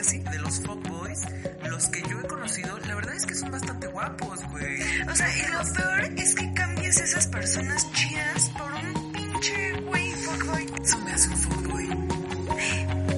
De 0.00 0.38
los 0.38 0.60
fuckboys, 0.62 1.26
los 1.68 1.88
que 1.90 2.00
yo 2.08 2.20
he 2.20 2.26
conocido, 2.26 2.78
la 2.88 2.94
verdad 2.94 3.14
es 3.16 3.26
que 3.26 3.34
son 3.34 3.50
bastante 3.50 3.86
guapos, 3.88 4.42
güey. 4.48 4.80
O 5.06 5.14
sea, 5.14 5.28
y 5.28 5.52
lo 5.52 5.74
peor 5.74 6.18
es 6.18 6.34
que 6.34 6.54
cambias 6.54 6.98
esas 7.02 7.26
personas 7.26 7.86
chidas 7.92 8.48
por 8.56 8.72
un 8.72 9.12
pinche 9.12 9.72
güey 9.82 10.10
fuckboy. 10.12 10.66
Eso 10.82 10.98
me 11.00 11.12
hace 11.12 11.28
un 11.28 11.36
fuckboy. 11.36 11.88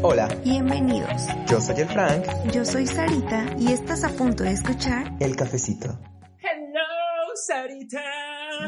Hola, 0.03 0.27
Bienvenidos. 0.45 1.23
yo 1.48 1.61
soy 1.61 1.83
el 1.83 1.89
Frank, 1.89 2.25
Yo 2.53 2.65
soy 2.65 2.84
Sarita 2.89 3.55
y 3.61 3.73
estás 3.73 4.03
a 4.03 4.09
punto 4.09 4.42
de 4.42 4.51
escuchar 4.51 5.12
el 5.20 5.37
cafecito. 5.37 5.87
Hello, 6.41 7.37
Sarita. 7.47 8.03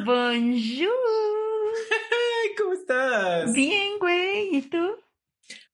Bonjour. 0.04 0.88
¿cómo 2.58 2.74
estás? 2.74 3.52
Bien, 3.52 3.98
güey. 3.98 4.54
¿Y 4.54 4.62
tú? 4.62 4.86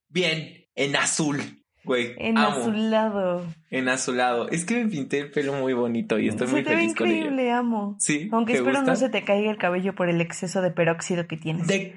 Bien, 0.09 0.67
en 0.75 0.97
azul, 0.97 1.60
güey. 1.85 2.15
En 2.19 2.39
Amo. 2.39 2.49
azulado. 2.59 3.47
En 3.71 3.89
azulado. 3.89 4.49
Es 4.51 4.65
que 4.65 4.83
me 4.85 4.91
pinté 4.91 5.19
el 5.21 5.31
pelo 5.31 5.55
muy 5.55 5.73
bonito 5.73 6.19
y 6.19 6.29
estoy 6.29 6.47
se 6.49 6.53
muy 6.53 6.63
te 6.65 6.71
ve 6.71 6.77
feliz 6.77 6.95
con 6.95 7.07
ello. 7.09 7.17
increíble, 7.17 7.51
amo. 7.51 7.97
Sí, 7.99 8.29
Aunque 8.33 8.53
¿te 8.55 8.59
espero 8.59 8.79
gusta? 8.79 8.93
no 8.93 8.97
se 8.97 9.09
te 9.09 9.25
caiga 9.25 9.51
el 9.51 9.59
cabello 9.59 9.95
por 9.95 10.09
el 10.09 10.21
exceso 10.21 10.61
de 10.63 10.71
peróxido 10.71 11.27
que 11.27 11.37
tienes. 11.37 11.67
De, 11.67 11.95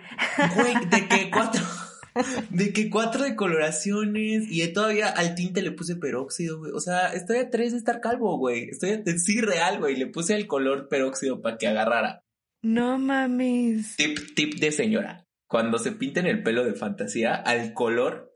güey, 0.56 0.74
de 0.90 1.08
que 1.08 1.30
cuatro, 1.32 1.62
de 2.50 2.74
que 2.74 2.90
cuatro 2.90 3.24
decoloraciones 3.24 4.46
y 4.50 4.66
todavía 4.74 5.08
al 5.10 5.36
tinte 5.36 5.62
le 5.62 5.72
puse 5.72 5.96
peróxido, 5.96 6.60
güey. 6.60 6.72
O 6.74 6.80
sea, 6.80 7.14
estoy 7.14 7.38
a 7.38 7.50
tres 7.50 7.72
de 7.72 7.78
estar 7.78 8.02
calvo, 8.02 8.38
güey. 8.38 8.70
Estoy 8.70 8.92
a, 8.92 9.04
sí 9.18 9.42
real, 9.42 9.80
güey. 9.80 9.96
Le 9.96 10.08
puse 10.08 10.36
el 10.36 10.48
color 10.48 10.88
peróxido 10.90 11.42
para 11.42 11.58
que 11.58 11.68
agarrara. 11.68 12.24
No 12.62 12.98
mames. 12.98 13.96
Tip, 13.98 14.36
tip 14.36 14.56
de 14.60 14.72
señora. 14.72 15.26
Cuando 15.48 15.78
se 15.78 15.92
pinten 15.92 16.26
el 16.26 16.42
pelo 16.42 16.64
de 16.64 16.74
fantasía, 16.74 17.36
al 17.36 17.74
color 17.74 18.33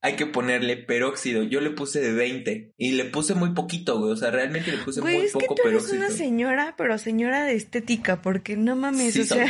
hay 0.00 0.16
que 0.16 0.26
ponerle 0.26 0.76
peróxido. 0.76 1.42
Yo 1.42 1.60
le 1.60 1.70
puse 1.70 2.00
de 2.00 2.12
20 2.12 2.74
y 2.76 2.92
le 2.92 3.04
puse 3.06 3.34
muy 3.34 3.52
poquito, 3.54 3.98
güey. 3.98 4.12
O 4.12 4.16
sea, 4.16 4.30
realmente 4.30 4.70
le 4.70 4.78
puse 4.78 5.00
Güey, 5.00 5.16
muy 5.16 5.26
es 5.26 5.36
que 5.36 5.46
poco 5.46 5.54
tú 5.56 5.68
eres 5.68 5.84
peróxido. 5.84 5.96
una 5.96 6.10
señora, 6.10 6.74
pero 6.76 6.98
señora 6.98 7.44
de 7.44 7.54
estética, 7.54 8.22
porque 8.22 8.56
no 8.56 8.76
mames, 8.76 9.14
Sí 9.14 9.20
o 9.20 9.24
sea... 9.24 9.46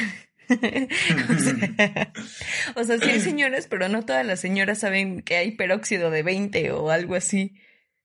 o 0.49 1.39
sea, 1.39 2.13
o 2.77 2.85
sea, 2.85 2.99
sí 2.99 3.11
hay 3.11 3.21
señoras, 3.21 3.67
pero 3.69 3.91
no 3.91 4.07
todas 4.07 4.25
las 4.25 4.41
señoras 4.41 4.79
saben 4.79 5.21
que 5.21 5.37
hay 5.37 5.51
peróxido 5.57 6.11
de 6.11 6.23
20 6.23 6.73
o 6.73 6.91
algo 6.91 7.17
así. 7.17 7.55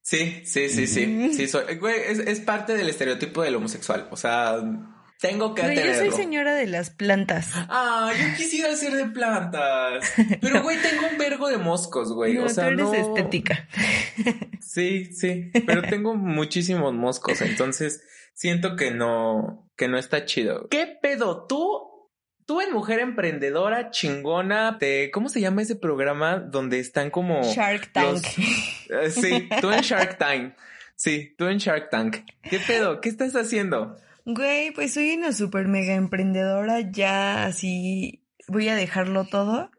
Sí, 0.01 0.41
sí, 0.43 0.67
sí, 0.67 0.85
sí. 0.85 1.33
Sí, 1.33 1.47
soy. 1.47 1.75
Güey, 1.75 1.95
es, 2.09 2.19
es 2.19 2.41
parte 2.41 2.75
del 2.75 2.89
estereotipo 2.89 3.41
del 3.43 3.55
homosexual. 3.55 4.09
O 4.11 4.17
sea, 4.17 4.57
tengo 5.23 5.55
que 5.55 5.61
yo 5.61 5.67
tenerlo. 5.69 5.95
soy 5.95 6.11
señora 6.11 6.53
de 6.53 6.67
las 6.67 6.89
plantas. 6.89 7.49
Ah, 7.53 8.11
yo 8.19 8.35
quisiera 8.35 8.75
ser 8.75 8.91
de 8.93 9.05
plantas. 9.05 10.11
Pero, 10.41 10.61
güey, 10.61 10.77
tengo 10.81 11.07
un 11.09 11.17
vergo 11.17 11.47
de 11.47 11.55
moscos, 11.57 12.11
güey. 12.11 12.33
No, 12.33 12.43
o 12.43 12.49
sea, 12.49 12.65
tú 12.65 12.71
eres 12.71 12.85
no... 12.85 12.93
estética. 12.93 13.67
Sí, 14.59 15.13
sí. 15.13 15.51
Pero 15.67 15.83
tengo 15.83 16.15
muchísimos 16.15 16.93
moscos. 16.93 17.41
Entonces, 17.41 18.03
siento 18.33 18.75
que 18.75 18.89
no, 18.89 19.69
que 19.77 19.87
no 19.87 19.99
está 19.99 20.25
chido. 20.25 20.67
¿Qué 20.67 20.97
pedo? 20.99 21.45
Tú, 21.47 22.09
tú 22.47 22.59
en 22.59 22.73
Mujer 22.73 22.99
Emprendedora, 22.99 23.91
chingona, 23.91 24.77
de, 24.79 25.11
¿cómo 25.13 25.29
se 25.29 25.41
llama 25.41 25.61
ese 25.61 25.75
programa 25.75 26.37
donde 26.37 26.79
están 26.79 27.11
como... 27.11 27.43
Shark 27.43 27.91
Tank. 27.93 28.13
los- 28.13 28.23
Eh, 28.89 29.11
sí, 29.11 29.47
tú 29.61 29.71
en 29.71 29.81
Shark 29.81 30.17
Tank. 30.17 30.55
Sí, 30.95 31.35
tú 31.37 31.45
en 31.45 31.59
Shark 31.59 31.89
Tank. 31.91 32.17
¿Qué 32.41 32.59
pedo? 32.59 32.99
¿Qué 32.99 33.09
estás 33.09 33.35
haciendo? 33.35 33.95
Güey, 34.25 34.71
pues 34.71 34.93
soy 34.93 35.11
una 35.11 35.33
super 35.33 35.67
mega 35.67 35.95
emprendedora, 35.95 36.79
ya 36.79 37.45
así 37.45 38.25
voy 38.47 38.69
a 38.69 38.75
dejarlo 38.75 39.25
todo 39.25 39.69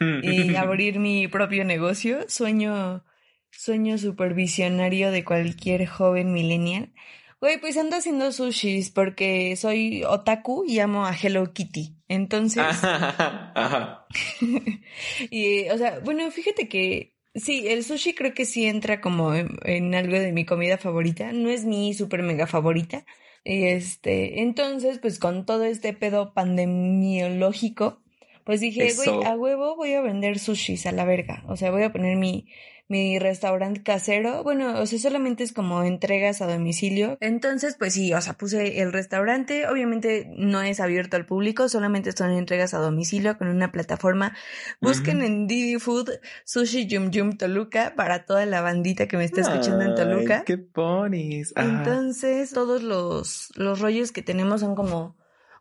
y 0.00 0.54
abrir 0.56 0.98
mi 0.98 1.28
propio 1.28 1.64
negocio. 1.64 2.28
Sueño, 2.28 3.04
sueño 3.50 3.96
supervisionario 3.98 5.10
de 5.10 5.24
cualquier 5.24 5.86
joven 5.86 6.32
millennial. 6.32 6.92
Güey, 7.40 7.60
pues 7.60 7.76
ando 7.76 7.96
haciendo 7.96 8.32
sushis 8.32 8.90
porque 8.90 9.54
soy 9.56 10.02
otaku 10.04 10.64
y 10.66 10.80
amo 10.80 11.06
a 11.06 11.14
Hello 11.14 11.52
Kitty. 11.52 11.94
Entonces, 12.08 12.62
Ajá, 12.82 13.52
ajá. 13.54 14.06
y, 15.30 15.68
o 15.68 15.78
sea, 15.78 16.00
bueno, 16.00 16.30
fíjate 16.30 16.68
que 16.68 17.14
sí, 17.34 17.68
el 17.68 17.84
sushi 17.84 18.14
creo 18.14 18.34
que 18.34 18.46
sí 18.46 18.66
entra 18.66 19.00
como 19.00 19.34
en, 19.34 19.58
en 19.64 19.94
algo 19.94 20.18
de 20.18 20.32
mi 20.32 20.44
comida 20.44 20.76
favorita. 20.76 21.30
No 21.32 21.50
es 21.50 21.64
mi 21.64 21.94
super 21.94 22.22
mega 22.22 22.46
favorita. 22.46 23.04
Este, 23.48 24.42
entonces, 24.42 24.98
pues 24.98 25.20
con 25.20 25.46
todo 25.46 25.62
este 25.62 25.92
pedo 25.92 26.34
pandemiológico, 26.34 28.00
pues 28.42 28.60
dije, 28.60 28.92
güey, 28.96 29.24
a 29.24 29.36
huevo 29.36 29.76
voy 29.76 29.94
a 29.94 30.00
vender 30.00 30.40
sushis 30.40 30.84
a 30.84 30.90
la 30.90 31.04
verga. 31.04 31.44
O 31.46 31.56
sea, 31.56 31.70
voy 31.70 31.84
a 31.84 31.92
poner 31.92 32.16
mi, 32.16 32.48
mi 32.88 33.18
restaurante 33.18 33.82
casero. 33.82 34.42
Bueno, 34.42 34.80
o 34.80 34.86
sea, 34.86 34.98
solamente 34.98 35.42
es 35.44 35.52
como 35.52 35.82
entregas 35.82 36.40
a 36.40 36.46
domicilio. 36.46 37.18
Entonces, 37.20 37.76
pues 37.78 37.94
sí, 37.94 38.12
o 38.12 38.20
sea, 38.20 38.34
puse 38.34 38.80
el 38.80 38.92
restaurante. 38.92 39.66
Obviamente 39.68 40.30
no 40.36 40.62
es 40.62 40.80
abierto 40.80 41.16
al 41.16 41.26
público, 41.26 41.68
solamente 41.68 42.12
son 42.12 42.30
entregas 42.30 42.74
a 42.74 42.78
domicilio 42.78 43.36
con 43.38 43.48
una 43.48 43.72
plataforma. 43.72 44.36
Busquen 44.80 45.22
en 45.22 45.46
Didi 45.46 45.78
Food 45.78 46.10
Sushi 46.44 46.86
Yum 46.86 47.10
Yum 47.10 47.36
Toluca 47.36 47.94
para 47.96 48.24
toda 48.24 48.46
la 48.46 48.60
bandita 48.60 49.08
que 49.08 49.16
me 49.16 49.24
está 49.24 49.40
escuchando 49.40 49.84
en 49.84 49.94
Toluca. 49.94 50.44
qué 50.44 50.58
ponis. 50.58 51.52
Entonces, 51.56 52.52
todos 52.52 52.82
los, 52.82 53.50
los 53.56 53.80
rollos 53.80 54.12
que 54.12 54.22
tenemos 54.22 54.60
son 54.60 54.74
como 54.74 55.16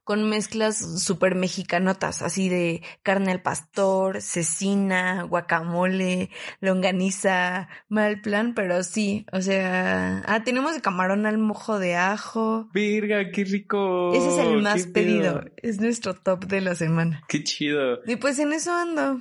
con 0.05 0.29
mezclas 0.29 1.03
súper 1.03 1.33
mexicanotas, 1.35 2.21
así 2.21 2.47
de 2.47 2.81
carne 3.03 3.31
al 3.31 3.41
pastor, 3.41 4.21
cecina, 4.21 5.23
guacamole, 5.23 6.29
longaniza, 6.61 7.67
mal 7.89 8.21
plan, 8.21 8.53
pero 8.53 8.83
sí, 8.83 9.25
o 9.33 9.41
sea, 9.41 10.21
ah, 10.27 10.43
tenemos 10.43 10.79
camarón 10.79 11.25
al 11.25 11.39
mojo 11.39 11.79
de 11.79 11.95
ajo. 11.95 12.69
Virga, 12.71 13.31
qué 13.31 13.43
rico. 13.43 14.13
Ese 14.13 14.29
es 14.29 14.47
el 14.47 14.61
más 14.61 14.83
pedo. 14.83 14.93
pedido, 14.93 15.43
es 15.57 15.81
nuestro 15.81 16.13
top 16.13 16.45
de 16.45 16.61
la 16.61 16.75
semana. 16.75 17.23
Qué 17.27 17.43
chido. 17.43 17.99
Y 18.05 18.17
pues 18.17 18.37
en 18.37 18.53
eso 18.53 18.73
ando. 18.73 19.19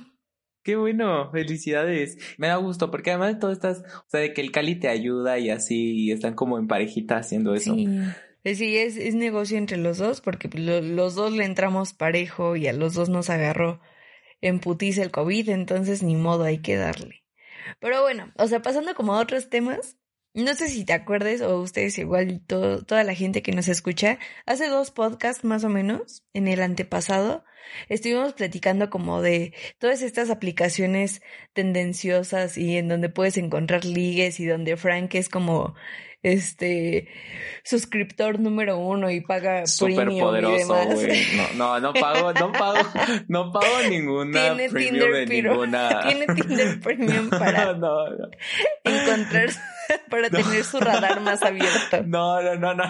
Qué 0.63 0.75
bueno, 0.75 1.31
felicidades. 1.31 2.17
Me 2.37 2.47
da 2.47 2.57
gusto 2.57 2.91
porque 2.91 3.09
además 3.09 3.33
de 3.33 3.39
todo 3.39 3.51
estás, 3.51 3.79
o 3.79 4.05
sea, 4.07 4.19
de 4.19 4.33
que 4.33 4.41
el 4.41 4.51
Cali 4.51 4.75
te 4.75 4.87
ayuda 4.87 5.39
y 5.39 5.49
así 5.49 5.93
y 5.95 6.11
están 6.11 6.35
como 6.35 6.59
en 6.59 6.67
parejita 6.67 7.17
haciendo 7.17 7.55
eso. 7.55 7.73
Sí. 7.73 7.87
Pues 8.45 8.59
sí, 8.59 8.77
es, 8.77 8.95
es 8.95 9.15
negocio 9.15 9.57
entre 9.57 9.77
los 9.77 9.97
dos, 9.97 10.21
porque 10.21 10.47
lo- 10.55 10.79
los 10.79 11.15
dos 11.15 11.33
le 11.33 11.45
entramos 11.45 11.93
parejo 11.93 12.55
y 12.55 12.67
a 12.67 12.73
los 12.73 12.93
dos 12.93 13.09
nos 13.09 13.31
agarró 13.31 13.81
en 14.39 14.61
el 14.63 15.11
COVID, 15.11 15.49
entonces 15.49 16.03
ni 16.03 16.15
modo, 16.15 16.43
hay 16.43 16.59
que 16.59 16.75
darle. 16.75 17.23
Pero 17.79 18.03
bueno, 18.03 18.31
o 18.37 18.47
sea, 18.47 18.61
pasando 18.61 18.93
como 18.93 19.15
a 19.15 19.19
otros 19.19 19.49
temas, 19.49 19.97
no 20.35 20.53
sé 20.53 20.69
si 20.69 20.85
te 20.85 20.93
acuerdes 20.93 21.41
o 21.41 21.59
ustedes 21.59 21.97
igual, 21.97 22.39
toda 22.45 23.03
la 23.03 23.15
gente 23.15 23.41
que 23.41 23.51
nos 23.51 23.67
escucha, 23.67 24.19
hace 24.45 24.67
dos 24.67 24.91
podcasts 24.91 25.43
más 25.43 25.63
o 25.63 25.69
menos, 25.69 26.23
en 26.35 26.47
el 26.47 26.61
antepasado, 26.61 27.45
estuvimos 27.89 28.33
platicando 28.33 28.91
como 28.91 29.23
de 29.23 29.55
todas 29.79 30.03
estas 30.03 30.29
aplicaciones 30.29 31.23
tendenciosas 31.53 32.59
y 32.59 32.77
en 32.77 32.89
donde 32.89 33.09
puedes 33.09 33.37
encontrar 33.37 33.85
ligues 33.85 34.39
y 34.39 34.45
donde 34.45 34.77
Frank 34.77 35.15
es 35.15 35.29
como 35.29 35.73
este 36.33 37.07
suscriptor 37.63 38.39
número 38.39 38.77
uno 38.77 39.09
y 39.11 39.21
paga 39.21 39.65
Súper 39.67 39.95
premium 39.95 40.17
y 40.17 40.21
poderoso, 40.21 40.73
demás. 40.75 40.93
güey. 40.95 41.21
No, 41.55 41.79
no, 41.79 41.79
no 41.79 41.93
pago, 41.93 42.33
no 42.33 42.51
pago, 42.51 42.89
no 43.27 43.51
pago 43.51 43.89
ninguna 43.89 44.41
Tiene 44.55 44.69
premium 44.69 44.93
Tinder, 44.93 45.13
de 45.13 45.27
pero- 45.27 45.51
ninguna. 45.51 46.01
Tiene 46.07 46.25
Tinder 46.35 46.79
Premium 46.79 47.29
para 47.29 47.73
No, 47.73 48.09
no, 48.09 48.29
encontrar, 48.83 49.49
para 50.09 50.29
tener 50.29 50.63
su 50.63 50.79
radar 50.79 51.21
más 51.21 51.41
abierto. 51.43 52.03
no, 52.05 52.41
no, 52.41 52.55
no, 52.55 52.73
no. 52.73 52.83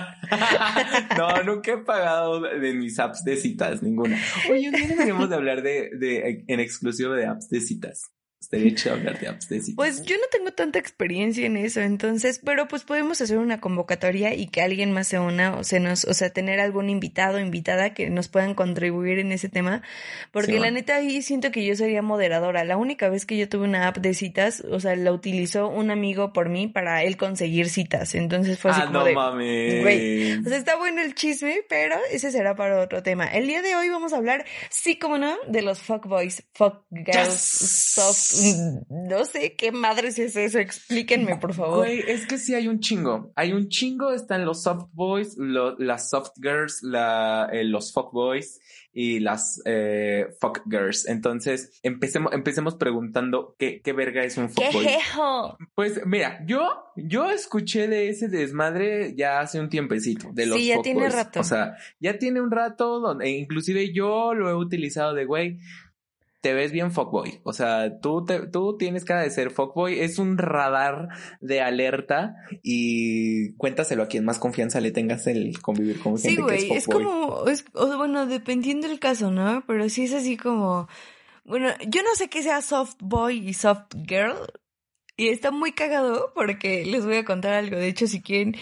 No, 1.18 1.44
nunca 1.44 1.74
he 1.74 1.78
pagado 1.78 2.42
de 2.42 2.74
mis 2.74 2.98
apps 3.00 3.24
de 3.24 3.36
citas, 3.38 3.82
ninguna. 3.84 4.18
Oye, 4.52 4.70
un 4.70 4.76
día 4.76 4.88
deberíamos 4.88 5.30
de 5.30 5.36
hablar 5.36 5.62
de, 5.62 5.90
de, 5.98 6.44
en 6.48 6.60
exclusivo 6.60 7.14
de 7.14 7.26
apps 7.26 7.50
de 7.50 7.60
citas. 7.62 8.12
Estaría 8.46 8.76
chido 8.76 8.94
hablar 8.94 9.20
de 9.20 9.28
apps 9.28 9.50
de 9.50 9.60
citas. 9.60 9.76
Pues 9.76 10.04
yo 10.04 10.16
no 10.18 10.24
tengo 10.32 10.52
tanta 10.52 10.78
experiencia 10.78 11.46
en 11.48 11.58
eso, 11.58 11.82
entonces, 11.82 12.40
pero 12.46 12.68
pues 12.68 12.84
podemos 12.84 13.20
hacer 13.20 13.40
una 13.40 13.60
convocatoria 13.60 14.36
y 14.36 14.48
que 14.48 14.62
alguien 14.62 14.92
más 14.92 15.08
se 15.08 15.18
una, 15.18 15.58
o 15.58 15.64
se 15.64 15.80
nos, 15.80 16.06
o 16.06 16.14
sea, 16.14 16.30
tener 16.30 16.60
algún 16.60 16.90
invitado 16.90 17.38
o 17.38 17.40
invitada 17.40 17.94
que 17.96 18.10
nos 18.12 18.28
puedan 18.28 18.54
contribuir 18.54 19.18
en 19.18 19.32
ese 19.32 19.50
tema, 19.50 19.82
porque 20.32 20.54
Sí, 20.54 20.60
la 20.60 20.70
neta 20.70 20.96
ahí 20.98 21.24
siento 21.24 21.52
que 21.52 21.66
yo 21.66 21.76
sería 21.76 22.04
moderadora. 22.04 22.64
La 22.64 22.78
única 22.78 23.10
vez 23.10 23.26
que 23.26 23.36
yo 23.36 23.50
tuve 23.50 23.64
una 23.66 23.88
app 23.88 23.98
de 23.98 24.14
citas, 24.14 24.62
o 24.70 24.80
sea, 24.80 24.96
la 24.96 25.12
utilizó 25.12 25.68
un 25.68 25.90
amigo 25.90 26.32
por 26.32 26.48
mí 26.50 26.68
para 26.68 27.02
él 27.04 27.18
conseguir 27.18 27.68
citas, 27.70 28.14
entonces 28.14 28.60
fue 28.60 28.72
así 28.72 28.82
ah, 28.84 28.86
como 28.86 29.00
no 29.00 29.06
de, 29.06 29.14
mames. 29.16 29.82
güey, 29.82 30.34
O 30.38 30.44
sea, 30.44 30.58
está 30.58 30.76
bueno 30.78 31.02
el 31.02 31.16
chisme, 31.16 31.64
pero 31.68 31.96
ese 32.12 32.32
será 32.32 32.56
para 32.56 32.80
otro 32.80 33.02
tema. 33.02 33.26
El 33.26 33.48
día 33.48 33.64
de 33.64 33.76
hoy 33.76 33.90
vamos 33.90 34.14
a 34.14 34.18
hablar, 34.18 34.46
sí 34.70 34.98
como 35.00 35.18
no, 35.18 35.36
de 35.48 35.64
los 35.64 35.80
fuckboys, 35.80 36.44
fuck 36.54 36.84
girls, 36.92 37.26
Yes. 37.26 37.42
soft 37.96 38.35
no 38.90 39.26
sé 39.26 39.56
qué 39.56 39.72
madres 39.72 40.20
es 40.20 40.36
eso, 40.36 40.60
explíquenme, 40.60 41.38
por 41.38 41.54
favor. 41.54 41.80
Güey, 41.80 42.00
es 42.08 42.26
que 42.26 42.38
sí 42.38 42.54
hay 42.56 42.68
un 42.68 42.80
chingo. 42.80 43.32
Hay 43.36 43.54
un 43.54 43.70
chingo, 43.70 44.12
están 44.12 44.46
los 44.46 44.64
soft 44.64 44.88
boys, 44.94 45.36
lo- 45.38 45.78
las 45.78 46.10
soft 46.10 46.32
girls, 46.42 46.80
la, 46.84 47.50
eh, 47.52 47.64
los 47.64 47.94
fuck 47.94 48.12
boys 48.12 48.60
y 48.98 49.20
las 49.20 49.62
eh, 49.66 50.28
fuck 50.40 50.62
girls. 50.70 51.08
Entonces, 51.08 51.80
empecemos, 51.84 52.32
empecemos 52.34 52.76
preguntando 52.76 53.56
qué, 53.60 53.82
qué 53.82 53.92
verga 53.94 54.24
es 54.24 54.38
un 54.38 54.50
fuck 54.50 54.64
¿Qué 54.64 54.72
boy. 54.72 54.86
jejo? 54.86 55.58
Pues 55.76 56.00
mira, 56.06 56.40
yo, 56.48 56.70
yo 56.96 57.30
escuché 57.30 57.88
de 57.90 58.08
ese 58.10 58.30
desmadre 58.30 59.14
ya 59.18 59.42
hace 59.42 59.60
un 59.60 59.70
tiempecito, 59.70 60.30
de 60.34 60.46
los 60.46 60.58
Sí, 60.58 60.68
ya 60.68 60.82
tiene 60.82 61.02
fuckboys. 61.02 61.26
rato. 61.26 61.40
O 61.42 61.44
sea, 61.44 61.76
ya 62.00 62.18
tiene 62.18 62.40
un 62.42 62.52
rato 62.52 63.00
donde 63.02 63.30
inclusive 63.30 63.94
yo 63.94 64.34
lo 64.34 64.50
he 64.50 64.56
utilizado 64.56 65.14
de 65.14 65.26
güey. 65.26 65.60
Te 66.46 66.54
ves 66.54 66.72
bien 66.72 66.92
fuckboy. 66.92 67.40
O 67.42 67.54
sea, 67.54 68.00
tú, 68.00 68.24
te, 68.24 68.46
tú 68.46 68.78
tienes 68.78 69.04
cara 69.04 69.24
de 69.24 69.32
ser 69.32 69.50
fuckboy. 69.50 70.00
Es 70.00 70.20
un 70.20 70.38
radar 70.38 71.08
de 71.42 71.60
alerta 71.60 72.36
y 72.62 73.54
cuéntaselo 73.54 74.04
a 74.04 74.08
quien 74.08 74.26
más 74.26 74.38
confianza 74.38 74.80
le 74.80 74.92
tengas 74.92 75.26
el 75.26 75.60
convivir 75.60 76.00
con 76.00 76.20
Sí, 76.20 76.36
gente 76.36 76.56
que 76.56 76.68
es 76.68 76.72
es 76.72 76.88
como, 76.88 77.48
es, 77.48 77.66
o 77.74 77.98
bueno, 77.98 78.28
dependiendo 78.28 78.88
del 78.88 79.00
caso, 79.00 79.32
¿no? 79.32 79.64
Pero 79.66 79.90
sí 79.90 80.04
es 80.04 80.14
así 80.14 80.38
como, 80.38 80.88
bueno, 81.46 81.70
yo 81.88 82.04
no 82.04 82.14
sé 82.14 82.30
qué 82.30 82.44
sea 82.44 82.62
soft 82.62 82.98
boy 83.00 83.50
y 83.50 83.56
soft 83.56 83.96
girl. 84.08 84.36
Y 85.18 85.30
está 85.30 85.50
muy 85.50 85.72
cagado 85.72 86.32
porque 86.36 86.86
les 86.86 87.08
voy 87.08 87.16
a 87.16 87.26
contar 87.26 87.54
algo. 87.54 87.76
De 87.76 87.88
hecho, 87.88 88.06
si 88.06 88.22
quieren, 88.22 88.56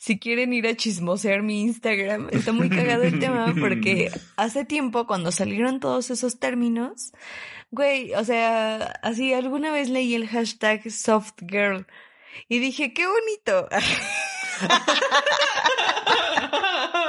si 0.00 0.18
quieren 0.18 0.54
ir 0.54 0.66
a 0.66 0.74
chismosear 0.74 1.42
mi 1.42 1.60
Instagram, 1.60 2.30
está 2.32 2.52
muy 2.52 2.70
cagado 2.70 3.02
el 3.02 3.18
tema 3.18 3.54
porque 3.60 4.10
hace 4.36 4.64
tiempo 4.64 5.06
cuando 5.06 5.30
salieron 5.30 5.78
todos 5.78 6.10
esos 6.10 6.38
términos, 6.38 7.12
güey, 7.70 8.14
o 8.14 8.24
sea, 8.24 8.98
así 9.02 9.34
alguna 9.34 9.70
vez 9.70 9.90
leí 9.90 10.14
el 10.14 10.26
hashtag 10.26 10.90
soft 10.90 11.34
girl 11.46 11.86
y 12.48 12.60
dije, 12.60 12.94
qué 12.94 13.06
bonito. 13.06 13.68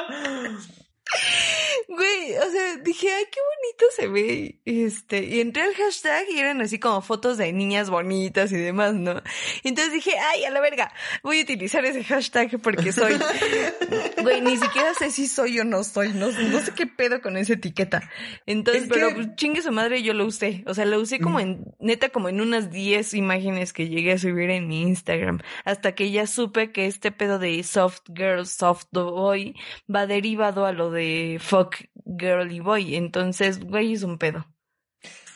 O 2.38 2.52
sea, 2.52 2.76
dije, 2.78 3.12
ay, 3.14 3.24
qué 3.32 3.40
bonito 3.40 3.86
se 3.96 4.08
ve. 4.08 4.62
Este, 4.66 5.24
y 5.24 5.42
entré 5.42 5.64
al 5.64 5.74
hashtag 5.76 6.26
y 6.30 6.40
eran 6.40 6.62
así 6.62 6.80
como 6.80 7.02
fotos 7.02 7.38
de 7.38 7.52
niñas 7.54 7.90
bonitas 7.90 8.52
y 8.52 8.58
demás, 8.58 8.94
¿no? 8.94 9.22
Y 9.64 9.70
entonces 9.70 9.94
dije, 9.94 10.12
ay, 10.18 10.44
a 10.46 10.50
la 10.52 10.62
verga, 10.62 10.94
voy 11.24 11.40
a 11.40 11.44
utilizar 11.44 11.84
ese 11.86 12.04
hashtag 12.04 12.60
porque 12.62 12.92
soy. 12.92 13.14
Güey, 14.22 14.42
ni 14.42 14.58
siquiera 14.58 14.94
sé 14.94 15.10
si 15.12 15.28
soy 15.28 15.60
o 15.60 15.64
no 15.64 15.84
soy, 15.84 16.10
no, 16.14 16.32
no 16.32 16.60
sé 16.60 16.72
qué 16.76 16.86
pedo 16.86 17.22
con 17.22 17.38
esa 17.38 17.54
etiqueta. 17.54 18.10
Entonces, 18.46 18.84
Es 18.84 18.90
pero 18.90 19.10
que- 19.10 19.16
pues, 19.16 19.36
chingue 19.36 19.62
su 19.62 19.72
madre, 19.72 20.04
yo 20.04 20.14
lo 20.14 20.26
usé. 20.26 20.64
O 20.68 20.74
sea, 20.74 20.86
lo 20.86 21.00
usé 21.00 21.20
como 21.20 21.40
en, 21.40 21.66
neta, 21.80 22.10
como 22.10 22.30
en 22.30 22.40
unas 22.42 22.72
10 22.72 23.14
imágenes 23.16 23.74
que 23.74 23.88
llegué 23.90 24.14
a 24.14 24.18
subir 24.18 24.50
en 24.52 24.68
mi 24.68 24.82
Instagram. 24.84 25.40
Hasta 25.66 25.94
que 25.96 26.12
ya 26.12 26.28
supe 26.28 26.72
que 26.72 26.86
este 26.86 27.12
pedo 27.12 27.40
de 27.40 27.62
soft 27.64 28.02
girl, 28.16 28.46
soft 28.46 28.86
boy 28.92 29.56
va 29.94 30.06
derivado 30.08 30.66
a 30.66 30.72
lo 30.72 30.92
de 30.92 31.40
fuck 31.42 31.76
girl 32.22 32.52
y 32.52 32.60
boy. 32.60 32.96
Entonces, 32.96 33.60
güey, 33.60 33.94
es 33.94 34.04
un 34.04 34.18
pedo. 34.18 34.46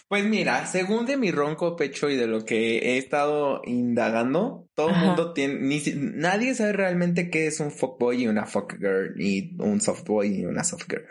Pues 0.08 0.24
mira, 0.24 0.68
según 0.68 1.08
de 1.08 1.18
mi 1.18 1.32
ronco 1.32 1.76
pecho 1.76 2.12
y 2.12 2.16
de 2.16 2.28
lo 2.28 2.46
que 2.46 2.78
he 2.78 2.98
estado 3.00 3.62
indagando, 3.66 4.70
todo 4.76 4.90
el 4.90 4.98
mundo 4.98 5.34
tiene, 5.34 5.56
ni 5.56 5.82
nadie 5.96 6.54
sabe 6.54 6.74
realmente 6.74 7.32
qué 7.32 7.48
es 7.48 7.60
un 7.60 7.72
fuckboy 7.72 8.22
y 8.22 8.28
una 8.28 8.46
fuckgirl, 8.46 9.20
y 9.20 9.56
un 9.60 9.82
softboy 9.82 10.42
y 10.42 10.46
una 10.46 10.64
softgirl. 10.64 11.08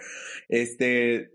Este, 0.49 1.33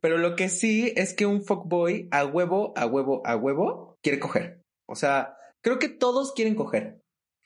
pero 0.00 0.18
lo 0.18 0.34
que 0.34 0.48
sí 0.48 0.92
es 0.96 1.14
que 1.14 1.26
un 1.26 1.44
fuckboy 1.44 2.08
a 2.10 2.24
huevo, 2.26 2.72
a 2.76 2.86
huevo, 2.86 3.22
a 3.24 3.36
huevo, 3.36 3.98
quiere 4.02 4.18
coger. 4.18 4.64
O 4.88 4.96
sea, 4.96 5.36
creo 5.62 5.78
que 5.78 5.88
todos 5.88 6.32
quieren 6.34 6.56
coger. 6.56 7.00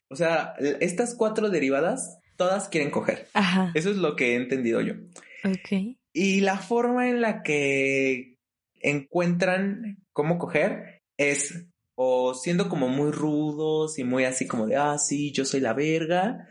O 0.08 0.16
sea, 0.16 0.54
estas 0.80 1.14
cuatro 1.14 1.50
derivadas, 1.50 2.18
todas 2.36 2.70
quieren 2.70 2.90
coger. 2.90 3.28
Ajá. 3.34 3.72
Eso 3.74 3.90
es 3.90 3.98
lo 3.98 4.16
que 4.16 4.32
he 4.32 4.36
entendido 4.36 4.80
yo. 4.80 4.94
Ok. 5.44 5.98
Y 6.12 6.40
la 6.40 6.58
forma 6.58 7.08
en 7.08 7.20
la 7.20 7.42
que 7.42 8.36
encuentran 8.80 9.98
cómo 10.12 10.38
coger 10.38 11.00
es 11.18 11.66
o 12.02 12.34
siendo 12.34 12.70
como 12.70 12.88
muy 12.88 13.10
rudos 13.10 13.98
y 13.98 14.04
muy 14.04 14.24
así 14.24 14.46
como 14.46 14.66
de, 14.66 14.76
ah, 14.76 14.96
sí, 14.96 15.32
yo 15.32 15.44
soy 15.44 15.60
la 15.60 15.74
verga, 15.74 16.48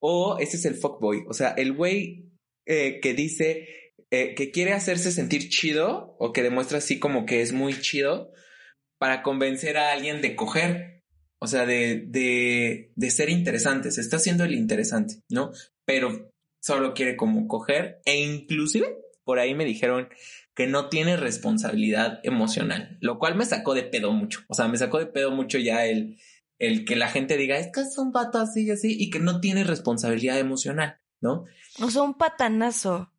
o 0.00 0.38
ese 0.38 0.56
es 0.56 0.64
el 0.64 0.74
fuckboy, 0.74 1.24
o 1.28 1.34
sea, 1.34 1.50
el 1.50 1.74
güey 1.74 2.30
eh, 2.66 3.00
que 3.02 3.12
dice 3.12 3.68
eh, 4.10 4.34
que 4.34 4.50
quiere 4.50 4.72
hacerse 4.72 5.12
sentir 5.12 5.48
chido 5.50 6.16
o 6.18 6.32
que 6.32 6.42
demuestra 6.42 6.78
así 6.78 6.98
como 6.98 7.26
que 7.26 7.42
es 7.42 7.52
muy 7.52 7.78
chido 7.80 8.32
para 8.98 9.22
convencer 9.22 9.76
a 9.76 9.92
alguien 9.92 10.22
de 10.22 10.34
coger, 10.34 11.02
o 11.40 11.46
sea, 11.46 11.66
de, 11.66 12.04
de, 12.06 12.92
de 12.94 13.10
ser 13.10 13.28
interesante, 13.28 13.90
se 13.90 14.00
está 14.00 14.16
haciendo 14.16 14.44
el 14.44 14.54
interesante, 14.54 15.16
¿no? 15.28 15.50
Pero 15.84 16.30
solo 16.66 16.94
quiere 16.94 17.16
como 17.16 17.46
coger 17.46 18.00
e 18.04 18.18
inclusive 18.18 18.98
por 19.22 19.38
ahí 19.38 19.54
me 19.54 19.64
dijeron 19.64 20.08
que 20.52 20.66
no 20.66 20.88
tiene 20.88 21.16
responsabilidad 21.16 22.18
emocional, 22.24 22.98
lo 23.00 23.18
cual 23.20 23.36
me 23.36 23.44
sacó 23.44 23.72
de 23.74 23.84
pedo 23.84 24.10
mucho. 24.12 24.40
O 24.48 24.54
sea, 24.54 24.66
me 24.66 24.76
sacó 24.76 24.98
de 24.98 25.06
pedo 25.06 25.30
mucho 25.30 25.58
ya 25.58 25.84
el, 25.84 26.18
el 26.58 26.84
que 26.84 26.96
la 26.96 27.08
gente 27.08 27.36
diga, 27.36 27.56
es 27.58 27.70
que 27.72 27.82
es 27.82 27.98
un 27.98 28.10
vato 28.10 28.38
así 28.38 28.64
y 28.64 28.70
así, 28.70 28.96
y 28.98 29.10
que 29.10 29.20
no 29.20 29.40
tiene 29.40 29.62
responsabilidad 29.62 30.38
emocional, 30.38 30.98
¿no? 31.20 31.44
O 31.80 31.90
sea, 31.90 32.02
un 32.02 32.14
patanazo. 32.14 33.12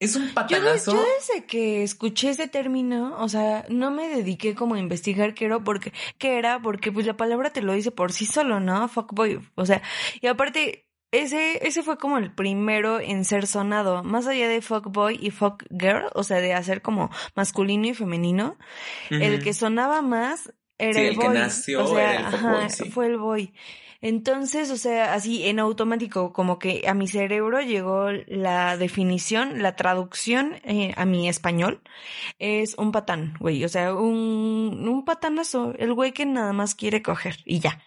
Es 0.00 0.16
un 0.16 0.28
Yo, 0.28 0.34
patanazo. 0.34 0.92
yo 0.92 1.04
desde 1.18 1.44
que 1.44 1.82
escuché 1.84 2.30
ese 2.30 2.48
término, 2.48 3.16
o 3.22 3.28
sea, 3.28 3.66
no 3.68 3.90
me 3.90 4.08
dediqué 4.08 4.54
como 4.54 4.74
a 4.74 4.80
investigar 4.80 5.34
qué 5.34 5.44
era, 5.44 5.60
porque, 5.60 5.92
qué 6.18 6.38
era, 6.38 6.60
porque 6.62 6.90
pues 6.90 7.06
la 7.06 7.16
palabra 7.16 7.50
te 7.50 7.62
lo 7.62 7.74
dice 7.74 7.90
por 7.92 8.12
sí 8.12 8.24
solo, 8.26 8.58
¿no? 8.58 8.88
Fuckboy. 8.88 9.38
O 9.54 9.66
sea, 9.66 9.82
y 10.22 10.26
aparte, 10.26 10.89
ese, 11.12 11.66
ese 11.66 11.82
fue 11.82 11.98
como 11.98 12.18
el 12.18 12.32
primero 12.34 13.00
en 13.00 13.24
ser 13.24 13.46
sonado, 13.46 14.02
más 14.04 14.26
allá 14.26 14.48
de 14.48 14.62
fuckboy 14.62 15.18
y 15.20 15.30
fuckgirl, 15.30 16.06
o 16.14 16.22
sea, 16.22 16.40
de 16.40 16.54
hacer 16.54 16.82
como 16.82 17.10
masculino 17.34 17.86
y 17.88 17.94
femenino, 17.94 18.58
el 19.20 19.42
que 19.42 19.52
sonaba 19.54 20.02
más 20.02 20.52
era 20.78 20.92
Sí, 20.92 21.00
el 21.02 21.08
el 21.08 21.18
que 21.18 21.28
boy. 21.28 21.34
nació 21.34 21.84
o 21.84 21.86
sea, 21.86 22.14
era 22.14 22.20
el 22.20 22.26
ajá, 22.26 22.68
sí. 22.68 22.90
fue 22.90 23.06
el 23.06 23.18
boy. 23.18 23.54
Entonces, 24.02 24.70
o 24.70 24.76
sea, 24.78 25.12
así 25.14 25.46
en 25.46 25.58
automático, 25.58 26.32
como 26.32 26.58
que 26.58 26.84
a 26.88 26.94
mi 26.94 27.06
cerebro 27.06 27.60
llegó 27.60 28.10
la 28.28 28.78
definición, 28.78 29.60
la 29.62 29.76
traducción 29.76 30.54
eh, 30.64 30.94
a 30.96 31.04
mi 31.04 31.28
español, 31.28 31.82
es 32.38 32.74
un 32.78 32.92
patán, 32.92 33.34
güey, 33.40 33.62
o 33.64 33.68
sea, 33.68 33.94
un, 33.94 34.86
un 34.88 35.04
patanazo, 35.04 35.74
el 35.78 35.92
güey 35.92 36.12
que 36.12 36.24
nada 36.26 36.52
más 36.54 36.74
quiere 36.74 37.02
coger 37.02 37.36
y 37.44 37.60
ya. 37.60 37.82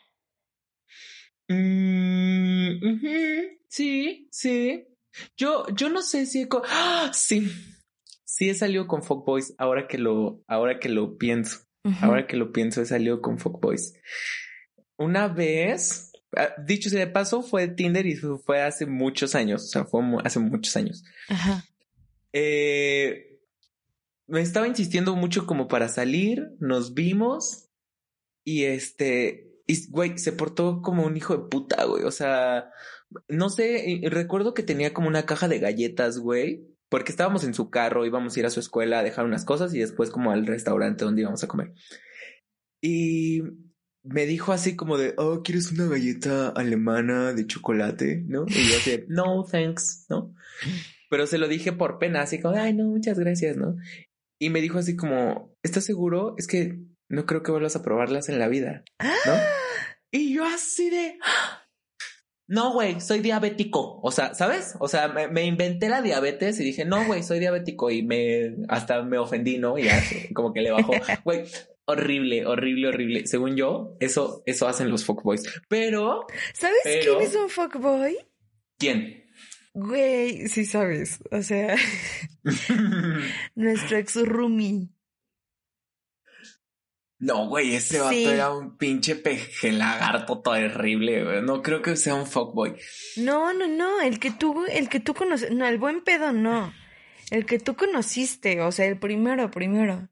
Mm, 1.48 2.80
Sí, 3.68 4.28
sí. 4.32 4.86
Yo, 5.36 5.66
yo 5.76 5.90
no 5.90 6.02
sé 6.02 6.26
si 6.26 6.48
¡Ah! 6.70 7.12
sí, 7.14 7.52
sí 8.24 8.50
he 8.50 8.54
salido 8.54 8.88
con 8.88 9.04
Fuckboys 9.04 9.54
ahora 9.58 9.88
que 9.88 9.98
lo, 9.98 10.44
ahora 10.48 10.80
que 10.80 10.90
lo 10.90 11.18
pienso. 11.18 11.60
Ahora 12.02 12.28
que 12.28 12.38
lo 12.38 12.54
pienso, 12.54 12.82
he 12.82 12.86
salido 12.86 13.22
con 13.22 13.40
Fuckboys. 13.40 13.94
Una 14.96 15.28
vez, 15.28 16.14
ah, 16.38 16.54
dicho 16.66 16.90
sea 16.90 17.00
de 17.00 17.08
paso, 17.08 17.42
fue 17.42 17.68
Tinder 17.68 18.06
y 18.06 18.16
fue 18.16 18.62
hace 18.62 18.86
muchos 18.86 19.36
años. 19.36 19.64
O 19.66 19.68
sea, 19.68 19.86
fue 19.86 20.02
hace 20.24 20.40
muchos 20.40 20.78
años. 20.78 21.04
Ajá. 21.28 21.66
Eh, 22.32 23.40
me 24.28 24.42
estaba 24.42 24.68
insistiendo 24.68 25.16
mucho 25.16 25.46
como 25.46 25.68
para 25.68 25.90
salir, 25.90 26.52
nos 26.60 26.94
vimos 26.94 27.70
y 28.46 28.64
este, 28.64 29.53
y, 29.66 29.90
güey, 29.90 30.18
se 30.18 30.34
portó 30.34 30.82
como 30.82 31.06
un 31.06 31.16
hijo 31.16 31.38
de 31.38 31.48
puta, 31.50 31.86
güey. 31.86 32.04
O 32.04 32.12
sea, 32.12 32.70
no 33.28 33.50
sé, 33.50 34.02
recuerdo 34.06 34.54
que 34.54 34.64
tenía 34.64 34.94
como 34.94 35.08
una 35.08 35.26
caja 35.26 35.48
de 35.48 35.60
galletas, 35.60 36.20
güey, 36.20 36.68
porque 36.90 37.12
estábamos 37.12 37.44
en 37.44 37.54
su 37.54 37.70
carro, 37.70 38.06
íbamos 38.06 38.36
a 38.36 38.40
ir 38.40 38.46
a 38.46 38.50
su 38.50 38.60
escuela 38.60 39.00
a 39.00 39.04
dejar 39.04 39.26
unas 39.26 39.46
cosas 39.46 39.74
y 39.74 39.80
después 39.80 40.10
como 40.10 40.32
al 40.32 40.46
restaurante 40.46 41.06
donde 41.06 41.22
íbamos 41.22 41.44
a 41.44 41.48
comer. 41.48 41.74
Y 42.82 43.42
me 44.04 44.26
dijo 44.26 44.52
así 44.52 44.76
como 44.76 44.98
de, 44.98 45.14
oh, 45.18 45.42
¿quieres 45.44 45.72
una 45.72 45.88
galleta 45.88 46.50
alemana 46.50 47.34
de 47.34 47.48
chocolate? 47.48 48.24
¿No? 48.28 48.46
Y 48.48 48.70
yo 48.70 48.78
así, 48.78 49.06
no, 49.08 49.46
thanks, 49.50 50.06
¿no? 50.10 50.36
Pero 51.10 51.26
se 51.26 51.38
lo 51.38 51.48
dije 51.48 51.72
por 51.72 52.00
pena, 52.00 52.22
así 52.22 52.42
como, 52.42 52.56
ay, 52.58 52.74
no, 52.74 52.86
muchas 52.86 53.18
gracias, 53.18 53.56
¿no? 53.56 53.78
Y 54.40 54.50
me 54.50 54.60
dijo 54.60 54.80
así 54.80 54.98
como, 54.98 55.56
¿estás 55.64 55.86
seguro? 55.86 56.36
Es 56.38 56.48
que 56.48 56.80
no 57.10 57.26
creo 57.26 57.44
que 57.44 57.52
vuelvas 57.52 57.76
a 57.76 57.84
probarlas 57.84 58.30
en 58.30 58.40
la 58.40 58.48
vida, 58.48 58.84
¿no? 59.02 59.34
Y 60.12 60.34
yo 60.34 60.46
así 60.46 60.90
de, 60.90 61.18
no, 62.48 62.74
güey, 62.74 63.02
soy 63.02 63.20
diabético. 63.20 64.00
O 64.04 64.12
sea, 64.12 64.34
¿sabes? 64.36 64.76
O 64.80 64.88
sea, 64.88 65.08
me, 65.08 65.28
me 65.28 65.44
inventé 65.46 65.90
la 65.90 66.02
diabetes 66.02 66.60
y 66.60 66.64
dije, 66.64 66.86
no, 66.86 67.06
güey, 67.06 67.24
soy 67.24 67.40
diabético 67.40 67.90
y 67.90 68.04
me, 68.04 68.56
hasta 68.70 69.02
me 69.02 69.18
ofendí, 69.18 69.58
¿no? 69.58 69.78
Y 69.78 69.84
ya, 69.86 70.02
como 70.34 70.54
que 70.54 70.62
le 70.62 70.72
bajó, 70.72 70.94
güey. 71.24 71.46
Horrible, 71.86 72.46
horrible, 72.46 72.88
horrible. 72.88 73.28
Según 73.28 73.58
yo, 73.58 73.98
eso, 74.00 74.42
eso 74.46 74.68
hacen 74.70 74.90
los 74.90 75.04
fuckboys. 75.04 75.44
Pero, 75.68 76.26
¿Sabes 76.54 76.78
Pero- 76.84 77.18
quién 77.18 77.30
es 77.30 77.36
un 77.36 77.50
fuckboy? 77.50 78.18
¿quién? 78.78 79.26
Güey, 79.74 80.48
sí 80.50 80.66
sabes, 80.66 81.20
o 81.32 81.42
sea, 81.42 81.76
nuestro 83.56 83.98
ex 83.98 84.16
roomie. 84.16 84.90
No, 87.24 87.48
güey, 87.48 87.74
ese 87.76 88.00
vato 88.00 88.12
Sí. 88.14 88.26
era 88.26 88.52
un 88.52 88.78
pinche 88.78 89.16
peje 89.16 89.72
lagarto 89.72 90.42
terrible, 90.42 91.24
güey. 91.24 91.42
No 91.42 91.62
creo 91.62 91.82
que 91.82 91.96
sea 91.96 92.16
un 92.16 92.26
fuckboy. 92.28 92.76
No, 93.18 93.54
no, 93.54 93.68
no, 93.68 94.02
el 94.02 94.20
que 94.20 94.32
tú, 94.32 94.66
el 94.70 94.90
que 94.90 95.00
tú 95.00 95.14
conoces, 95.14 95.52
no, 95.52 95.66
el 95.66 95.78
buen 95.78 96.04
pedo 96.04 96.34
no. 96.34 96.74
El 97.32 97.46
que 97.46 97.60
tú 97.60 97.76
conociste, 97.76 98.60
o 98.62 98.72
sea, 98.74 98.86
el 98.88 99.00
primero, 99.00 99.50
primero. 99.52 100.10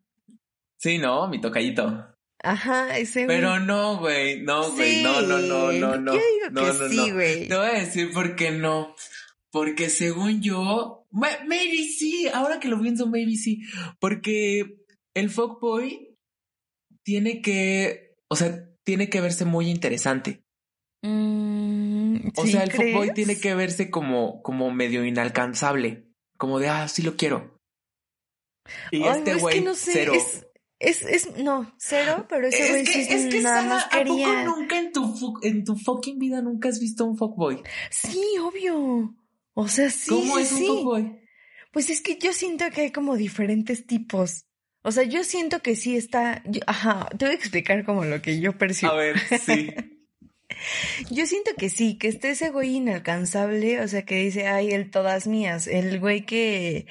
Sí, 0.77 0.97
no, 0.99 1.27
mi 1.27 1.41
tocallito. 1.41 2.07
Ajá, 2.43 2.97
ese 2.97 3.25
güey. 3.25 3.37
Pero 3.37 3.59
no, 3.59 3.97
güey, 3.97 4.41
no, 4.41 4.71
güey, 4.71 4.95
Sí, 4.95 5.03
no, 5.03 5.21
no, 5.21 5.37
no, 5.39 5.71
no, 5.73 5.97
no. 5.97 6.13
Yo 6.13 6.19
digo 6.19 6.49
no, 6.51 6.61
que 6.61 6.79
no, 6.79 6.89
sí, 6.89 6.95
no. 7.09 7.13
güey. 7.13 7.47
Te 7.47 7.55
voy 7.55 7.65
a 7.67 7.73
decir 7.73 8.11
por 8.13 8.35
qué 8.35 8.51
no. 8.51 8.95
Porque 9.51 9.89
según 9.89 10.41
yo, 10.41 11.05
ma- 11.11 11.39
maybe 11.45 11.83
sí, 11.83 12.27
ahora 12.33 12.59
que 12.59 12.69
lo 12.69 12.81
pienso, 12.81 13.05
maybe 13.07 13.35
sí. 13.35 13.61
Porque 13.99 14.77
el 15.13 15.29
fuckboy 15.29 16.10
tiene 17.03 17.41
que, 17.41 18.15
o 18.29 18.36
sea, 18.36 18.67
tiene 18.84 19.10
que 19.10 19.22
verse 19.22 19.46
muy 19.46 19.70
interesante. 19.70 20.43
Mm, 21.03 22.29
O 22.36 22.46
¿sí 22.46 22.51
sea, 22.51 22.63
el 22.63 22.72
fuckboy 22.72 23.12
crees? 23.12 23.13
tiene 23.13 23.39
que 23.39 23.55
verse 23.55 23.89
como, 23.89 24.41
como 24.43 24.72
medio 24.72 25.03
inalcanzable. 25.05 26.08
Como 26.38 26.60
de, 26.60 26.70
ah, 26.70 26.88
sí 26.88 27.01
lo 27.03 27.15
quiero. 27.17 27.60
Y 28.91 29.03
Ay, 29.03 29.20
este 29.20 29.31
es 29.31 29.41
güey, 29.41 29.55
que 29.60 29.62
no 29.62 29.74
sé, 29.74 29.91
cero. 29.93 30.13
es, 30.15 30.48
es, 30.79 31.01
es, 31.03 31.38
no, 31.38 31.74
cero, 31.77 32.25
pero 32.29 32.48
ese 32.48 32.70
güey 32.70 32.86
sí 32.86 33.01
es 33.10 33.27
que 33.27 33.41
nada 33.41 33.63
más 33.63 33.86
¿a 33.86 34.03
poco 34.03 34.05
quería. 34.05 34.43
nunca 34.46 34.79
en 34.79 34.91
tu, 34.91 35.39
en 35.41 35.63
tu 35.63 35.75
fucking 35.75 36.20
vida 36.20 36.41
nunca 36.41 36.70
has 36.70 36.79
visto 36.79 37.05
un 37.05 37.17
fuckboy? 37.17 37.62
Sí, 37.89 38.24
obvio. 38.41 39.15
O 39.53 39.67
sea, 39.67 39.89
sí, 39.89 40.10
¿Cómo 40.10 40.38
sí, 40.38 40.41
es 40.43 40.51
un 40.53 40.65
fuckboy? 40.67 41.22
Pues 41.72 41.89
es 41.89 42.01
que 42.01 42.17
yo 42.17 42.34
siento 42.34 42.65
que 42.72 42.81
hay 42.81 42.91
como 42.91 43.15
diferentes 43.15 43.86
tipos. 43.86 44.46
O 44.83 44.91
sea, 44.91 45.03
yo 45.03 45.23
siento 45.23 45.61
que 45.61 45.75
sí 45.75 45.95
está. 45.95 46.41
yo- 46.45 46.61
ajá, 46.67 47.07
te 47.17 47.25
voy 47.25 47.33
a 47.33 47.38
explicar 47.38 47.85
como 47.85 48.03
lo 48.05 48.21
que 48.21 48.39
yo 48.39 48.57
percibo. 48.57 48.91
A 48.91 48.95
ver, 48.95 49.19
sí. 49.19 49.73
Yo 51.09 51.25
siento 51.25 51.51
que 51.57 51.69
sí, 51.69 51.97
que 51.97 52.07
esté 52.09 52.31
ese 52.31 52.50
güey 52.50 52.75
inalcanzable, 52.75 53.79
o 53.79 53.88
sea, 53.88 54.03
que 54.03 54.15
dice, 54.17 54.47
ay, 54.47 54.71
el 54.71 54.91
todas 54.91 55.25
mías, 55.25 55.65
el 55.65 56.00
güey 56.00 56.21
que, 56.25 56.85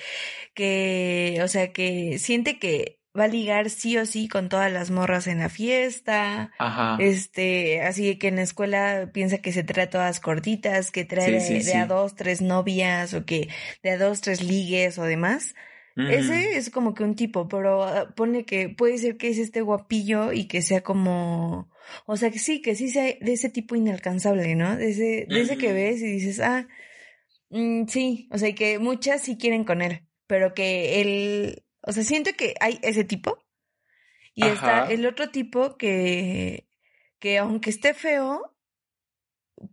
que, 0.54 1.38
o 1.42 1.46
sea, 1.48 1.72
que 1.72 2.18
siente 2.18 2.58
que 2.58 2.98
va 3.16 3.24
a 3.24 3.28
ligar 3.28 3.70
sí 3.70 3.96
o 3.98 4.06
sí 4.06 4.28
con 4.28 4.48
todas 4.48 4.72
las 4.72 4.90
morras 4.90 5.26
en 5.26 5.38
la 5.40 5.48
fiesta, 5.48 6.52
Ajá. 6.58 6.96
este, 7.00 7.82
así 7.82 8.16
que 8.18 8.28
en 8.28 8.36
la 8.36 8.42
escuela 8.42 9.10
piensa 9.12 9.38
que 9.38 9.52
se 9.52 9.62
trae 9.62 9.86
todas 9.88 10.20
cortitas, 10.20 10.90
que 10.90 11.04
trae 11.04 11.40
Sí, 11.40 11.52
de, 11.52 11.58
de 11.58 11.64
sí. 11.64 11.72
a 11.76 11.86
dos, 11.86 12.14
tres 12.16 12.40
novias, 12.40 13.12
o 13.14 13.24
que 13.26 13.48
de 13.82 13.90
a 13.90 13.98
dos, 13.98 14.20
tres 14.20 14.42
ligues 14.42 14.98
o 14.98 15.02
demás. 15.04 15.54
Ese 16.08 16.56
es 16.56 16.70
como 16.70 16.94
que 16.94 17.04
un 17.04 17.14
tipo, 17.14 17.48
pero 17.48 17.82
ah, 17.84 18.14
pone 18.14 18.44
que 18.44 18.68
puede 18.68 18.98
ser 18.98 19.16
que 19.16 19.28
es 19.28 19.38
este 19.38 19.60
guapillo 19.60 20.32
y 20.32 20.46
que 20.46 20.62
sea 20.62 20.82
como, 20.82 21.70
o 22.06 22.16
sea, 22.16 22.30
que 22.30 22.38
sí, 22.38 22.62
que 22.62 22.74
sí 22.74 22.88
sea 22.88 23.04
de 23.04 23.32
ese 23.32 23.50
tipo 23.50 23.74
inalcanzable, 23.74 24.54
¿no? 24.54 24.76
De 24.76 24.90
ese, 24.90 25.26
de 25.28 25.40
ese 25.40 25.58
que 25.58 25.72
ves 25.72 26.00
y 26.00 26.06
dices, 26.06 26.40
ah, 26.40 26.68
mm, 27.50 27.86
sí, 27.86 28.28
o 28.30 28.38
sea, 28.38 28.48
y 28.48 28.54
que 28.54 28.78
muchas 28.78 29.22
sí 29.22 29.36
quieren 29.36 29.64
con 29.64 29.82
él, 29.82 30.06
pero 30.26 30.54
que 30.54 31.00
él, 31.00 31.64
o 31.82 31.92
sea, 31.92 32.04
siento 32.04 32.30
que 32.36 32.54
hay 32.60 32.78
ese 32.82 33.04
tipo 33.04 33.38
y 34.34 34.44
está 34.44 34.90
el 34.90 35.06
otro 35.06 35.30
tipo 35.30 35.76
que, 35.76 36.68
que 37.18 37.38
aunque 37.38 37.70
esté 37.70 37.94
feo, 37.94 38.56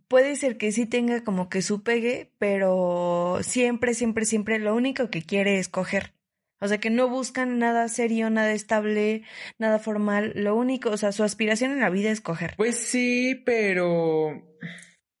puede 0.08 0.36
ser 0.36 0.58
que 0.58 0.72
sí 0.72 0.86
tenga 0.86 1.24
como 1.24 1.48
que 1.48 1.62
su 1.62 1.82
pegue, 1.82 2.32
pero 2.38 3.38
siempre, 3.42 3.94
siempre, 3.94 4.24
siempre 4.24 4.58
lo 4.58 4.74
único 4.74 5.10
que 5.10 5.22
quiere 5.22 5.58
es 5.58 5.68
coger. 5.68 6.17
O 6.60 6.68
sea, 6.68 6.78
que 6.78 6.90
no 6.90 7.08
buscan 7.08 7.58
nada 7.58 7.88
serio, 7.88 8.30
nada 8.30 8.52
estable, 8.52 9.22
nada 9.58 9.78
formal. 9.78 10.32
Lo 10.34 10.56
único, 10.56 10.90
o 10.90 10.96
sea, 10.96 11.12
su 11.12 11.22
aspiración 11.22 11.70
en 11.72 11.80
la 11.80 11.90
vida 11.90 12.10
es 12.10 12.20
coger. 12.20 12.54
Pues 12.56 12.76
sí, 12.76 13.40
pero. 13.46 14.42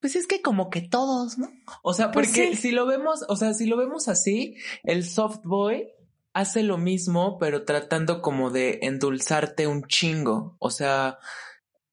Pues 0.00 0.14
es 0.14 0.26
que 0.28 0.42
como 0.42 0.70
que 0.70 0.80
todos, 0.80 1.38
¿no? 1.38 1.48
O 1.82 1.92
sea, 1.92 2.12
Pues 2.12 2.28
porque 2.28 2.50
sí. 2.50 2.56
si 2.56 2.70
lo 2.70 2.86
vemos, 2.86 3.24
o 3.28 3.36
sea, 3.36 3.52
si 3.54 3.66
lo 3.66 3.76
vemos 3.76 4.08
así, 4.08 4.56
el 4.84 5.04
soft 5.04 5.40
boy 5.44 5.88
hace 6.34 6.62
lo 6.62 6.78
mismo, 6.78 7.36
pero 7.38 7.64
tratando 7.64 8.22
como 8.22 8.50
de 8.50 8.78
endulzarte 8.82 9.66
un 9.66 9.82
chingo. 9.88 10.56
O 10.60 10.70
sea, 10.70 11.18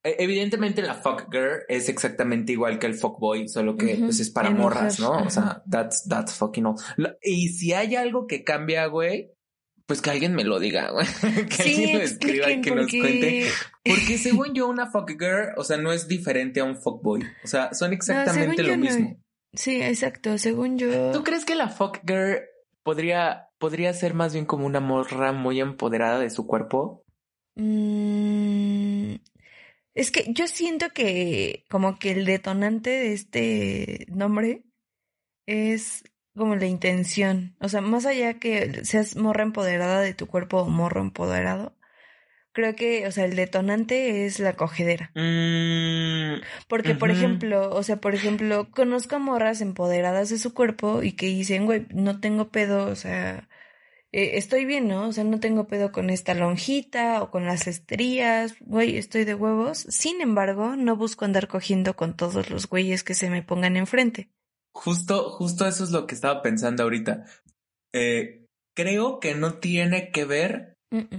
e- 0.03 0.17
evidentemente 0.19 0.83
la 0.83 0.93
fuck 0.93 1.31
girl 1.31 1.63
es 1.67 1.89
exactamente 1.89 2.51
igual 2.51 2.77
que 2.77 2.85
el 2.85 2.93
fuck 2.93 3.19
boy, 3.19 3.47
solo 3.47 3.75
que 3.75 3.95
pues 3.97 4.19
es 4.19 4.29
para 4.29 4.49
en 4.49 4.57
morras, 4.57 4.99
mujer, 4.99 5.21
¿no? 5.21 5.25
O 5.27 5.29
sea, 5.31 5.63
that's, 5.67 6.07
that's 6.07 6.33
fucking 6.33 6.65
all. 6.67 6.75
Y 7.23 7.49
si 7.49 7.73
hay 7.73 7.95
algo 7.95 8.27
que 8.27 8.43
cambia, 8.43 8.85
güey, 8.85 9.31
pues 9.85 10.01
que 10.01 10.09
alguien 10.09 10.33
me 10.33 10.43
lo 10.43 10.59
diga, 10.59 10.89
güey. 10.91 11.05
que 11.47 11.63
Sí, 11.63 11.69
alguien 11.75 11.97
lo 11.97 12.03
escriba 12.03 12.51
y 12.51 12.61
que 12.61 12.71
nos 12.71 12.87
qué. 12.87 12.99
cuente. 12.99 13.47
Porque 13.83 14.17
según 14.17 14.53
yo, 14.53 14.67
una 14.67 14.87
fuck 14.89 15.09
girl, 15.09 15.53
o 15.57 15.63
sea, 15.63 15.77
no 15.77 15.91
es 15.93 16.07
diferente 16.07 16.59
a 16.59 16.63
un 16.63 16.77
fuckboy. 16.77 17.23
O 17.43 17.47
sea, 17.47 17.73
son 17.73 17.93
exactamente 17.93 18.63
lo 18.63 18.77
no. 18.77 18.83
mismo. 18.83 19.17
Sí, 19.53 19.81
exacto. 19.81 20.37
Según 20.37 20.77
yo. 20.77 21.11
¿Tú 21.11 21.23
crees 21.23 21.45
que 21.45 21.55
la 21.55 21.69
fuck 21.69 21.99
girl 22.05 22.41
podría, 22.83 23.49
podría 23.57 23.93
ser 23.93 24.13
más 24.13 24.33
bien 24.33 24.45
como 24.45 24.65
una 24.65 24.79
morra 24.79 25.31
muy 25.31 25.59
empoderada 25.61 26.19
de 26.19 26.29
su 26.29 26.45
cuerpo? 26.45 27.03
Mm, 27.55 29.15
es 29.93 30.11
que 30.11 30.25
yo 30.33 30.47
siento 30.47 30.89
que 30.89 31.63
como 31.69 31.97
que 31.99 32.11
el 32.11 32.25
detonante 32.25 32.89
de 32.89 33.13
este 33.13 34.05
nombre 34.09 34.63
es 35.47 36.03
como 36.35 36.55
la 36.55 36.65
intención. 36.67 37.55
O 37.59 37.69
sea, 37.69 37.81
más 37.81 38.05
allá 38.05 38.39
que 38.39 38.85
seas 38.85 39.15
morra 39.15 39.43
empoderada 39.43 40.01
de 40.01 40.13
tu 40.13 40.27
cuerpo 40.27 40.59
o 40.59 40.69
morro 40.69 41.01
empoderado, 41.01 41.75
creo 42.55 42.75
que, 42.75 43.07
o 43.07 43.11
sea, 43.11 43.25
el 43.25 43.35
detonante 43.35 44.25
es 44.25 44.39
la 44.39 44.55
cogedera. 44.55 45.11
Mm, 45.15 46.41
Porque, 46.67 46.95
por 46.95 47.11
ejemplo, 47.11 47.69
o 47.71 47.83
sea, 47.83 47.97
por 47.97 48.15
ejemplo, 48.15 48.71
conozco 48.71 49.17
a 49.17 49.19
morras 49.19 49.61
empoderadas 49.61 50.29
de 50.29 50.39
su 50.39 50.53
cuerpo 50.53 51.03
y 51.03 51.13
que 51.13 51.27
dicen, 51.27 51.65
güey, 51.65 51.85
no 51.91 52.19
tengo 52.19 52.49
pedo, 52.49 52.87
o 52.87 52.95
sea, 52.95 53.49
eh, 54.11 54.37
estoy 54.37 54.65
bien, 54.65 54.87
¿no? 54.87 55.09
O 55.09 55.11
sea, 55.11 55.25
no 55.25 55.39
tengo 55.41 55.67
pedo 55.67 55.91
con 55.91 56.09
esta 56.09 56.33
lonjita 56.33 57.21
o 57.21 57.31
con 57.31 57.45
las 57.45 57.67
estrías, 57.67 58.55
güey, 58.61 58.97
estoy 58.97 59.25
de 59.25 59.35
huevos. 59.35 59.79
Sin 59.89 60.21
embargo, 60.21 60.77
no 60.77 60.95
busco 60.95 61.25
andar 61.25 61.47
cogiendo 61.49 61.95
con 61.97 62.15
todos 62.15 62.49
los 62.49 62.67
güeyes 62.69 63.03
que 63.03 63.13
se 63.13 63.29
me 63.29 63.43
pongan 63.43 63.75
enfrente. 63.75 64.29
Justo, 64.75 65.29
justo 65.31 65.65
eso 65.67 65.83
es 65.83 65.91
lo 65.91 66.05
que 66.05 66.15
estaba 66.15 66.41
pensando 66.41 66.83
ahorita. 66.83 67.25
Eh, 67.93 68.45
creo 68.75 69.19
que 69.19 69.33
no 69.35 69.59
tiene 69.59 70.11
que 70.11 70.25
ver 70.25 70.73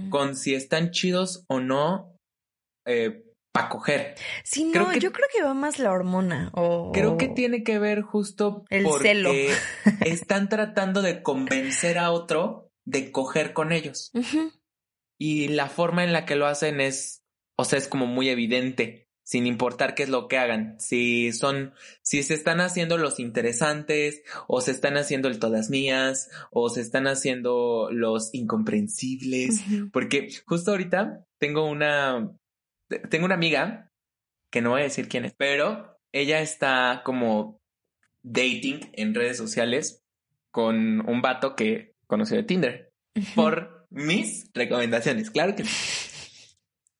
con 0.09 0.35
si 0.35 0.55
están 0.55 0.91
chidos 0.91 1.43
o 1.49 1.59
no 1.59 2.15
eh, 2.87 3.23
para 3.53 3.69
coger. 3.69 4.15
Sí, 4.43 4.69
creo 4.71 4.85
no, 4.87 4.91
que- 4.91 4.99
yo 4.99 5.11
creo 5.11 5.27
que 5.35 5.43
va 5.43 5.53
más 5.53 5.77
la 5.79 5.91
hormona 5.91 6.49
o... 6.53 6.91
Creo 6.93 7.17
que 7.17 7.27
tiene 7.27 7.63
que 7.63 7.77
ver 7.79 8.01
justo 8.01 8.65
El 8.69 8.83
porque 8.85 9.09
celo. 9.09 9.31
están 10.05 10.49
tratando 10.49 11.01
de 11.01 11.21
convencer 11.21 11.97
a 11.97 12.11
otro 12.11 12.69
de 12.85 13.11
coger 13.11 13.53
con 13.53 13.71
ellos. 13.71 14.11
Y 15.19 15.49
la 15.49 15.67
forma 15.67 16.03
en 16.03 16.13
la 16.13 16.25
que 16.25 16.35
lo 16.35 16.45
hacen 16.47 16.79
es, 16.79 17.19
o 17.59 17.65
sea, 17.65 17.77
es 17.79 17.87
como 17.87 18.05
muy 18.07 18.29
evidente, 18.29 19.06
sin 19.27 19.45
importar 19.45 19.93
qué 19.93 20.03
es 20.03 20.09
lo 20.09 20.29
que 20.29 20.37
hagan. 20.37 20.79
Si 20.79 21.33
son, 21.33 21.73
si 22.01 22.23
se 22.23 22.33
están 22.33 22.61
haciendo 22.61 22.97
los 22.97 23.19
interesantes, 23.19 24.21
o 24.47 24.61
se 24.61 24.71
están 24.71 24.95
haciendo 24.95 25.27
el 25.27 25.37
todas 25.37 25.69
mías, 25.69 26.29
o 26.49 26.69
se 26.69 26.79
están 26.79 27.07
haciendo 27.07 27.89
los 27.91 28.33
incomprensibles. 28.33 29.65
Porque 29.91 30.29
justo 30.45 30.71
ahorita 30.71 31.25
tengo 31.39 31.69
una, 31.69 32.31
tengo 33.09 33.25
una 33.25 33.35
amiga, 33.35 33.91
que 34.49 34.61
no 34.61 34.69
voy 34.69 34.79
a 34.79 34.85
decir 34.85 35.09
quién 35.09 35.25
es, 35.25 35.33
pero 35.33 35.99
ella 36.13 36.39
está 36.39 37.01
como 37.03 37.59
dating 38.23 38.79
en 38.93 39.13
redes 39.13 39.35
sociales 39.35 40.05
con 40.51 41.01
un 41.05 41.21
vato 41.21 41.53
que 41.53 41.95
conoció 42.07 42.37
de 42.37 42.43
Tinder 42.43 42.93
por 43.35 43.85
mis 43.89 44.49
recomendaciones, 44.53 45.31
claro 45.31 45.53
que 45.53 45.65
sí. 45.65 45.69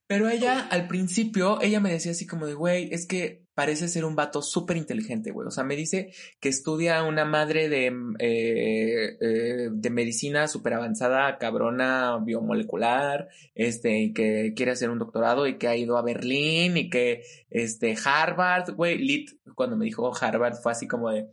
Pero 0.08 0.30
ella, 0.30 0.66
al 0.72 0.88
principio, 0.88 1.62
ella 1.62 1.82
me 1.82 1.92
decía 1.92 2.14
así 2.14 2.26
como 2.26 2.46
de, 2.46 2.54
güey, 2.54 2.90
es 2.94 3.06
que 3.06 3.46
parece 3.54 3.90
ser 3.90 4.06
un 4.06 4.16
vato 4.16 4.42
súper 4.42 4.78
inteligente, 4.78 5.32
güey. 5.32 5.48
O 5.48 5.52
sea, 5.52 5.66
me 5.66 5.76
dice 5.76 6.14
que 6.40 6.48
estudia 6.48 7.04
una 7.04 7.26
madre 7.26 7.68
de, 7.68 7.88
eh, 8.20 9.18
eh, 9.20 9.70
de 9.70 9.90
medicina 9.90 10.48
súper 10.48 10.76
avanzada, 10.76 11.38
cabrona, 11.38 12.20
biomolecular, 12.24 13.28
este, 13.54 14.00
y 14.00 14.14
que 14.14 14.54
quiere 14.56 14.72
hacer 14.72 14.90
un 14.92 15.00
doctorado 15.00 15.46
y 15.46 15.58
que 15.58 15.68
ha 15.68 15.76
ido 15.76 15.98
a 15.98 16.04
Berlín 16.04 16.78
y 16.78 16.90
que, 16.90 17.24
este, 17.50 17.98
Harvard, 18.02 18.76
güey, 18.76 18.98
lit, 19.00 19.32
cuando 19.56 19.76
me 19.76 19.86
dijo 19.86 20.14
Harvard 20.16 20.56
fue 20.56 20.72
así 20.72 20.88
como 20.88 21.10
de, 21.10 21.28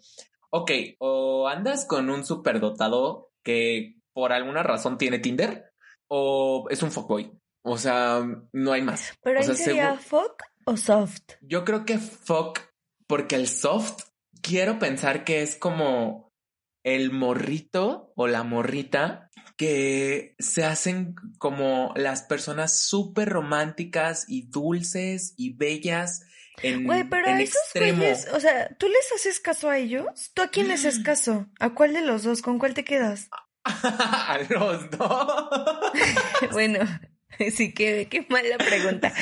ok, 0.51 0.71
o 0.99 1.47
andas 1.47 1.85
con 1.85 2.11
un 2.11 2.25
superdotado 2.25 3.31
que 3.45 3.97
por 4.13 4.33
alguna 4.33 4.63
razón 4.65 4.99
tiene 4.99 5.21
Tinder, 5.21 5.67
o 6.09 6.67
es 6.71 6.83
un 6.83 6.91
fuckboy. 6.91 7.31
O 7.67 7.79
sea, 7.79 8.23
no 8.53 8.73
hay 8.73 8.83
más. 8.83 9.15
Pero 9.23 9.39
o 9.39 9.43
ahí 9.43 9.47
sea, 9.47 9.55
sería 9.57 9.97
fuck 9.97 10.43
o 10.67 10.77
soft. 10.77 11.23
yo 11.41 11.65
creo 11.65 11.85
que 11.85 11.99
fuck, 11.99 12.61
porque 13.07 13.37
el 13.37 13.49
soft, 13.49 14.03
quiero 14.43 14.79
pensar 14.79 15.25
que 15.25 15.43
es 15.43 15.57
como 15.57 16.31
el 16.85 17.11
morrito 17.11 18.13
o 18.17 18.27
la 18.27 18.43
morrita 18.43 19.31
que 19.57 20.35
se 20.39 20.65
hacen 20.65 21.15
como 21.39 21.93
las 21.97 22.23
personas 22.23 22.79
súper 22.79 23.31
románticas 23.31 24.27
y 24.29 24.49
dulces 24.51 25.33
y 25.39 25.55
bellas 25.55 26.23
en, 26.63 26.85
Güey, 26.85 27.05
pero 27.09 27.29
en 27.29 27.37
a 27.37 27.43
esos 27.43 27.57
extremo. 27.63 27.99
güeyes, 27.99 28.29
o 28.33 28.41
sea, 28.41 28.69
¿tú 28.77 28.89
les 28.89 29.13
haces 29.13 29.41
caso 29.41 29.71
a 29.71 29.79
ellos? 29.79 30.33
¿Tú 30.35 30.43
a 30.43 30.49
quién 30.49 30.69
les 30.69 30.85
haces 30.85 31.03
caso? 31.03 31.47
¿A 31.61 31.71
cuál 31.75 31.95
de 31.95 32.03
los 32.03 32.25
dos? 32.25 32.43
¿Con 32.43 32.59
cuál 32.59 32.75
te 32.75 32.85
quedas? 32.85 33.29
a 33.65 34.39
los 34.51 34.91
dos. 34.91 35.91
bueno, 36.53 36.81
sí 37.53 37.73
que 37.73 38.09
qué 38.09 38.27
mala 38.29 38.59
pregunta. 38.59 39.13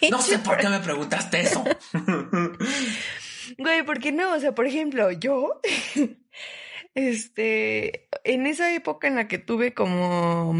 no 0.10 0.20
sé 0.20 0.38
por 0.38 0.58
qué 0.58 0.68
me 0.68 0.80
preguntaste 0.80 1.40
eso. 1.40 1.64
Güey, 3.58 3.84
¿por 3.84 4.00
qué 4.00 4.10
no? 4.10 4.34
O 4.34 4.40
sea, 4.40 4.56
por 4.56 4.66
ejemplo, 4.66 5.12
yo, 5.12 5.60
este, 6.94 8.08
en 8.24 8.46
esa 8.46 8.74
época 8.74 9.06
en 9.06 9.14
la 9.14 9.28
que 9.28 9.38
tuve 9.38 9.72
como, 9.72 10.52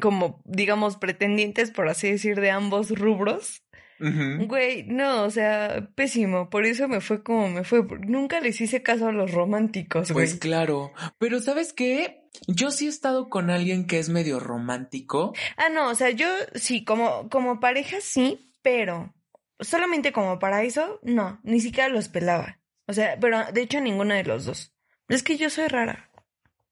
como, 0.00 0.40
digamos, 0.44 0.96
pretendientes, 0.96 1.72
por 1.72 1.88
así 1.88 2.12
decir, 2.12 2.40
de 2.40 2.52
ambos 2.52 2.90
rubros, 2.90 3.61
Güey, 4.02 4.82
no, 4.88 5.22
o 5.22 5.30
sea, 5.30 5.88
pésimo, 5.94 6.50
por 6.50 6.66
eso 6.66 6.88
me 6.88 7.00
fue 7.00 7.22
como 7.22 7.48
me 7.48 7.62
fue, 7.62 7.84
nunca 8.00 8.40
les 8.40 8.60
hice 8.60 8.82
caso 8.82 9.08
a 9.08 9.12
los 9.12 9.30
románticos, 9.30 10.10
güey. 10.10 10.26
Pues 10.26 10.40
claro, 10.40 10.92
pero 11.18 11.38
¿sabes 11.38 11.72
qué? 11.72 12.24
Yo 12.48 12.72
sí 12.72 12.86
he 12.86 12.88
estado 12.88 13.28
con 13.28 13.48
alguien 13.48 13.86
que 13.86 14.00
es 14.00 14.08
medio 14.08 14.40
romántico. 14.40 15.34
Ah, 15.56 15.68
no, 15.68 15.88
o 15.88 15.94
sea, 15.94 16.10
yo 16.10 16.26
sí, 16.54 16.84
como, 16.84 17.28
como 17.28 17.60
pareja 17.60 17.98
sí, 18.00 18.52
pero 18.62 19.14
solamente 19.60 20.12
como 20.12 20.38
para 20.40 20.64
eso, 20.64 20.98
no, 21.02 21.40
ni 21.44 21.60
siquiera 21.60 21.88
los 21.88 22.08
pelaba. 22.08 22.58
O 22.86 22.92
sea, 22.92 23.16
pero 23.20 23.44
de 23.52 23.62
hecho 23.62 23.80
ninguno 23.80 24.14
de 24.14 24.24
los 24.24 24.44
dos. 24.44 24.74
Es 25.08 25.22
que 25.22 25.36
yo 25.36 25.48
soy 25.50 25.68
rara. 25.68 26.10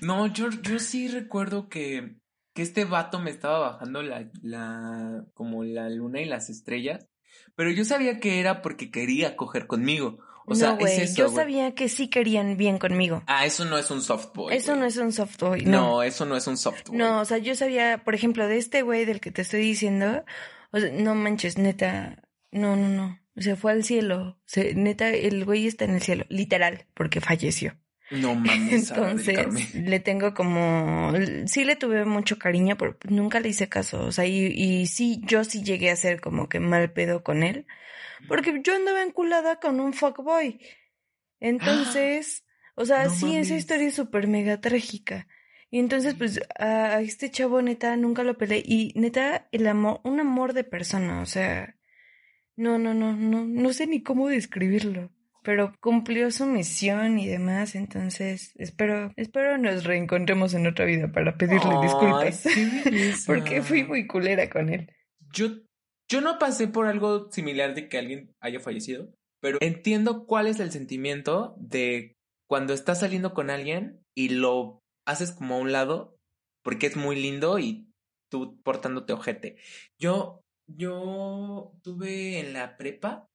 no, 0.02 0.26
yo, 0.26 0.50
yo 0.50 0.78
sí 0.78 1.08
recuerdo 1.08 1.68
que, 1.68 2.16
que 2.54 2.62
este 2.62 2.84
vato 2.84 3.18
me 3.18 3.30
estaba 3.30 3.58
bajando 3.58 4.02
la, 4.02 4.30
la, 4.42 5.24
como 5.34 5.64
la 5.64 5.88
luna 5.88 6.20
y 6.20 6.26
las 6.26 6.50
estrellas, 6.50 7.08
pero 7.54 7.70
yo 7.70 7.84
sabía 7.84 8.20
que 8.20 8.40
era 8.40 8.62
porque 8.62 8.90
quería 8.90 9.36
coger 9.36 9.66
conmigo. 9.66 10.18
O 10.46 10.54
sea, 10.54 10.76
es 10.80 10.98
eso. 10.98 11.22
yo 11.22 11.28
sabía 11.28 11.74
que 11.74 11.88
sí 11.88 12.08
querían 12.08 12.56
bien 12.56 12.78
conmigo. 12.78 13.22
Ah, 13.26 13.46
eso 13.46 13.64
no 13.64 13.78
es 13.78 13.90
un 13.90 14.02
soft 14.02 14.34
boy. 14.34 14.54
Eso 14.54 14.74
no 14.74 14.84
es 14.86 14.96
un 14.96 15.12
soft 15.12 15.38
boy, 15.38 15.64
No, 15.64 15.70
no. 15.70 16.02
eso 16.02 16.24
no 16.24 16.36
es 16.36 16.46
un 16.46 16.56
soft 16.56 16.88
boy. 16.88 16.98
No, 16.98 17.20
o 17.20 17.24
sea, 17.24 17.38
yo 17.38 17.54
sabía, 17.54 18.02
por 18.04 18.14
ejemplo, 18.14 18.48
de 18.48 18.58
este 18.58 18.82
güey 18.82 19.04
del 19.04 19.20
que 19.20 19.30
te 19.30 19.42
estoy 19.42 19.60
diciendo, 19.60 20.24
o 20.72 20.80
sea, 20.80 20.90
no 20.92 21.14
manches, 21.14 21.58
neta, 21.58 22.22
no, 22.50 22.76
no, 22.76 22.88
no. 22.88 23.18
Se 23.36 23.56
fue 23.56 23.72
al 23.72 23.84
cielo. 23.84 24.38
Se, 24.44 24.74
neta, 24.74 25.08
el 25.10 25.44
güey 25.44 25.66
está 25.66 25.84
en 25.84 25.92
el 25.92 26.02
cielo, 26.02 26.26
literal, 26.28 26.86
porque 26.94 27.20
falleció. 27.20 27.78
No 28.12 28.34
mames, 28.34 28.90
Entonces, 28.90 29.74
le 29.74 30.00
tengo 30.00 30.34
como, 30.34 31.12
sí 31.46 31.64
le 31.64 31.76
tuve 31.76 32.04
mucho 32.04 32.38
cariño, 32.38 32.76
pero 32.76 32.96
nunca 33.08 33.40
le 33.40 33.48
hice 33.48 33.68
caso. 33.68 34.04
O 34.04 34.12
sea, 34.12 34.26
y, 34.26 34.46
y 34.46 34.86
sí, 34.86 35.20
yo 35.24 35.44
sí 35.44 35.62
llegué 35.62 35.90
a 35.90 35.96
ser 35.96 36.20
como 36.20 36.48
que 36.48 36.60
mal 36.60 36.92
pedo 36.92 37.22
con 37.22 37.42
él, 37.42 37.66
porque 38.28 38.60
yo 38.62 38.74
andaba 38.74 39.02
enculada 39.02 39.60
con 39.60 39.80
un 39.80 39.94
fuckboy. 39.94 40.60
Entonces, 41.40 42.44
o 42.74 42.84
sea, 42.84 43.04
No 43.04 43.10
sí, 43.10 43.36
esa 43.36 43.56
historia 43.56 43.88
es 43.88 43.94
súper 43.94 44.28
mega 44.28 44.60
trágica. 44.60 45.26
Y 45.70 45.78
entonces, 45.78 46.14
pues, 46.14 46.38
a, 46.58 46.96
a 46.96 47.00
este 47.00 47.30
chavo, 47.30 47.62
neta, 47.62 47.96
nunca 47.96 48.24
lo 48.24 48.36
peleé. 48.36 48.62
Y 48.64 48.92
neta, 48.94 49.48
el 49.52 49.66
amor, 49.66 50.00
un 50.04 50.20
amor 50.20 50.52
de 50.52 50.64
persona, 50.64 51.22
o 51.22 51.26
sea, 51.26 51.76
no, 52.56 52.78
no, 52.78 52.92
no, 52.92 53.16
no, 53.16 53.46
no 53.46 53.72
sé 53.72 53.86
ni 53.86 54.02
cómo 54.02 54.28
describirlo. 54.28 55.10
Pero 55.42 55.74
cumplió 55.80 56.30
su 56.30 56.46
misión 56.46 57.18
y 57.18 57.26
demás, 57.26 57.74
entonces 57.74 58.52
espero, 58.56 59.12
espero 59.16 59.58
nos 59.58 59.84
reencontremos 59.84 60.54
en 60.54 60.66
otra 60.66 60.84
vida 60.84 61.10
para 61.10 61.36
pedirle 61.36 61.80
disculpas. 61.82 62.44
Porque 63.26 63.62
fui 63.62 63.84
muy 63.84 64.06
culera 64.06 64.48
con 64.48 64.68
él. 64.68 64.92
Yo, 65.32 65.48
yo 66.08 66.20
no 66.20 66.38
pasé 66.38 66.68
por 66.68 66.86
algo 66.86 67.30
similar 67.32 67.74
de 67.74 67.88
que 67.88 67.98
alguien 67.98 68.32
haya 68.40 68.60
fallecido, 68.60 69.12
pero 69.40 69.58
entiendo 69.60 70.26
cuál 70.26 70.46
es 70.46 70.60
el 70.60 70.70
sentimiento 70.70 71.56
de 71.58 72.14
cuando 72.48 72.72
estás 72.72 73.00
saliendo 73.00 73.34
con 73.34 73.50
alguien 73.50 74.00
y 74.14 74.28
lo 74.28 74.80
haces 75.06 75.32
como 75.32 75.54
a 75.54 75.58
un 75.58 75.72
lado 75.72 76.16
porque 76.62 76.86
es 76.86 76.96
muy 76.96 77.20
lindo 77.20 77.58
y 77.58 77.88
tú 78.30 78.60
portándote 78.62 79.12
ojete. 79.12 79.56
Yo, 79.98 80.42
yo 80.68 81.72
tuve 81.82 82.38
en 82.38 82.52
la 82.52 82.76
prepa 82.76 83.26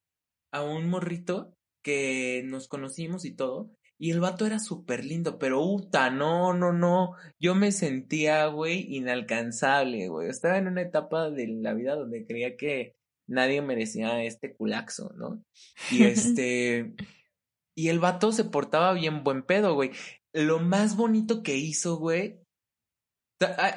a 0.54 0.64
un 0.64 0.90
morrito 0.90 1.57
que 1.88 2.44
nos 2.44 2.68
conocimos 2.68 3.24
y 3.24 3.32
todo. 3.32 3.72
Y 3.98 4.12
el 4.12 4.20
vato 4.20 4.46
era 4.46 4.60
súper 4.60 5.06
lindo, 5.06 5.40
pero 5.40 5.64
uta, 5.64 6.10
no, 6.10 6.54
no, 6.54 6.74
no. 6.74 7.14
Yo 7.40 7.56
me 7.56 7.72
sentía, 7.72 8.46
güey, 8.48 8.94
inalcanzable, 8.94 10.10
güey. 10.10 10.28
Estaba 10.28 10.58
en 10.58 10.68
una 10.68 10.82
etapa 10.82 11.30
de 11.30 11.48
la 11.48 11.74
vida 11.74 11.96
donde 11.96 12.26
creía 12.26 12.58
que 12.58 12.98
nadie 13.26 13.62
merecía 13.62 14.22
este 14.22 14.54
culaxo, 14.54 15.14
¿no? 15.16 15.42
Y 15.90 16.04
este. 16.04 16.94
y 17.74 17.88
el 17.88 18.00
vato 18.00 18.34
se 18.34 18.44
portaba 18.44 18.92
bien 18.92 19.24
buen 19.24 19.44
pedo, 19.44 19.74
güey. 19.74 19.92
Lo 20.34 20.60
más 20.60 20.98
bonito 20.98 21.42
que 21.42 21.56
hizo, 21.56 21.96
güey. 21.96 22.42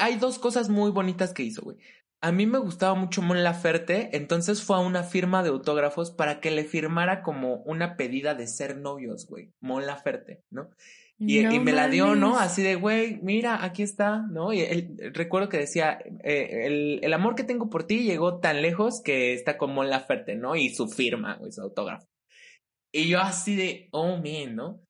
Hay 0.00 0.16
dos 0.16 0.40
cosas 0.40 0.68
muy 0.68 0.90
bonitas 0.90 1.32
que 1.32 1.44
hizo, 1.44 1.62
güey. 1.62 1.78
A 2.22 2.32
mí 2.32 2.46
me 2.46 2.58
gustaba 2.58 2.94
mucho 2.94 3.22
Mon 3.22 3.42
Laferte, 3.42 4.14
entonces 4.16 4.62
fue 4.62 4.76
a 4.76 4.80
una 4.80 5.02
firma 5.04 5.42
de 5.42 5.48
autógrafos 5.48 6.10
para 6.10 6.40
que 6.40 6.50
le 6.50 6.64
firmara 6.64 7.22
como 7.22 7.56
una 7.62 7.96
pedida 7.96 8.34
de 8.34 8.46
ser 8.46 8.76
novios, 8.76 9.26
güey. 9.26 9.52
Mon 9.60 9.86
Laferte, 9.86 10.42
¿no? 10.50 10.68
Y, 11.18 11.40
No 11.42 11.54
y 11.54 11.58
me 11.60 11.72
la 11.72 11.88
dio, 11.88 12.14
¿no? 12.16 12.38
Así 12.38 12.62
de, 12.62 12.74
güey, 12.76 13.18
mira, 13.22 13.64
aquí 13.64 13.82
está, 13.82 14.26
¿no? 14.30 14.52
Y 14.52 14.60
él- 14.60 14.96
recuerdo 15.14 15.48
que 15.48 15.58
decía, 15.58 15.98
eh, 16.22 16.66
el, 16.66 17.00
el 17.02 17.12
amor 17.14 17.34
que 17.34 17.44
tengo 17.44 17.70
por 17.70 17.84
ti 17.84 18.04
llegó 18.04 18.38
tan 18.40 18.60
lejos 18.62 19.00
que 19.02 19.32
está 19.34 19.56
con 19.58 19.72
Mon 19.74 19.88
Laferte, 19.90 20.34
¿no? 20.36 20.56
Y 20.56 20.70
su 20.74 20.88
firma, 20.88 21.36
güey, 21.36 21.52
su 21.52 21.62
autógrafo. 21.62 22.06
Y 22.92 23.08
yo 23.08 23.20
así 23.20 23.54
de, 23.56 23.88
oh, 23.92 24.16
man, 24.16 24.56
¿no? 24.56 24.80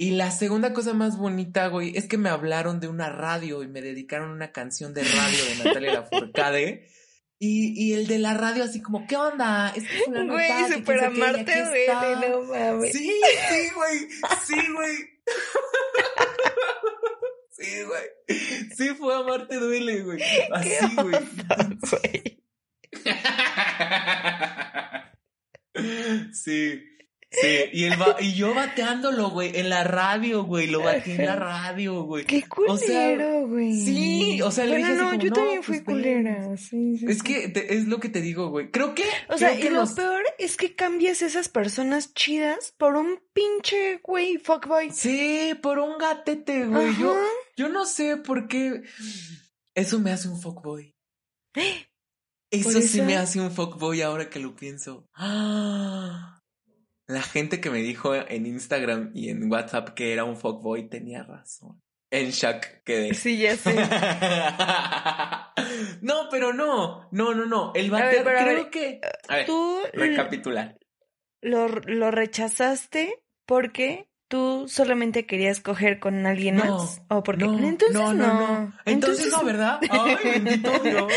Y 0.00 0.12
la 0.12 0.30
segunda 0.30 0.72
cosa 0.72 0.94
más 0.94 1.18
bonita, 1.18 1.66
güey, 1.66 1.96
es 1.96 2.06
que 2.06 2.18
me 2.18 2.28
hablaron 2.28 2.78
de 2.78 2.86
una 2.86 3.08
radio 3.10 3.64
y 3.64 3.68
me 3.68 3.82
dedicaron 3.82 4.30
una 4.30 4.52
canción 4.52 4.94
de 4.94 5.02
radio 5.02 5.44
de 5.44 5.56
Natalia 5.64 5.92
Lafourcade. 5.94 6.86
Y, 7.40 7.72
y 7.80 7.92
el 7.92 8.08
de 8.08 8.18
la 8.18 8.34
radio 8.34 8.64
así 8.64 8.82
como, 8.82 9.06
¿qué 9.06 9.16
onda? 9.16 9.72
Es 9.76 9.84
que 9.84 9.98
fulano 10.06 10.32
Güey, 10.32 10.50
super 10.72 11.04
amarte 11.04 11.52
está". 11.52 12.20
no 12.28 12.42
mames. 12.42 12.90
Sí, 12.92 13.08
sí, 13.48 13.68
güey. 13.76 14.08
Sí, 14.44 14.56
güey. 14.72 14.96
Sí, 17.52 17.82
güey. 17.82 18.02
Sí, 18.76 18.88
fue 18.96 19.14
Amarte 19.14 19.54
Duele, 19.56 20.02
güey. 20.02 20.20
Así, 20.52 20.68
¿Qué 20.68 20.78
güey. 20.94 21.14
güey? 21.90 22.40
Sí. 26.32 26.82
Sí, 27.30 27.46
y, 27.74 27.84
el 27.84 28.00
va- 28.00 28.16
y 28.20 28.32
yo 28.32 28.54
bateándolo, 28.54 29.28
güey, 29.28 29.54
en 29.54 29.68
la 29.68 29.84
radio, 29.84 30.44
güey, 30.44 30.66
lo 30.66 30.80
bateé 30.82 31.16
en 31.16 31.26
la 31.26 31.36
radio, 31.36 32.02
güey. 32.04 32.24
Qué 32.24 32.42
O 32.66 32.78
sea, 32.78 33.14
culero, 33.16 33.46
güey. 33.46 33.72
sí, 33.84 34.40
o 34.40 34.50
sea, 34.50 34.64
le 34.64 34.70
bueno, 34.70 34.86
dije 34.86 34.92
así 34.96 35.02
no, 35.04 35.10
como, 35.10 35.22
yo 35.22 35.28
"No, 35.28 35.34
también 35.36 35.62
fui 35.62 35.80
pues, 35.80 35.86
ven". 35.86 35.96
culera. 36.24 36.56
Sí, 36.56 36.96
sí, 36.96 37.04
Es 37.06 37.18
sí. 37.18 37.22
que 37.24 37.48
te- 37.50 37.74
es 37.74 37.86
lo 37.86 38.00
que 38.00 38.08
te 38.08 38.22
digo, 38.22 38.48
güey. 38.48 38.70
Creo 38.70 38.94
que. 38.94 39.04
O 39.28 39.36
sea, 39.36 39.54
y 39.54 39.60
que 39.60 39.68
lo 39.70 39.80
los- 39.80 39.92
peor 39.92 40.22
es 40.38 40.56
que 40.56 40.74
cambias 40.74 41.20
esas 41.20 41.50
personas 41.50 42.14
chidas 42.14 42.72
por 42.78 42.96
un 42.96 43.20
pinche 43.34 44.00
güey 44.02 44.38
fuckboy. 44.38 44.90
Sí, 44.90 45.52
por 45.62 45.78
un 45.80 45.98
gatete, 45.98 46.64
güey. 46.64 46.96
Yo, 46.98 47.12
Ajá. 47.12 47.20
yo 47.58 47.68
no 47.68 47.84
sé 47.84 48.16
por 48.16 48.48
qué. 48.48 48.82
Eso 49.74 49.98
me 50.00 50.12
hace 50.12 50.28
un 50.28 50.40
fuckboy. 50.40 50.94
Eso, 52.50 52.70
Por 52.72 52.80
sí 52.80 52.98
eso- 53.00 53.04
me 53.04 53.16
hace 53.18 53.38
un 53.38 53.50
fuckboy 53.50 54.00
ahora 54.00 54.30
que 54.30 54.38
lo 54.38 54.56
pienso. 54.56 55.06
¡Ah! 55.12 56.37
La 57.08 57.22
gente 57.22 57.60
que 57.60 57.70
me 57.70 57.78
dijo 57.78 58.14
en 58.14 58.46
Instagram 58.46 59.10
y 59.14 59.30
en 59.30 59.50
WhatsApp 59.50 59.90
que 59.90 60.12
era 60.12 60.24
un 60.24 60.36
fuckboy 60.36 60.88
tenía 60.88 61.24
razón. 61.24 61.82
En 62.10 62.30
shock 62.30 62.64
quedé. 62.84 63.14
Sí, 63.14 63.38
ya 63.38 63.56
sé. 63.56 63.74
no, 66.02 66.28
pero 66.30 66.52
no. 66.52 67.08
No, 67.10 67.34
no, 67.34 67.46
no. 67.46 67.72
El 67.74 67.92
a 67.94 68.10
creo 68.10 68.24
ver, 68.24 68.70
que. 68.70 69.00
A 69.28 69.36
ver, 69.36 69.46
Tú 69.46 69.80
recapitular. 69.92 70.78
lo, 71.42 71.68
lo 71.68 72.10
rechazaste 72.10 73.22
porque 73.46 74.07
tú 74.28 74.66
solamente 74.68 75.26
querías 75.26 75.60
coger 75.60 75.98
con 75.98 76.26
alguien 76.26 76.56
No, 76.56 76.78
más. 76.78 77.02
¿O 77.08 77.22
porque 77.22 77.46
No, 77.46 77.58
Entonces 77.58 77.94
no, 77.94 78.14
no, 78.14 78.26
no. 78.26 78.72
Entonces, 78.84 79.32
no, 79.32 79.42
¿verdad? 79.44 79.80
Ay, 79.90 80.16
bendito 80.22 80.70
Dios. 80.80 81.12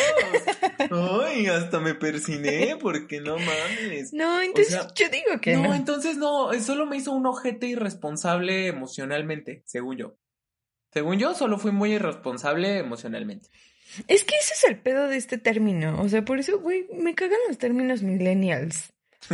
Ay, 0.89 1.47
hasta 1.47 1.79
me 1.79 1.93
persiné 1.93 2.77
porque 2.81 3.19
no 3.19 3.37
mames. 3.37 4.13
No, 4.13 4.41
entonces 4.41 4.73
sea, 4.73 4.87
yo 4.95 5.09
digo 5.09 5.39
que 5.41 5.55
No, 5.55 5.63
no. 5.63 5.73
entonces 5.75 6.17
no, 6.17 6.53
eh, 6.53 6.61
solo 6.61 6.85
me 6.85 6.97
hizo 6.97 7.11
un 7.11 7.25
ojete 7.25 7.67
irresponsable 7.67 8.67
emocionalmente, 8.67 9.63
según 9.65 9.97
yo. 9.97 10.15
Según 10.93 11.19
yo, 11.19 11.33
solo 11.33 11.57
fui 11.57 11.71
muy 11.71 11.93
irresponsable 11.93 12.77
emocionalmente. 12.79 13.49
Es 14.07 14.23
que 14.23 14.35
ese 14.35 14.53
es 14.53 14.63
el 14.63 14.79
pedo 14.79 15.07
de 15.07 15.17
este 15.17 15.37
término. 15.37 16.01
O 16.01 16.07
sea, 16.09 16.23
por 16.23 16.39
eso, 16.39 16.59
güey, 16.59 16.87
me 16.93 17.13
cagan 17.13 17.39
los 17.47 17.57
términos 17.57 18.01
millennials. 18.03 18.93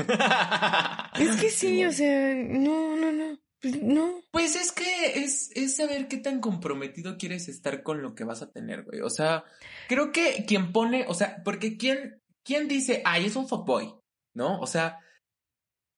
Es 1.19 1.35
que 1.41 1.49
sí, 1.49 1.83
o 1.85 1.91
sea, 1.91 2.35
no, 2.35 2.95
no, 2.95 3.11
no. 3.11 3.39
Pues 3.61 3.81
no. 3.81 4.21
Pues 4.31 4.55
es 4.55 4.71
que 4.71 5.23
es, 5.23 5.51
es 5.55 5.75
saber 5.75 6.07
qué 6.07 6.17
tan 6.17 6.39
comprometido 6.39 7.17
quieres 7.17 7.47
estar 7.47 7.83
con 7.83 8.01
lo 8.01 8.13
que 8.13 8.23
vas 8.23 8.41
a 8.41 8.51
tener, 8.51 8.83
güey. 8.83 9.01
O 9.01 9.09
sea, 9.09 9.45
creo 9.87 10.11
que 10.11 10.45
quien 10.47 10.71
pone, 10.71 11.05
o 11.07 11.13
sea, 11.13 11.41
porque 11.43 11.77
quién, 11.77 12.21
quién 12.43 12.67
dice, 12.67 13.01
ay, 13.05 13.25
es 13.25 13.35
un 13.35 13.47
fuckboy, 13.47 13.93
¿no? 14.33 14.59
O 14.59 14.67
sea, 14.67 14.99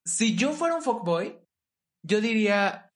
si 0.05 0.35
yo 0.35 0.53
fuera 0.53 0.75
un 0.75 0.81
fuckboy, 0.81 1.39
yo 2.03 2.21
diría, 2.21 2.93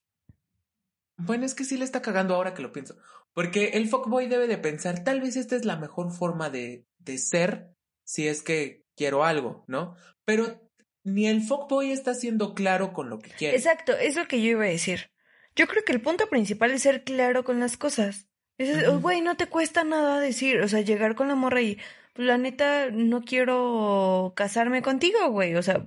bueno, 1.16 1.44
es 1.44 1.54
que 1.54 1.64
sí 1.64 1.76
le 1.76 1.84
está 1.84 2.02
cagando 2.02 2.34
ahora 2.34 2.54
que 2.54 2.62
lo 2.62 2.72
pienso. 2.72 2.96
Porque 3.34 3.70
el 3.74 3.88
fuckboy 3.88 4.28
debe 4.28 4.46
de 4.46 4.58
pensar, 4.58 5.04
tal 5.04 5.20
vez 5.20 5.36
esta 5.36 5.56
es 5.56 5.64
la 5.64 5.76
mejor 5.76 6.10
forma 6.10 6.50
de, 6.50 6.86
de 6.98 7.18
ser 7.18 7.74
si 8.04 8.28
es 8.28 8.42
que 8.42 8.84
quiero 8.96 9.24
algo, 9.24 9.64
¿no? 9.66 9.96
Pero 10.24 10.63
ni 11.04 11.26
el 11.26 11.42
fuckboy 11.42 11.92
está 11.92 12.14
siendo 12.14 12.54
claro 12.54 12.92
con 12.92 13.10
lo 13.10 13.18
que 13.18 13.30
quiere. 13.30 13.56
Exacto, 13.56 13.92
es 13.92 14.16
lo 14.16 14.26
que 14.26 14.42
yo 14.42 14.50
iba 14.50 14.64
a 14.64 14.68
decir. 14.68 15.10
Yo 15.54 15.68
creo 15.68 15.84
que 15.84 15.92
el 15.92 16.00
punto 16.00 16.28
principal 16.28 16.72
es 16.72 16.82
ser 16.82 17.04
claro 17.04 17.44
con 17.44 17.60
las 17.60 17.76
cosas. 17.76 18.26
Es, 18.58 18.88
güey, 19.00 19.20
no 19.20 19.36
te 19.36 19.46
cuesta 19.46 19.84
nada 19.84 20.18
decir, 20.20 20.60
o 20.60 20.68
sea, 20.68 20.80
llegar 20.80 21.14
con 21.14 21.28
la 21.28 21.34
morra 21.34 21.60
y, 21.60 21.78
pues, 22.14 22.26
la 22.26 22.38
neta, 22.38 22.90
no 22.90 23.22
quiero 23.22 24.32
casarme 24.36 24.80
contigo, 24.80 25.30
güey. 25.30 25.54
O 25.56 25.62
sea, 25.62 25.86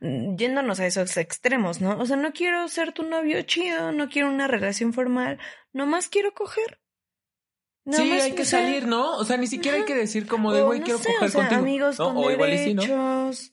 mm, 0.00 0.36
yéndonos 0.36 0.80
a 0.80 0.86
esos 0.86 1.16
extremos, 1.16 1.80
¿no? 1.80 1.98
O 1.98 2.06
sea, 2.06 2.16
no 2.16 2.32
quiero 2.32 2.66
ser 2.68 2.92
tu 2.92 3.04
novio 3.04 3.40
chido, 3.42 3.92
no 3.92 4.08
quiero 4.08 4.28
una 4.28 4.48
relación 4.48 4.92
formal, 4.92 5.38
nomás 5.72 6.08
quiero 6.08 6.34
coger. 6.34 6.80
Sí, 7.90 8.12
hay 8.12 8.32
que 8.32 8.44
salir, 8.44 8.86
¿no? 8.86 9.16
O 9.16 9.24
sea, 9.24 9.36
ni 9.36 9.46
siquiera 9.46 9.78
hay 9.78 9.84
que 9.84 9.94
decir 9.94 10.26
como 10.26 10.52
de, 10.52 10.62
güey, 10.62 10.80
no 10.80 10.84
quiero 10.84 10.98
sé, 10.98 11.08
coger 11.14 11.28
o 11.28 11.30
sea, 11.30 11.40
contigo. 11.40 11.60
amigos 11.60 11.98
¿no? 11.98 12.06
con 12.06 12.16
O 12.18 12.30
igual 12.30 12.52
y 12.52 12.58
sí, 12.58 12.74
¿no? 12.74 12.82
derechos. 12.82 13.52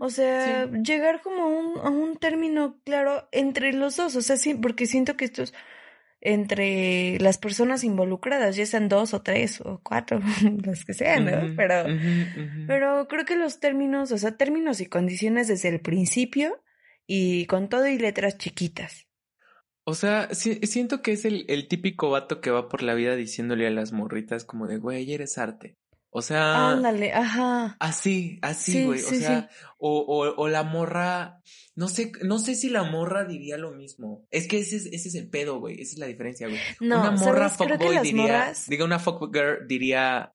O 0.00 0.10
sea, 0.10 0.66
llegar 0.66 1.22
como 1.22 1.42
a 1.42 1.46
un, 1.46 1.78
a 1.78 1.90
un 1.90 2.16
término 2.16 2.78
claro 2.84 3.28
entre 3.32 3.72
los 3.72 3.96
dos, 3.96 4.16
o 4.16 4.22
sea, 4.22 4.36
sí, 4.36 4.54
porque 4.54 4.86
siento 4.86 5.16
que 5.16 5.24
esto 5.24 5.42
es 5.42 5.54
entre 6.22 7.18
las 7.18 7.38
personas 7.38 7.82
involucradas, 7.82 8.54
ya 8.54 8.66
sean 8.66 8.88
dos 8.88 9.14
o 9.14 9.22
tres 9.22 9.60
o 9.62 9.80
cuatro, 9.82 10.20
los 10.64 10.84
que 10.84 10.92
sean, 10.92 11.24
¿no? 11.24 11.54
Pero, 11.56 11.84
pero 12.66 13.08
creo 13.08 13.24
que 13.24 13.36
los 13.36 13.58
términos, 13.60 14.12
o 14.12 14.18
sea, 14.18 14.36
términos 14.36 14.80
y 14.80 14.86
condiciones 14.86 15.48
desde 15.48 15.70
el 15.70 15.80
principio 15.80 16.62
y 17.06 17.46
con 17.46 17.68
todo 17.68 17.86
y 17.86 17.98
letras 17.98 18.36
chiquitas. 18.36 19.06
O 19.84 19.94
sea, 19.94 20.32
si- 20.34 20.56
siento 20.66 21.02
que 21.02 21.12
es 21.12 21.24
el, 21.24 21.44
el 21.48 21.66
típico 21.68 22.10
vato 22.10 22.40
que 22.40 22.50
va 22.50 22.68
por 22.68 22.82
la 22.82 22.94
vida 22.94 23.16
diciéndole 23.16 23.66
a 23.66 23.70
las 23.70 23.92
morritas 23.92 24.44
como 24.44 24.66
de, 24.66 24.78
güey, 24.78 25.12
eres 25.12 25.38
arte. 25.38 25.76
O 26.12 26.22
sea, 26.22 26.70
Ándale, 26.70 27.12
ajá. 27.12 27.76
así, 27.78 28.38
así, 28.42 28.72
Sí, 28.72 28.84
güey. 28.84 29.00
o 29.00 29.08
sí, 29.08 29.16
sea, 29.20 29.48
o, 29.78 30.00
o, 30.00 30.34
o 30.42 30.48
la 30.48 30.64
morra, 30.64 31.40
no 31.76 31.86
sé, 31.86 32.10
no 32.24 32.40
sé 32.40 32.56
si 32.56 32.68
la 32.68 32.82
morra 32.82 33.24
diría 33.24 33.56
lo 33.58 33.70
mismo. 33.70 34.26
Es 34.32 34.48
que 34.48 34.58
ese 34.58 34.76
es, 34.76 34.86
ese 34.86 35.08
es 35.08 35.14
el 35.14 35.28
pedo, 35.30 35.60
güey. 35.60 35.80
Esa 35.80 35.92
es 35.92 35.98
la 35.98 36.06
diferencia, 36.06 36.48
güey. 36.48 36.58
No, 36.80 37.00
una 37.00 37.12
morra 37.12 37.48
fuckboy 37.48 37.94
las 37.94 38.02
diría, 38.02 38.22
morras- 38.24 38.66
diga 38.68 38.84
una 38.84 38.98
fuckgirl 38.98 39.68
diría, 39.68 40.34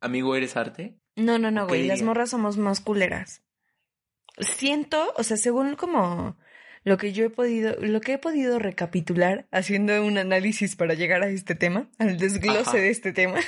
amigo, 0.00 0.34
¿eres 0.34 0.56
arte? 0.56 0.96
No, 1.16 1.38
no, 1.38 1.50
no, 1.50 1.66
¿Qué 1.66 1.72
güey, 1.72 1.86
las 1.86 2.00
morras 2.02 2.30
somos 2.30 2.56
más 2.56 2.80
culeras. 2.80 3.42
Siento, 4.38 5.12
o 5.16 5.22
sea, 5.22 5.36
según 5.36 5.74
como 5.74 6.38
lo 6.84 6.96
que 6.96 7.12
yo 7.12 7.24
he 7.26 7.30
podido, 7.30 7.76
lo 7.80 8.00
que 8.00 8.14
he 8.14 8.18
podido 8.18 8.58
recapitular 8.58 9.46
haciendo 9.50 10.04
un 10.04 10.18
análisis 10.18 10.76
para 10.76 10.94
llegar 10.94 11.22
a 11.22 11.28
este 11.28 11.54
tema, 11.54 11.90
al 11.98 12.18
desglose 12.18 12.60
Ajá. 12.60 12.76
de 12.78 12.90
este 12.90 13.12
tema, 13.12 13.40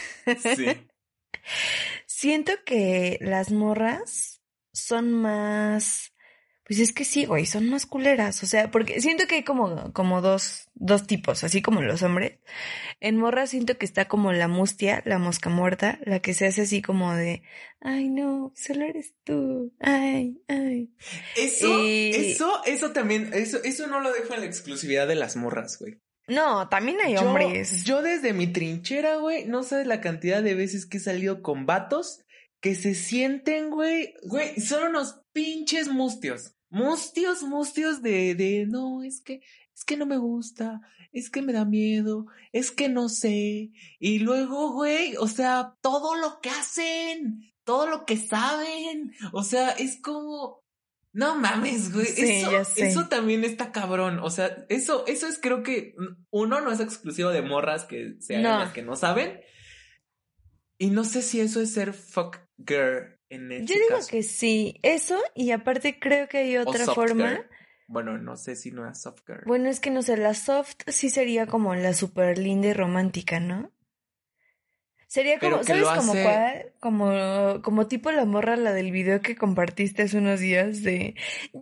Sí. 0.57 0.66
siento 2.07 2.53
que 2.64 3.19
las 3.21 3.51
morras 3.51 4.43
son 4.73 5.12
más, 5.12 6.10
pues 6.70 6.78
es 6.78 6.92
que 6.92 7.04
sí, 7.04 7.24
güey, 7.24 7.46
son 7.46 7.68
más 7.68 7.85
culeras, 7.85 8.44
o 8.44 8.46
sea, 8.46 8.70
porque 8.70 9.00
siento 9.00 9.26
que 9.26 9.35
hay 9.35 9.42
como, 9.42 9.92
como 9.92 10.20
dos, 10.20 10.68
dos 10.74 11.04
tipos, 11.04 11.42
así 11.42 11.62
como 11.62 11.83
los 11.83 12.04
hombres. 12.04 12.38
En 13.00 13.16
morras 13.16 13.50
siento 13.50 13.76
que 13.76 13.85
está 13.85 14.06
como 14.06 14.33
la 14.33 14.46
mustia, 14.46 15.02
la 15.04 15.18
mosca 15.18 15.50
muerta, 15.50 15.98
la 16.04 16.20
que 16.20 16.33
se 16.33 16.46
hace 16.46 16.62
así 16.62 16.80
como 16.80 17.12
de, 17.12 17.42
ay 17.80 18.09
no, 18.09 18.52
solo 18.54 18.85
eres 18.85 19.14
tú, 19.24 19.74
ay, 19.80 20.40
ay. 20.46 20.94
Eso, 21.37 21.66
Y- 21.85 22.12
eso, 22.14 22.62
eso 22.64 22.92
también, 22.92 23.30
eso, 23.33 23.59
eso 23.64 23.88
no 23.88 23.98
lo 23.98 24.12
dejo 24.12 24.35
en 24.35 24.40
la 24.42 24.46
exclusividad 24.46 25.09
de 25.09 25.16
las 25.16 25.35
morras, 25.35 25.76
güey. 25.80 25.98
No, 26.28 26.68
también 26.68 26.98
hay 27.04 27.14
Yo- 27.14 27.22
hombres. 27.22 27.83
Yo, 27.83 28.00
desde 28.00 28.33
mi 28.33 28.46
trinchera, 28.46 29.16
güey, 29.16 29.44
no 29.46 29.64
sabes 29.64 29.88
la 29.88 30.00
cantidad 30.00 30.40
de 30.40 30.54
veces 30.54 30.87
que 30.87 30.98
he 30.98 31.00
salido 31.00 31.42
con 31.42 31.66
vatos 31.66 32.20
que 32.61 32.76
se 32.76 32.94
sienten, 32.94 33.70
güey, 33.70 34.14
güey, 34.22 34.61
son 34.61 34.90
unos 34.90 35.20
pinches 35.33 35.88
mustios. 35.88 36.54
Mustios, 36.70 37.42
mustios 37.42 38.00
de, 38.00 38.35
de, 38.35 38.66
no, 38.66 39.02
es 39.02 39.20
que, 39.20 39.42
es 39.74 39.85
que 39.85 39.96
no 39.96 40.06
me 40.06 40.18
gusta, 40.18 40.80
es 41.12 41.28
que 41.28 41.42
me 41.42 41.52
da 41.52 41.64
miedo, 41.64 42.26
es 42.52 42.70
que 42.70 42.88
no 42.88 43.09
sé. 43.09 43.72
Y 43.98 44.20
luego, 44.20 44.72
güey, 44.72 45.16
o 45.16 45.26
sea, 45.26 45.76
todo 45.80 46.14
lo 46.14 46.40
que 46.40 46.50
hacen, 46.50 47.52
todo 47.64 47.87
lo 47.87 48.06
que 48.06 48.16
saben, 48.16 49.12
o 49.33 49.42
sea, 49.42 49.70
es 49.70 50.00
como, 50.00 50.62
no 51.12 51.35
mames, 51.37 51.92
güey, 51.92 52.06
Sí, 52.06 52.22
eso, 52.22 52.62
eso 52.76 53.09
también 53.09 53.42
está 53.42 53.72
cabrón, 53.72 54.20
o 54.20 54.30
sea, 54.30 54.64
eso, 54.68 55.04
eso 55.09 55.26
es 55.26 55.38
creo 55.40 55.64
que, 55.64 55.96
uno, 56.30 56.61
no 56.61 56.70
es 56.70 56.78
exclusivo 56.78 57.30
de 57.30 57.42
morras 57.42 57.85
que 57.85 58.14
se 58.20 58.37
hagan 58.37 58.52
No. 58.52 58.59
las 58.61 58.72
que 58.72 58.83
no 58.83 58.94
saben. 58.94 59.40
Y 60.78 60.90
no 60.90 61.04
sé 61.04 61.20
si 61.20 61.40
eso 61.40 61.61
es 61.61 61.74
ser 61.74 61.92
fuck 61.92 62.38
girl 62.56 63.19
en 63.31 63.51
este 63.53 63.66
Yo 63.73 63.81
digo 63.81 63.97
caso. 63.97 64.09
que 64.11 64.23
sí, 64.23 64.79
eso, 64.83 65.19
y 65.35 65.53
aparte 65.53 65.99
creo 65.99 66.29
que 66.29 66.38
hay 66.38 66.57
otra 66.59 66.85
forma. 66.87 67.47
Bueno, 67.88 68.19
no 68.19 68.37
sé 68.37 68.55
si 68.55 68.71
no 68.71 68.88
es 68.88 69.01
soft 69.01 69.23
girl. 69.27 69.43
Bueno, 69.47 69.69
es 69.69 69.81
que 69.81 69.90
no 69.90 70.03
sé, 70.03 70.16
la 70.16 70.35
soft 70.35 70.77
sí 70.87 71.09
sería 71.11 71.47
como 71.47 71.75
la 71.75 71.93
super 71.95 72.38
linda 72.38 72.69
y 72.69 72.73
romántica, 72.73 73.40
¿no? 73.40 73.73
Sería 75.09 75.40
como, 75.40 75.64
¿sabes 75.64 75.88
como 75.88 76.12
hace- 76.12 76.23
cuál? 76.23 76.73
Como, 76.79 77.62
como 77.62 77.88
tipo 77.88 78.12
la 78.12 78.25
morra, 78.27 78.55
la 78.55 78.73
del 78.73 78.93
video 78.93 79.21
que 79.21 79.35
compartiste 79.35 80.03
hace 80.03 80.19
unos 80.19 80.38
días 80.38 80.85
de... 80.85 81.16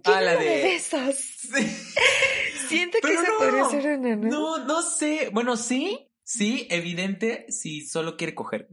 Ah, 0.04 0.20
la 0.20 0.32
"Lléname 0.34 0.44
de- 0.56 0.62
besos. 0.64 1.16
Sí. 1.48 1.66
Siento 2.68 2.98
que 3.00 3.08
Pero 3.08 3.22
no, 3.22 3.38
podría 3.38 3.64
ser 3.64 3.98
una, 3.98 4.16
¿no? 4.16 4.28
No, 4.28 4.64
no 4.66 4.82
sé. 4.82 5.30
Bueno, 5.32 5.56
sí, 5.56 6.10
sí, 6.22 6.66
evidente 6.70 7.46
si 7.48 7.86
solo 7.86 8.18
quiere 8.18 8.34
coger. 8.34 8.68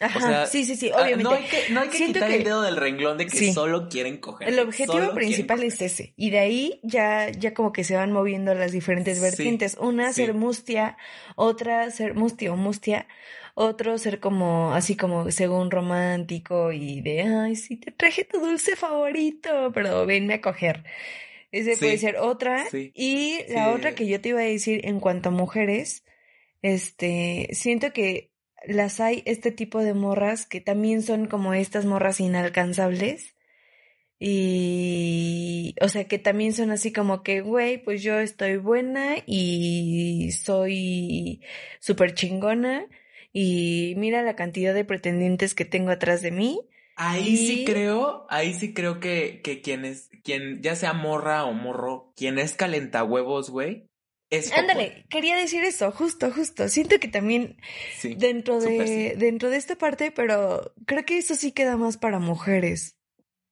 Ajá, 0.00 0.20
sea, 0.20 0.46
sí, 0.46 0.64
sí, 0.64 0.76
sí, 0.76 0.90
Ah, 0.94 1.02
obviamente. 1.02 1.22
no 1.24 1.30
hay 1.32 1.44
que, 1.44 1.72
no 1.72 1.80
hay 1.80 1.88
que 1.90 2.06
quitar 2.06 2.28
que- 2.30 2.36
el 2.36 2.44
dedo 2.44 2.62
del 2.62 2.76
renglón 2.76 3.18
de 3.18 3.26
que 3.26 3.36
Sí. 3.36 3.52
solo 3.52 3.88
quieren 3.90 4.16
coger. 4.16 4.48
El 4.48 4.58
objetivo 4.58 5.12
principal 5.14 5.62
es 5.62 5.80
ese. 5.82 6.14
Y 6.16 6.30
de 6.30 6.38
ahí 6.38 6.80
ya, 6.82 7.28
ya 7.30 7.52
como 7.52 7.72
que 7.72 7.84
se 7.84 7.96
van 7.96 8.10
moviendo 8.10 8.54
las 8.54 8.72
diferentes 8.72 9.18
Sí, 9.18 9.22
vertientes. 9.22 9.76
Una, 9.78 10.12
ser 10.14 10.32
mustia. 10.32 10.96
Otra, 11.36 11.90
ser 11.90 12.14
mustia 12.14 12.50
o 12.52 12.56
mustia. 12.56 13.06
Otro, 13.54 13.98
ser 13.98 14.20
como, 14.20 14.72
así 14.72 14.96
como 14.96 15.30
según 15.30 15.70
romántico 15.70 16.72
y 16.72 17.02
de, 17.02 17.22
ay, 17.22 17.56
sí, 17.56 17.76
te 17.76 17.90
traje 17.90 18.24
tu 18.24 18.38
dulce 18.40 18.76
favorito, 18.76 19.70
pero 19.74 20.06
venme 20.06 20.34
a 20.34 20.40
coger. 20.40 20.84
Ese 21.52 21.76
puede 21.76 21.98
ser 21.98 22.16
otra. 22.16 22.64
sí, 22.70 22.90
Y 22.94 23.38
la 23.48 23.70
otra 23.72 23.94
que 23.94 24.06
yo 24.06 24.20
te 24.20 24.30
iba 24.30 24.40
a 24.40 24.44
decir 24.44 24.80
en 24.86 24.98
cuanto 25.00 25.28
a 25.28 25.32
mujeres, 25.32 26.04
este, 26.62 27.48
siento 27.52 27.92
que 27.92 28.29
las 28.66 29.00
hay 29.00 29.22
este 29.26 29.52
tipo 29.52 29.80
de 29.80 29.94
morras 29.94 30.46
que 30.46 30.60
también 30.60 31.02
son 31.02 31.26
como 31.26 31.54
estas 31.54 31.84
morras 31.84 32.20
inalcanzables. 32.20 33.34
Y, 34.22 35.74
o 35.80 35.88
sea, 35.88 36.04
que 36.04 36.18
también 36.18 36.52
son 36.52 36.70
así 36.70 36.92
como 36.92 37.22
que, 37.22 37.40
güey, 37.40 37.82
pues 37.82 38.02
yo 38.02 38.20
estoy 38.20 38.58
buena 38.58 39.16
y 39.24 40.30
soy 40.32 41.40
súper 41.80 42.14
chingona 42.14 42.86
y 43.32 43.94
mira 43.96 44.22
la 44.22 44.36
cantidad 44.36 44.74
de 44.74 44.84
pretendientes 44.84 45.54
que 45.54 45.64
tengo 45.64 45.90
atrás 45.90 46.20
de 46.20 46.32
mí. 46.32 46.60
Ahí 46.96 47.38
sí 47.38 47.64
creo, 47.64 48.26
ahí 48.28 48.52
sí 48.52 48.74
creo 48.74 49.00
que, 49.00 49.40
que 49.42 49.62
quien 49.62 49.86
es, 49.86 50.10
quien, 50.22 50.60
ya 50.60 50.76
sea 50.76 50.92
morra 50.92 51.46
o 51.46 51.54
morro, 51.54 52.12
quien 52.14 52.38
es 52.38 52.54
calentahuevos, 52.54 53.48
güey, 53.48 53.89
es. 54.30 54.52
Ándale, 54.52 55.04
quería 55.10 55.36
decir 55.36 55.62
eso, 55.64 55.90
justo, 55.92 56.30
justo. 56.32 56.68
Siento 56.68 56.98
que 56.98 57.08
también 57.08 57.56
Sí. 57.98 58.14
dentro 58.16 58.60
de, 58.60 58.86
sí. 58.86 59.18
dentro 59.18 59.50
de 59.50 59.56
esta 59.56 59.76
parte, 59.76 60.10
pero 60.10 60.72
creo 60.86 61.04
que 61.04 61.18
eso 61.18 61.34
sí 61.34 61.52
queda 61.52 61.76
más 61.76 61.96
para 61.98 62.18
mujeres. 62.18 62.96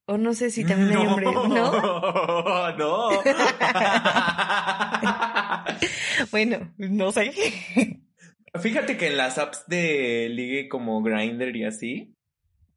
O 0.06 0.16
no 0.16 0.32
sé 0.32 0.50
si 0.50 0.64
también 0.64 0.96
hay 0.96 1.06
hombres, 1.06 1.30
¿no? 1.32 2.72
No. 2.78 3.10
Bueno, 6.30 6.74
no 6.78 7.12
sé. 7.12 7.32
Fíjate 8.60 8.96
que 8.96 9.08
en 9.08 9.16
las 9.16 9.38
apps 9.38 9.64
de 9.66 10.28
ligue 10.30 10.68
como 10.68 11.02
Grindr 11.02 11.54
y 11.56 11.64
así, 11.64 12.16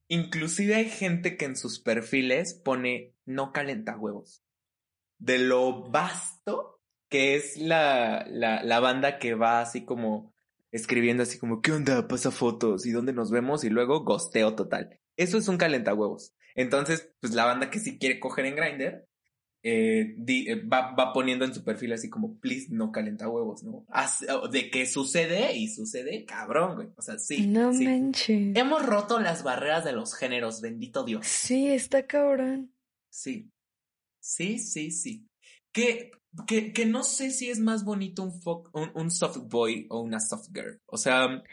inclusive 0.07 0.75
hay 0.75 0.89
gente 0.89 1.37
que 1.37 1.45
en 1.45 1.55
sus 1.55 1.79
perfiles 1.79 2.53
pone 2.53 3.13
no 3.25 3.51
calenta 3.53 3.97
huevos. 3.97 4.43
De 5.17 5.37
lo 5.39 5.89
vasto 5.89 6.70
que 7.11 7.35
es 7.35 7.57
la, 7.57 8.25
la, 8.27 8.63
la 8.63 8.79
banda 8.79 9.19
que 9.19 9.35
va 9.35 9.61
así 9.61 9.85
como 9.85 10.33
escribiendo 10.71 11.23
así 11.23 11.37
como, 11.37 11.61
¿qué 11.61 11.73
onda? 11.73 12.07
Pasa 12.07 12.31
fotos 12.31 12.85
y 12.85 12.91
dónde 12.91 13.11
nos 13.13 13.29
vemos 13.29 13.63
y 13.65 13.69
luego 13.69 14.03
gosteo 14.05 14.55
total. 14.55 14.97
Eso 15.17 15.37
es 15.37 15.47
un 15.49 15.57
calentahuevos. 15.57 16.33
Entonces, 16.55 17.11
pues 17.19 17.33
la 17.33 17.45
banda 17.45 17.69
que 17.69 17.79
sí 17.79 17.99
quiere 17.99 18.19
coger 18.19 18.45
en 18.45 18.55
Grindr, 18.55 19.05
eh, 19.63 20.15
di- 20.17 20.47
eh, 20.49 20.55
va, 20.63 20.95
va 20.95 21.13
poniendo 21.13 21.45
en 21.45 21.53
su 21.53 21.63
perfil 21.63 21.93
así 21.93 22.09
como, 22.09 22.39
please, 22.39 22.67
no 22.71 22.91
calenta 22.91 23.27
huevos, 23.29 23.61
¿no? 23.63 23.85
As- 23.89 24.25
de 24.51 24.71
que 24.71 24.85
sucede 24.85 25.53
y 25.55 25.67
sucede, 25.67 26.23
cabrón, 26.25 26.75
güey. 26.75 26.87
O 26.95 27.01
sea, 27.01 27.19
sí. 27.19 27.45
no 27.47 27.73
sí. 27.73 27.85
manches. 27.85 28.55
Hemos 28.55 28.85
roto 28.85 29.19
las 29.19 29.43
barreras 29.43 29.83
de 29.83 29.91
los 29.91 30.15
géneros, 30.15 30.61
bendito 30.61 31.03
Dios. 31.03 31.27
Sí, 31.27 31.67
está 31.67 32.07
cabrón. 32.07 32.73
Sí. 33.09 33.51
Sí, 34.19 34.57
sí, 34.57 34.91
sí. 34.91 35.27
Que, 35.73 36.11
que, 36.47 36.71
que 36.73 36.85
no 36.85 37.03
sé 37.03 37.31
si 37.31 37.49
es 37.49 37.59
más 37.59 37.83
bonito 37.83 38.23
un, 38.23 38.41
un, 38.73 38.91
un 38.95 39.11
soft 39.11 39.37
boy 39.47 39.87
o 39.89 40.01
una 40.01 40.19
soft 40.19 40.47
girl. 40.53 40.79
O 40.85 40.97
sea, 40.97 41.43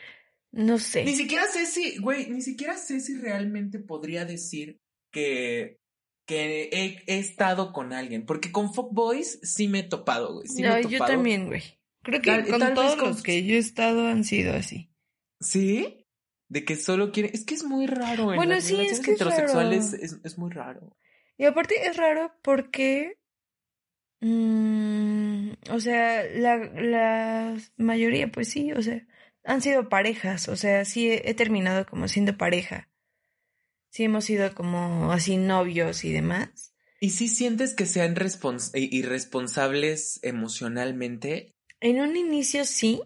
No 0.53 0.79
sé. 0.79 1.05
ni 1.05 1.15
siquiera 1.17 1.45
sé 1.47 1.67
si, 1.67 1.99
güey, 1.99 2.31
ni 2.31 2.43
siquiera 2.43 2.77
sé 2.77 3.01
si 3.01 3.17
realmente 3.19 3.79
podría 3.79 4.25
decir 4.25 4.81
que, 5.11 5.81
que 6.27 6.69
he, 6.73 7.03
he 7.07 7.19
estado 7.19 7.73
con 7.73 7.93
alguien. 7.93 8.25
Porque 8.27 8.53
con 8.53 8.73
fuckboys 8.73 9.41
sí 9.43 9.69
me 9.69 9.81
he 9.81 9.85
topado, 9.85 10.35
güey. 10.35 10.47
Sí 10.49 10.63
me 10.63 10.69
No, 10.69 10.77
he 10.77 10.83
yo 10.89 10.99
también, 11.05 11.47
güey. 11.47 11.63
Creo 12.03 12.23
que 12.23 12.31
Tal- 12.31 12.49
con 12.49 12.61
tal 12.61 12.75
todos 12.75 12.97
con- 12.97 13.09
los 13.09 13.23
que 13.23 13.45
yo 13.45 13.55
he 13.57 13.59
estado 13.59 14.07
han 14.07 14.25
sido 14.25 14.53
así. 14.55 14.91
¿Sí? 15.41 16.07
De 16.49 16.65
que 16.65 16.77
solo 16.77 17.13
quiere. 17.13 17.31
Es 17.35 17.45
que 17.45 17.55
es 17.55 17.65
muy 17.65 17.87
raro. 17.87 18.31
En 18.31 18.37
Bueno, 18.37 18.55
las 18.55 18.65
sí, 18.65 18.75
es 18.81 19.01
que 19.01 19.13
es 19.13 19.21
heterosexuales 19.21 19.93
raro. 19.93 20.05
es, 20.05 20.17
es 20.25 20.39
muy 20.39 20.51
raro. 20.51 20.97
Y 21.37 21.45
aparte 21.45 21.87
es 21.87 21.97
raro 21.97 22.33
porque, 22.43 23.19
mm, 24.21 25.51
o 25.71 25.81
sea, 25.81 26.25
la, 26.35 26.57
la 26.57 27.57
mayoría, 27.77 28.31
pues 28.31 28.49
sí, 28.49 28.73
o 28.73 28.83
sea, 28.83 29.07
han 29.45 29.63
sido 29.63 29.89
parejas, 29.89 30.49
o 30.49 30.57
sea, 30.57 30.85
sí 30.85 31.11
he, 31.11 31.31
he 31.31 31.35
terminado 31.35 31.87
como 31.87 32.09
siendo 32.09 32.37
pareja. 32.37 32.89
Sí 33.91 34.05
hemos 34.05 34.27
sido 34.27 34.55
como 34.55 35.13
así 35.13 35.37
novios 35.37 36.05
y 36.05 36.13
demás. 36.13 36.75
¿Y 37.01 37.11
si 37.11 37.29
sientes 37.29 37.75
que 37.75 37.87
sean 37.87 38.15
i- 38.75 38.97
irresponsables 38.97 40.21
emocionalmente? 40.23 41.55
En 41.81 42.01
un 42.01 42.17
inicio 42.17 42.65
sí, 42.65 43.01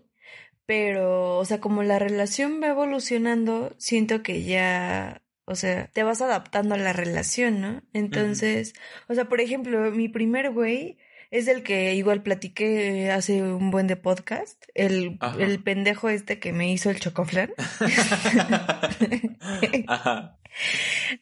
pero, 0.66 1.38
o 1.38 1.44
sea, 1.44 1.60
como 1.60 1.82
la 1.82 1.98
relación 1.98 2.60
va 2.62 2.68
evolucionando, 2.68 3.74
siento 3.78 4.22
que 4.22 4.42
ya, 4.44 5.21
o 5.44 5.54
sea, 5.54 5.88
te 5.88 6.02
vas 6.02 6.20
adaptando 6.20 6.74
a 6.74 6.78
la 6.78 6.92
relación, 6.92 7.60
¿no? 7.60 7.82
Entonces, 7.92 8.74
o 9.08 9.14
sea, 9.14 9.26
por 9.26 9.40
ejemplo, 9.40 9.90
mi 9.90 10.08
primer 10.08 10.50
güey 10.50 10.98
es 11.30 11.48
el 11.48 11.62
que 11.62 11.94
igual 11.94 12.22
platiqué 12.22 13.10
hace 13.10 13.42
un 13.42 13.70
buen 13.70 13.86
de 13.86 13.96
podcast, 13.96 14.62
el, 14.74 15.18
el 15.38 15.62
pendejo 15.62 16.10
este 16.10 16.38
que 16.38 16.52
me 16.52 16.70
hizo 16.70 16.90
el 16.90 17.00
chocoflan. 17.00 17.52
Ajá. 19.88 20.38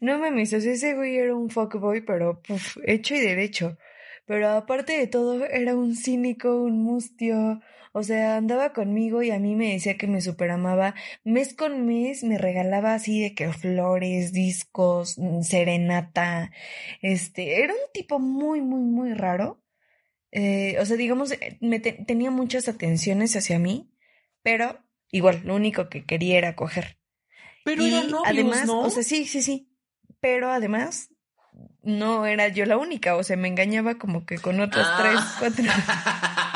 No 0.01 0.19
mames, 0.19 0.53
o 0.53 0.61
sea, 0.61 0.73
ese 0.73 0.95
güey 0.95 1.17
era 1.17 1.35
un 1.35 1.51
fuckboy, 1.51 2.01
pero 2.01 2.43
puf, 2.43 2.77
hecho 2.85 3.15
y 3.15 3.21
derecho. 3.21 3.79
Pero 4.27 4.51
aparte 4.51 4.99
de 4.99 5.07
todo, 5.07 5.45
era 5.45 5.75
un 5.75 5.97
cínico, 5.97 6.63
un 6.63 6.83
mustio. 6.83 7.61
O 7.93 8.03
sea, 8.05 8.37
andaba 8.37 8.73
conmigo 8.73 9.23
y 9.23 9.31
a 9.33 9.39
mí 9.41 9.57
me 9.57 9.73
decía 9.73 9.97
que 9.97 10.07
me 10.07 10.21
superamaba. 10.21 10.95
Mes 11.25 11.55
con 11.55 11.87
mes 11.87 12.23
me 12.23 12.39
regalaba 12.39 12.95
así 12.95 13.21
de 13.21 13.35
que 13.35 13.53
flores, 13.53 14.33
discos, 14.33 15.19
mm, 15.19 15.43
serenata. 15.43 16.53
Este, 17.03 17.63
era 17.65 17.73
un 17.75 17.81
tipo 17.93 18.19
muy, 18.21 18.61
muy, 18.61 18.81
muy 18.83 19.13
raro. 19.15 19.63
Eh, 20.33 20.77
o 20.81 20.87
sea, 20.87 20.97
digamos, 20.97 21.33
eh, 21.33 21.59
me 21.61 21.81
te- 21.81 21.93
tenía 22.07 22.31
muchas 22.31 22.69
atenciones 22.69 23.35
hacia 23.35 23.59
mí, 23.59 23.93
pero 24.43 24.79
igual, 25.11 25.43
lo 25.45 25.57
único 25.57 25.89
que 25.89 26.05
quería 26.05 26.39
era 26.39 26.55
coger. 26.55 26.99
Pero 27.65 27.83
Y 27.85 27.91
novios, 27.91 28.21
además, 28.25 28.67
¿no? 28.67 28.81
o 28.83 28.91
sea, 28.91 29.03
sí, 29.03 29.25
sí, 29.27 29.43
sí. 29.43 29.75
Pero 30.21 30.51
además, 30.53 31.09
no 31.83 32.27
era 32.27 32.47
yo 32.49 32.65
la 32.67 32.77
única, 32.77 33.17
o 33.17 33.25
sea, 33.25 33.37
me 33.37 33.49
engañaba 33.49 33.97
como 33.97 34.25
que 34.25 34.39
con 34.39 34.61
otras 34.61 34.87
Ah. 34.89 34.99
tres, 35.03 35.21
cuatro. 35.41 35.65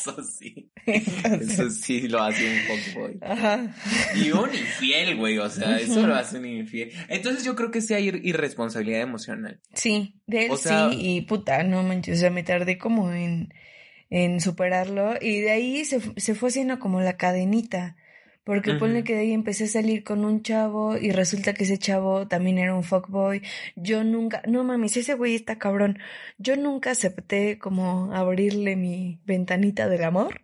Eso 0.10 0.22
sí. 0.24 0.70
Eso 0.86 1.70
sí 1.70 2.08
lo 2.08 2.22
hace 2.22 2.42
un 2.48 2.56
fuckboy. 2.94 3.18
Ajá. 3.22 3.74
Y 4.16 4.30
un 4.32 4.48
infiel, 4.54 5.16
güey. 5.16 5.38
O 5.38 5.48
sea, 5.50 5.78
eso 5.78 6.06
lo 6.06 6.14
hace 6.14 6.38
un 6.38 6.46
infiel. 6.46 6.90
Entonces 7.08 7.44
yo 7.44 7.54
creo 7.56 7.70
que 7.70 7.80
sí 7.80 7.94
hay 7.94 8.08
ir- 8.10 8.20
irresponsabilidad 8.24 9.00
emocional. 9.02 9.60
Sí, 9.74 10.14
de 10.26 10.46
él 10.46 10.50
O 10.50 10.56
sea- 10.56 10.90
sí, 10.90 10.96
y 11.00 11.20
puta, 11.22 11.62
no 11.62 11.82
manches, 11.82 12.18
o 12.18 12.20
sea, 12.20 12.30
me 12.30 12.42
tardé 12.42 12.78
como 12.78 13.12
en, 13.12 13.52
en 14.08 14.40
superarlo, 14.40 15.14
y 15.20 15.40
de 15.40 15.50
ahí 15.50 15.84
se, 15.84 16.00
se 16.16 16.34
fue 16.34 16.48
haciendo 16.48 16.78
como 16.78 17.00
la 17.00 17.16
cadenita. 17.16 17.96
Porque 18.44 18.74
ponle 18.74 19.00
Ujú. 19.00 19.04
que 19.06 19.14
de 19.14 19.20
ahí 19.20 19.32
empecé 19.32 19.64
a 19.64 19.68
salir 19.68 20.02
con 20.02 20.24
un 20.24 20.42
chavo 20.42 20.96
y 20.96 21.12
resulta 21.12 21.52
que 21.54 21.64
ese 21.64 21.78
chavo 21.78 22.26
también 22.26 22.58
era 22.58 22.74
un 22.74 22.82
fuckboy. 22.82 23.42
Yo 23.76 24.02
nunca, 24.02 24.42
no 24.48 24.64
mames, 24.64 24.96
ese 24.96 25.14
güey 25.14 25.34
está 25.34 25.58
cabrón. 25.58 25.98
Yo 26.38 26.56
nunca 26.56 26.90
acepté 26.92 27.58
como 27.58 28.12
abrirle 28.14 28.76
mi 28.76 29.20
ventanita 29.24 29.88
del 29.88 30.04
amor. 30.04 30.40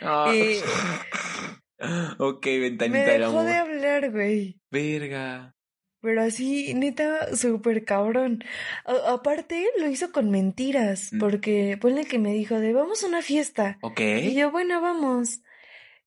Ah. 0.00 0.32
Eh, 0.34 0.58
ok, 2.18 2.46
me 2.46 2.58
ventanita 2.60 3.04
del 3.04 3.20
dejó 3.20 3.30
amor. 3.40 3.44
de 3.44 3.54
hablar, 3.54 4.10
güey. 4.10 4.60
Verga. 4.70 5.54
Pero 6.00 6.22
así, 6.22 6.74
neta, 6.74 7.34
súper 7.34 7.84
cabrón. 7.84 8.44
A- 8.84 9.12
aparte, 9.14 9.64
lo 9.80 9.88
hizo 9.88 10.12
con 10.12 10.30
mentiras, 10.30 11.12
Mm. 11.12 11.18
porque 11.18 11.78
ponle 11.80 12.04
que 12.04 12.18
me 12.18 12.32
dijo 12.34 12.58
de 12.60 12.72
vamos 12.74 13.02
a 13.02 13.06
una 13.06 13.22
fiesta. 13.22 13.78
Ok. 13.80 14.00
Y 14.00 14.34
yo, 14.34 14.50
bueno, 14.50 14.80
vamos. 14.82 15.40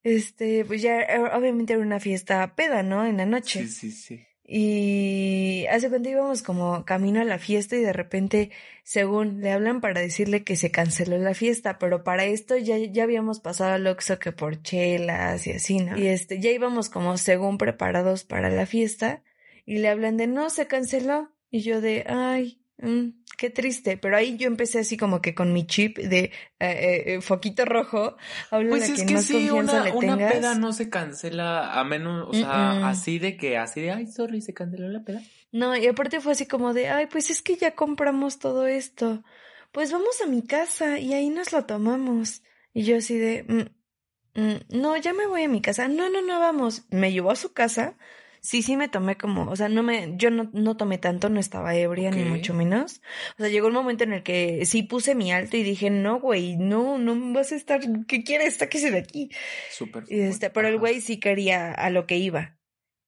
Este, 0.07 0.63
pues 0.63 0.81
ya, 0.81 1.01
eh, 1.01 1.19
obviamente 1.33 1.73
era 1.73 1.81
una 1.81 1.99
fiesta 1.99 2.55
peda, 2.55 2.81
¿no? 2.81 3.05
En 3.05 3.17
la 3.17 3.25
noche. 3.25 3.67
Sí, 3.67 3.91
sí, 3.91 3.91
sí. 3.91 4.27
Y 4.49 5.65
hace 5.69 5.89
cuenta 5.89 6.07
íbamos 6.09 6.41
como 6.41 6.85
camino 6.85 7.19
a 7.19 7.25
la 7.25 7.37
fiesta 7.37 7.75
y 7.75 7.81
de 7.81 7.91
repente, 7.91 8.51
según 8.83 9.41
le 9.41 9.51
hablan 9.51 9.81
para 9.81 9.99
decirle 9.99 10.45
que 10.45 10.55
se 10.55 10.71
canceló 10.71 11.17
la 11.17 11.33
fiesta, 11.33 11.77
pero 11.77 12.05
para 12.05 12.23
esto 12.23 12.55
ya, 12.55 12.77
ya 12.77 13.03
habíamos 13.03 13.41
pasado 13.41 13.73
al 13.73 13.85
Oxxo 13.85 14.19
que 14.19 14.31
por 14.31 14.61
chelas 14.61 15.45
y 15.45 15.51
así, 15.51 15.79
¿no? 15.79 15.97
Y 15.97 16.07
este, 16.07 16.39
ya 16.39 16.51
íbamos 16.51 16.87
como 16.87 17.17
según 17.17 17.57
preparados 17.57 18.23
para 18.23 18.49
la 18.49 18.65
fiesta 18.65 19.21
y 19.65 19.79
le 19.79 19.89
hablan 19.89 20.15
de 20.15 20.27
no, 20.27 20.49
se 20.49 20.67
canceló. 20.67 21.33
Y 21.51 21.59
yo 21.59 21.81
de, 21.81 22.05
ay, 22.07 22.61
mm, 22.77 23.09
qué 23.37 23.49
triste. 23.49 23.95
Pero 23.97 24.17
ahí 24.17 24.35
yo 24.35 24.47
empecé 24.47 24.79
así 24.79 24.97
como 24.97 25.21
que 25.21 25.33
con 25.33 25.53
mi 25.53 25.65
chip 25.65 25.97
de 25.97 26.19
eh, 26.19 26.31
eh, 26.59 27.03
eh, 27.13 27.21
foquito 27.21 27.63
rojo, 27.63 28.17
habla 28.51 28.69
Pues 28.71 28.89
es 28.89 29.03
que 29.05 29.13
más 29.13 29.25
sí, 29.25 29.49
una, 29.49 29.83
le 29.85 29.91
una 29.93 30.17
tengas. 30.17 30.33
peda 30.33 30.55
no 30.55 30.73
se 30.73 30.89
cancela 30.89 31.79
a 31.79 31.83
menos, 31.85 32.27
o 32.29 32.33
sea, 32.33 32.87
así 32.89 33.19
de 33.19 33.37
que, 33.37 33.57
así 33.57 33.79
de, 33.81 33.91
ay, 33.91 34.07
sorry, 34.07 34.41
se 34.41 34.53
canceló 34.53 34.89
la 34.89 35.03
peda. 35.03 35.21
No, 35.53 35.77
y 35.77 35.87
aparte 35.87 36.19
fue 36.19 36.33
así 36.33 36.45
como 36.45 36.73
de, 36.73 36.89
ay, 36.89 37.05
pues 37.07 37.29
es 37.29 37.41
que 37.41 37.55
ya 37.55 37.73
compramos 37.75 38.39
todo 38.39 38.67
esto. 38.67 39.23
Pues 39.71 39.91
vamos 39.91 40.19
a 40.21 40.27
mi 40.27 40.41
casa 40.45 40.99
y 40.99 41.13
ahí 41.13 41.29
nos 41.29 41.51
lo 41.53 41.65
tomamos. 41.65 42.41
Y 42.73 42.83
yo 42.83 42.97
así 42.97 43.17
de, 43.17 43.43
"Mm, 43.47 44.41
mm, 44.41 44.79
no, 44.81 44.97
ya 44.97 45.13
me 45.13 45.25
voy 45.27 45.43
a 45.43 45.47
mi 45.49 45.61
casa. 45.61 45.87
No, 45.87 46.09
no, 46.09 46.21
no, 46.21 46.39
vamos. 46.39 46.83
Me 46.89 47.11
llevó 47.11 47.31
a 47.31 47.35
su 47.35 47.53
casa. 47.53 47.97
Sí, 48.41 48.61
sí 48.61 48.77
me 48.77 48.87
tomé 48.87 49.17
como, 49.17 49.49
o 49.49 49.55
sea, 49.55 49.67
no 49.69 49.83
me, 49.83 50.13
yo 50.17 50.29
no, 50.31 50.49
no 50.53 50.77
tomé 50.77 50.97
tanto, 50.97 51.29
no 51.29 51.39
estaba 51.39 51.75
ebria 51.75 52.11
ni 52.11 52.23
mucho 52.23 52.53
menos. 52.53 53.01
O 53.37 53.41
sea, 53.43 53.49
llegó 53.49 53.67
un 53.67 53.73
momento 53.73 54.03
en 54.03 54.13
el 54.13 54.23
que 54.23 54.65
sí 54.65 54.83
puse 54.83 55.15
mi 55.15 55.31
alto 55.31 55.57
y 55.57 55.63
dije, 55.63 55.89
no, 55.89 56.19
güey, 56.19 56.55
no, 56.57 56.97
no 56.97 57.33
vas 57.33 57.51
a 57.51 57.55
estar, 57.55 57.81
¿qué 58.07 58.23
quieres? 58.23 58.55
Sáquese 58.57 58.91
de 58.91 58.99
aquí. 58.99 59.29
Súper. 59.71 60.03
Y 60.07 60.19
este, 60.21 60.49
pero 60.49 60.67
el 60.67 60.77
güey 60.79 61.01
sí 61.01 61.19
quería 61.19 61.71
a 61.71 61.89
lo 61.89 62.05
que 62.07 62.17
iba. 62.17 62.57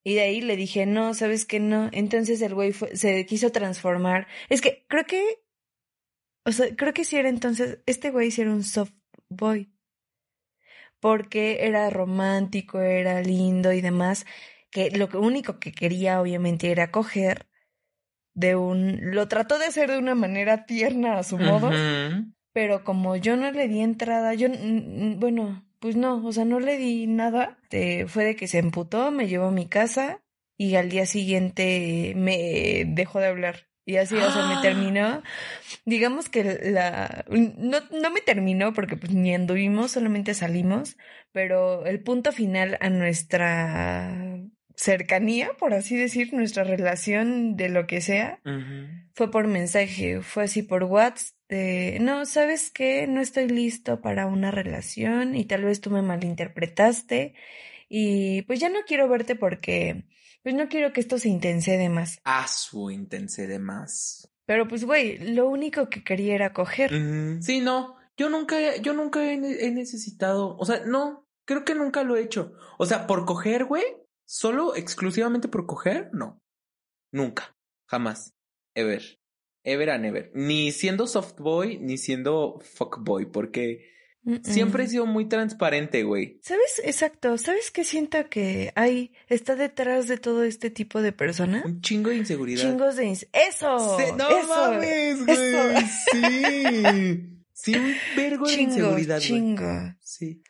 Y 0.03 0.15
de 0.15 0.21
ahí 0.21 0.41
le 0.41 0.55
dije, 0.55 0.85
no, 0.85 1.13
sabes 1.13 1.45
que 1.45 1.59
no. 1.59 1.89
Entonces 1.91 2.41
el 2.41 2.55
güey 2.55 2.71
fue- 2.71 2.95
se 2.95 3.25
quiso 3.25 3.51
transformar. 3.51 4.27
Es 4.49 4.61
que 4.61 4.85
creo 4.87 5.05
que, 5.05 5.41
o 6.45 6.51
sea, 6.51 6.75
creo 6.75 6.93
que 6.93 7.03
sí 7.05 7.17
era 7.17 7.29
entonces, 7.29 7.79
este 7.85 8.09
güey 8.09 8.31
sí 8.31 8.41
era 8.41 8.51
un 8.51 8.63
soft 8.63 8.93
boy. 9.29 9.71
Porque 10.99 11.65
era 11.65 11.89
romántico, 11.89 12.81
era 12.81 13.21
lindo 13.21 13.71
y 13.71 13.81
demás. 13.81 14.25
Que 14.71 14.91
lo 14.91 15.07
único 15.19 15.59
que 15.59 15.71
quería 15.71 16.21
obviamente 16.21 16.71
era 16.71 16.91
coger 16.91 17.47
de 18.33 18.55
un, 18.55 18.99
lo 19.01 19.27
trató 19.27 19.59
de 19.59 19.65
hacer 19.65 19.91
de 19.91 19.97
una 19.97 20.15
manera 20.15 20.65
tierna 20.65 21.17
a 21.17 21.23
su 21.23 21.37
modo. 21.37 21.71
Pero 22.53 22.83
como 22.83 23.15
yo 23.15 23.35
no 23.35 23.51
le 23.51 23.67
di 23.67 23.81
entrada, 23.81 24.33
yo, 24.33 24.49
bueno, 25.17 25.65
pues 25.79 25.95
no, 25.95 26.25
o 26.25 26.31
sea, 26.31 26.45
no 26.45 26.59
le 26.59 26.77
di 26.77 27.07
nada. 27.07 27.57
Fue 28.07 28.23
de 28.23 28.35
que 28.35 28.47
se 28.47 28.59
emputó, 28.59 29.11
me 29.11 29.27
llevó 29.27 29.47
a 29.47 29.51
mi 29.51 29.67
casa 29.67 30.21
y 30.57 30.75
al 30.75 30.89
día 30.89 31.05
siguiente 31.05 32.13
me 32.15 32.85
dejó 32.87 33.19
de 33.19 33.27
hablar. 33.27 33.69
Y 33.85 33.97
así, 33.97 34.15
o 34.15 34.31
sea, 34.31 34.45
me 34.45 34.57
terminó. 34.61 35.23
Digamos 35.85 36.29
que 36.29 36.59
la... 36.63 37.25
No, 37.29 37.79
no 37.91 38.11
me 38.11 38.21
terminó 38.21 38.73
porque 38.73 38.97
pues 38.97 39.13
ni 39.13 39.33
anduvimos, 39.33 39.91
solamente 39.91 40.33
salimos, 40.33 40.97
pero 41.31 41.85
el 41.85 42.01
punto 42.03 42.31
final 42.31 42.77
a 42.81 42.89
nuestra 42.89 44.15
cercanía, 44.79 45.51
por 45.59 45.73
así 45.73 45.97
decir, 45.97 46.33
nuestra 46.33 46.63
relación 46.63 47.57
de 47.57 47.67
lo 47.67 47.85
que 47.85 47.99
sea, 47.99 48.39
fue 49.13 49.29
por 49.29 49.45
mensaje, 49.47 50.21
fue 50.21 50.45
así 50.45 50.63
por 50.63 50.85
WhatsApp. 50.85 51.35
No, 51.99 52.25
¿sabes 52.25 52.69
qué? 52.69 53.05
No 53.05 53.19
estoy 53.19 53.49
listo 53.49 53.99
para 53.99 54.25
una 54.25 54.51
relación 54.51 55.35
y 55.35 55.43
tal 55.43 55.65
vez 55.65 55.81
tú 55.81 55.89
me 55.91 56.01
malinterpretaste 56.01 57.33
y 57.89 58.43
pues 58.43 58.61
ya 58.61 58.69
no 58.69 58.79
quiero 58.87 59.09
verte 59.09 59.35
porque 59.35 60.05
pues 60.43 60.55
no 60.55 60.69
quiero 60.69 60.93
que 60.93 61.01
esto 61.01 61.17
se 61.17 61.27
intense 61.27 61.77
de 61.77 61.89
más. 61.89 62.21
A 62.23 62.47
su 62.47 62.89
intense 62.89 63.47
de 63.47 63.59
más. 63.59 64.31
Pero 64.45 64.67
pues, 64.69 64.85
güey, 64.85 65.17
lo 65.33 65.49
único 65.49 65.89
que 65.89 66.05
quería 66.05 66.35
era 66.35 66.53
coger. 66.53 66.89
Sí, 67.41 67.59
no. 67.59 67.97
Yo 68.15 68.29
nunca, 68.29 68.77
yo 68.77 68.93
nunca 68.93 69.23
he, 69.23 69.33
he 69.33 69.71
necesitado. 69.71 70.55
O 70.57 70.65
sea, 70.65 70.83
no. 70.85 71.27
Creo 71.43 71.65
que 71.65 71.75
nunca 71.75 72.03
lo 72.03 72.15
he 72.15 72.21
hecho. 72.21 72.53
O 72.77 72.85
sea, 72.85 73.07
por 73.07 73.25
coger, 73.25 73.65
güey. 73.65 73.83
Solo 74.31 74.75
exclusivamente 74.75 75.47
por 75.47 75.65
coger, 75.65 76.11
no. 76.13 76.39
Nunca. 77.11 77.57
Jamás. 77.87 78.35
Ever. 78.75 79.01
Ever 79.63 79.89
and 79.89 80.05
ever. 80.05 80.31
Ni 80.35 80.71
siendo 80.71 81.07
soft 81.07 81.39
boy, 81.39 81.79
ni 81.79 81.97
siendo 81.97 82.59
fuckboy. 82.75 83.25
Porque 83.31 83.89
Mm-mm. 84.23 84.43
siempre 84.43 84.83
he 84.83 84.87
sido 84.87 85.07
muy 85.07 85.27
transparente, 85.27 86.03
güey. 86.03 86.39
¿Sabes? 86.43 86.79
Exacto. 86.83 87.39
¿Sabes 87.39 87.71
qué 87.71 87.83
siento 87.83 88.29
que 88.29 88.71
hay, 88.75 89.13
está 89.29 89.55
detrás 89.55 90.07
de 90.07 90.17
todo 90.19 90.43
este 90.43 90.69
tipo 90.69 91.01
de 91.01 91.11
persona? 91.11 91.63
Un 91.65 91.81
chingo 91.81 92.11
de 92.11 92.17
inseguridad. 92.17 92.61
Chingos 92.61 92.97
de... 92.97 93.05
ins- 93.07 93.27
¡Eso! 93.33 93.97
No 94.15 94.29
¡Eso! 94.29 94.47
mames, 94.47 95.25
güey. 95.25 95.37
eso. 95.55 95.87
Sí. 96.11 97.35
Sí, 97.51 97.75
un 97.75 97.93
vergo 98.15 98.47
de 98.47 98.55
Chingo, 98.55 98.71
inseguridad, 98.73 99.17
güey. 99.17 99.27
chingo. 99.27 99.95
Sí. 99.99 100.43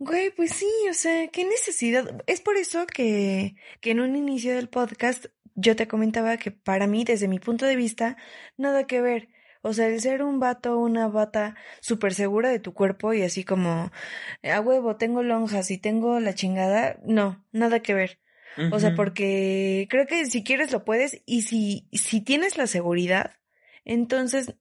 Güey, 0.00 0.30
pues 0.30 0.52
sí, 0.52 0.66
o 0.88 0.94
sea, 0.94 1.28
qué 1.28 1.44
necesidad. 1.44 2.22
Es 2.26 2.40
por 2.40 2.56
eso 2.56 2.86
que, 2.86 3.54
que 3.82 3.90
en 3.90 4.00
un 4.00 4.16
inicio 4.16 4.54
del 4.56 4.70
podcast 4.70 5.26
yo 5.54 5.76
te 5.76 5.86
comentaba 5.86 6.38
que 6.38 6.50
para 6.50 6.86
mí, 6.86 7.04
desde 7.04 7.28
mi 7.28 7.38
punto 7.38 7.66
de 7.66 7.76
vista, 7.76 8.16
nada 8.56 8.86
que 8.86 9.02
ver. 9.02 9.28
O 9.60 9.74
sea, 9.74 9.88
el 9.88 10.00
ser 10.00 10.22
un 10.22 10.40
vato 10.40 10.78
una 10.78 11.08
bata 11.08 11.54
súper 11.82 12.14
segura 12.14 12.48
de 12.48 12.60
tu 12.60 12.72
cuerpo 12.72 13.12
y 13.12 13.20
así 13.20 13.44
como, 13.44 13.90
a 14.42 14.60
huevo, 14.60 14.96
tengo 14.96 15.22
lonjas 15.22 15.70
y 15.70 15.76
tengo 15.76 16.18
la 16.18 16.34
chingada, 16.34 16.98
no, 17.04 17.44
nada 17.52 17.80
que 17.80 17.92
ver. 17.92 18.20
O 18.72 18.80
sea, 18.80 18.94
porque 18.94 19.86
creo 19.90 20.06
que 20.06 20.24
si 20.24 20.42
quieres 20.42 20.72
lo 20.72 20.84
puedes 20.84 21.22
y 21.26 21.42
si, 21.42 21.88
si 21.92 22.22
tienes 22.22 22.56
la 22.56 22.66
seguridad, 22.66 23.36
entonces 23.84 24.54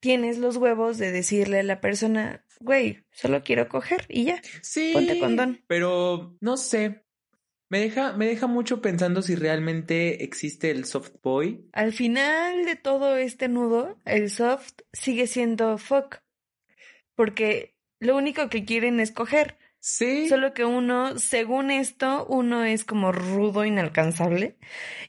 tienes 0.00 0.38
los 0.38 0.56
huevos 0.56 0.98
de 0.98 1.12
decirle 1.12 1.60
a 1.60 1.62
la 1.62 1.80
persona, 1.80 2.44
güey, 2.60 3.04
solo 3.12 3.42
quiero 3.42 3.68
coger 3.68 4.06
y 4.08 4.24
ya. 4.24 4.42
Sí. 4.62 4.90
Ponte 4.92 5.18
condón. 5.20 5.62
Pero 5.66 6.36
no 6.40 6.56
sé. 6.56 7.04
Me 7.68 7.78
deja, 7.78 8.14
me 8.14 8.26
deja 8.26 8.48
mucho 8.48 8.82
pensando 8.82 9.22
si 9.22 9.36
realmente 9.36 10.24
existe 10.24 10.72
el 10.72 10.86
soft 10.86 11.12
boy. 11.22 11.68
Al 11.72 11.92
final 11.92 12.64
de 12.64 12.74
todo 12.74 13.16
este 13.16 13.46
nudo, 13.46 13.96
el 14.04 14.28
soft 14.28 14.72
sigue 14.92 15.28
siendo 15.28 15.78
fuck. 15.78 16.16
Porque 17.14 17.76
lo 18.00 18.16
único 18.16 18.48
que 18.48 18.64
quieren 18.64 18.98
es 18.98 19.12
coger. 19.12 19.56
Sí. 19.78 20.28
Solo 20.28 20.52
que 20.52 20.64
uno, 20.64 21.18
según 21.18 21.70
esto, 21.70 22.26
uno 22.28 22.64
es 22.64 22.84
como 22.84 23.12
rudo, 23.12 23.64
inalcanzable, 23.64 24.58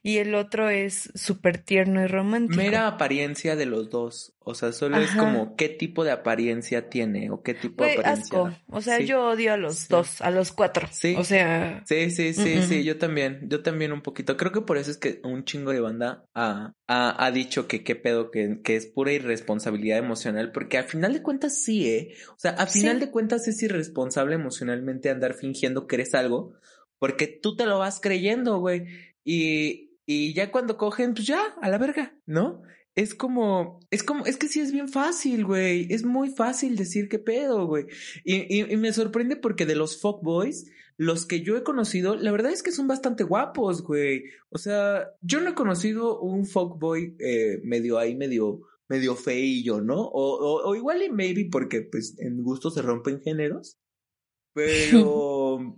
y 0.02 0.20
el 0.20 0.34
otro 0.34 0.70
es 0.70 1.12
súper 1.14 1.58
tierno 1.58 2.02
y 2.04 2.08
romántico. 2.08 2.62
Mera 2.62 2.88
apariencia 2.88 3.58
de 3.58 3.66
los 3.66 3.90
dos. 3.90 4.34
O 4.44 4.56
sea, 4.56 4.72
solo 4.72 4.98
es 4.98 5.12
como 5.12 5.56
qué 5.56 5.70
tipo 5.70 6.04
de 6.04 6.10
apariencia 6.10 6.90
tiene 6.90 7.30
o 7.30 7.44
qué 7.44 7.54
tipo 7.54 7.84
de 7.84 7.92
apariencia. 7.94 8.40
asco. 8.40 8.52
O 8.70 8.82
sea, 8.82 8.98
Sí. 8.98 9.06
yo 9.06 9.30
odio 9.30 9.54
a 9.54 9.58
los 9.58 9.76
Sí. 9.76 9.86
dos, 9.90 10.20
a 10.20 10.32
los 10.32 10.52
cuatro. 10.52 10.88
Sí. 10.92 11.14
O 11.16 11.24
sea, 11.24 11.84
Sí, 11.86 12.10
sí, 12.10 12.34
sí, 12.34 12.64
sí, 12.64 12.84
yo 12.84 12.98
también, 12.98 13.42
yo 13.50 13.62
también 13.62 13.92
un 13.94 14.02
poquito. 14.02 14.38
Creo 14.38 14.52
que 14.52 14.62
por 14.62 14.80
eso 14.80 14.90
es 14.90 14.98
que 14.98 15.22
un 15.24 15.46
chingo 15.46 15.72
de 15.72 15.80
banda 15.80 16.26
ha, 16.34 16.74
ha, 16.88 17.24
ha 17.26 17.32
dicho 17.32 17.68
que 17.68 17.84
qué 17.84 17.96
pedo, 17.96 18.32
que, 18.32 18.62
que 18.64 18.76
es 18.76 18.88
pura 18.88 19.12
irresponsabilidad 19.12 20.00
emocional, 20.00 20.52
porque 20.52 20.80
a 20.80 20.84
final 20.84 21.14
de 21.14 21.22
cuentas 21.22 21.62
sí, 21.62 21.88
¿eh? 21.88 22.16
O 22.30 22.40
sea, 22.40 22.52
a 22.54 22.66
final 22.66 22.96
Sí. 22.96 23.06
de 23.06 23.12
cuentas 23.12 23.48
es 23.48 23.62
irresponsable 23.62 24.34
emocionalmente 24.34 25.12
andar 25.12 25.36
fingiendo 25.36 25.86
que 25.86 25.98
eres 25.98 26.16
algo, 26.16 26.54
porque 26.98 27.28
tú 27.28 27.56
te 27.56 27.68
lo 27.68 27.78
vas 27.78 28.00
creyendo, 28.02 28.58
güey. 28.58 28.86
Y, 29.24 29.92
y 30.08 30.34
ya 30.34 30.50
cuando 30.52 30.78
cogen, 30.78 31.14
pues 31.14 31.28
ya, 31.28 31.42
a 31.62 31.70
la 31.70 31.78
verga, 31.78 32.16
¿no? 32.26 32.64
Es 32.96 33.16
como, 33.16 33.80
es 33.90 34.04
como, 34.04 34.26
es 34.26 34.38
que 34.38 34.50
sí 34.50 34.60
es 34.60 34.72
bien 34.72 34.90
fácil, 34.90 35.46
güey. 35.46 35.88
Es 35.90 36.04
muy 36.04 36.30
fácil 36.30 36.76
decir 36.76 37.08
qué 37.08 37.20
pedo, 37.20 37.66
güey. 37.66 37.86
Y, 38.26 38.54
y, 38.54 38.74
y 38.74 38.78
me 38.78 38.92
sorprende 38.92 39.38
porque 39.38 39.66
de 39.66 39.76
los 39.76 40.02
fuckboys, 40.02 40.70
los 40.98 41.26
que 41.26 41.42
yo 41.42 41.56
he 41.56 41.64
conocido, 41.64 42.16
la 42.16 42.32
verdad 42.32 42.52
es 42.52 42.64
que 42.64 42.72
son 42.72 42.88
bastante 42.88 43.24
guapos, 43.24 43.82
güey. 43.84 44.26
O 44.50 44.58
sea, 44.58 45.08
yo 45.22 45.40
no 45.40 45.52
he 45.52 45.56
conocido 45.56 46.20
un 46.20 46.46
fuckboy 46.46 47.16
eh, 47.20 47.60
medio 47.64 47.98
ahí, 47.98 48.16
medio, 48.16 48.62
medio 48.90 49.16
feillo, 49.16 49.80
¿no? 49.80 50.02
O, 50.02 50.38
o, 50.38 50.70
o 50.70 50.76
igual 50.76 51.02
y 51.02 51.10
maybe 51.10 51.48
porque 51.50 51.82
pues 51.82 52.20
en 52.20 52.44
gusto 52.44 52.70
se 52.70 52.82
rompen 52.82 53.22
géneros. 53.22 53.78
Pero, 54.54 55.78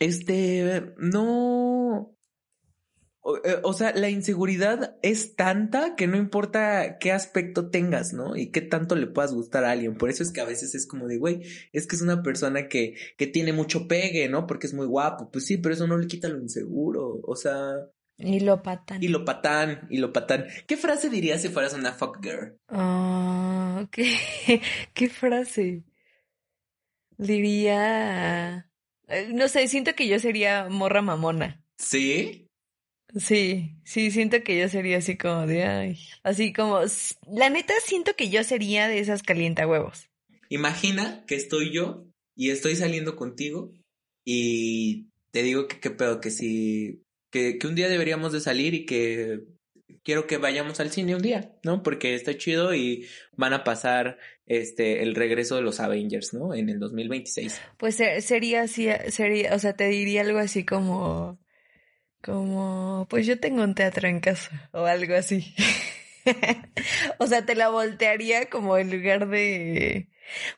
este, 0.00 0.94
no... 0.96 1.65
O, 3.28 3.38
eh, 3.38 3.58
o 3.64 3.72
sea, 3.72 3.92
la 3.92 4.08
inseguridad 4.08 4.96
es 5.02 5.34
tanta 5.34 5.96
que 5.96 6.06
no 6.06 6.16
importa 6.16 6.98
qué 7.00 7.10
aspecto 7.10 7.70
tengas, 7.70 8.12
¿no? 8.12 8.36
Y 8.36 8.52
qué 8.52 8.60
tanto 8.60 8.94
le 8.94 9.08
puedas 9.08 9.34
gustar 9.34 9.64
a 9.64 9.72
alguien. 9.72 9.96
Por 9.98 10.10
eso 10.10 10.22
es 10.22 10.30
que 10.30 10.40
a 10.40 10.44
veces 10.44 10.76
es 10.76 10.86
como 10.86 11.08
de, 11.08 11.18
güey, 11.18 11.42
es 11.72 11.88
que 11.88 11.96
es 11.96 12.02
una 12.02 12.22
persona 12.22 12.68
que, 12.68 12.94
que 13.16 13.26
tiene 13.26 13.52
mucho 13.52 13.88
pegue, 13.88 14.28
¿no? 14.28 14.46
Porque 14.46 14.68
es 14.68 14.74
muy 14.74 14.86
guapo. 14.86 15.28
Pues 15.32 15.44
sí, 15.44 15.56
pero 15.56 15.74
eso 15.74 15.88
no 15.88 15.98
le 15.98 16.06
quita 16.06 16.28
lo 16.28 16.38
inseguro. 16.40 17.18
O 17.24 17.34
sea, 17.34 17.74
y 18.18 18.38
lo 18.40 18.62
patan. 18.62 19.02
y 19.02 19.08
lo 19.08 19.24
patán, 19.24 19.88
y 19.90 19.98
lo 19.98 20.12
patán. 20.12 20.46
¿Qué 20.68 20.76
frase 20.76 21.10
dirías 21.10 21.42
si 21.42 21.48
fueras 21.48 21.74
una 21.74 21.92
fuck 21.92 22.22
girl? 22.22 22.56
Ah, 22.68 23.88
¿qué, 23.90 24.16
qué 24.94 25.08
frase? 25.08 25.82
Diría... 27.18 28.70
eh, 29.08 29.28
No 29.32 29.48
sé, 29.48 29.66
siento 29.68 29.94
que 29.94 30.06
yo 30.08 30.18
sería 30.18 30.68
morra 30.70 31.02
mamona. 31.02 31.62
¿Sí? 31.78 32.45
Sí, 33.14 33.76
sí, 33.84 34.10
siento 34.10 34.42
que 34.42 34.58
yo 34.58 34.68
sería 34.68 34.98
así 34.98 35.16
como 35.16 35.46
de, 35.46 35.64
ay, 35.64 35.98
así 36.22 36.52
como, 36.52 36.80
la 37.32 37.48
neta 37.50 37.72
siento 37.84 38.14
que 38.16 38.28
yo 38.30 38.44
sería 38.44 38.88
de 38.88 38.98
esas 38.98 39.22
calientahuevos. 39.22 40.10
Imagina 40.48 41.24
que 41.26 41.34
estoy 41.36 41.72
yo 41.72 42.04
y 42.34 42.50
estoy 42.50 42.76
saliendo 42.76 43.16
contigo 43.16 43.72
y 44.24 45.08
te 45.30 45.42
digo 45.42 45.66
que 45.68 45.80
qué 45.80 45.90
pedo, 45.90 46.20
que 46.20 46.30
si, 46.30 47.04
que, 47.30 47.58
que 47.58 47.66
un 47.66 47.74
día 47.74 47.88
deberíamos 47.88 48.32
de 48.32 48.40
salir 48.40 48.74
y 48.74 48.86
que 48.86 49.40
quiero 50.02 50.26
que 50.26 50.36
vayamos 50.36 50.80
al 50.80 50.90
cine 50.90 51.14
un 51.16 51.22
día, 51.22 51.56
¿no? 51.64 51.82
Porque 51.82 52.14
está 52.14 52.36
chido 52.36 52.74
y 52.74 53.06
van 53.36 53.52
a 53.52 53.64
pasar 53.64 54.18
este 54.46 55.02
el 55.02 55.14
regreso 55.14 55.56
de 55.56 55.62
los 55.62 55.80
Avengers, 55.80 56.34
¿no? 56.34 56.54
En 56.54 56.68
el 56.68 56.78
2026. 56.80 57.60
Pues 57.78 57.96
se- 57.96 58.20
sería 58.20 58.62
así, 58.62 58.88
sería, 59.10 59.54
o 59.54 59.58
sea, 59.58 59.74
te 59.74 59.86
diría 59.88 60.20
algo 60.22 60.38
así 60.38 60.64
como, 60.64 61.38
como, 62.26 63.06
pues 63.08 63.24
yo 63.26 63.40
tengo 63.40 63.62
un 63.62 63.74
teatro 63.74 64.08
en 64.08 64.20
casa 64.20 64.68
o 64.72 64.84
algo 64.84 65.14
así. 65.14 65.54
O 67.18 67.28
sea, 67.28 67.46
te 67.46 67.54
la 67.54 67.68
voltearía 67.68 68.50
como 68.50 68.76
en 68.78 68.90
lugar 68.90 69.28
de, 69.28 70.08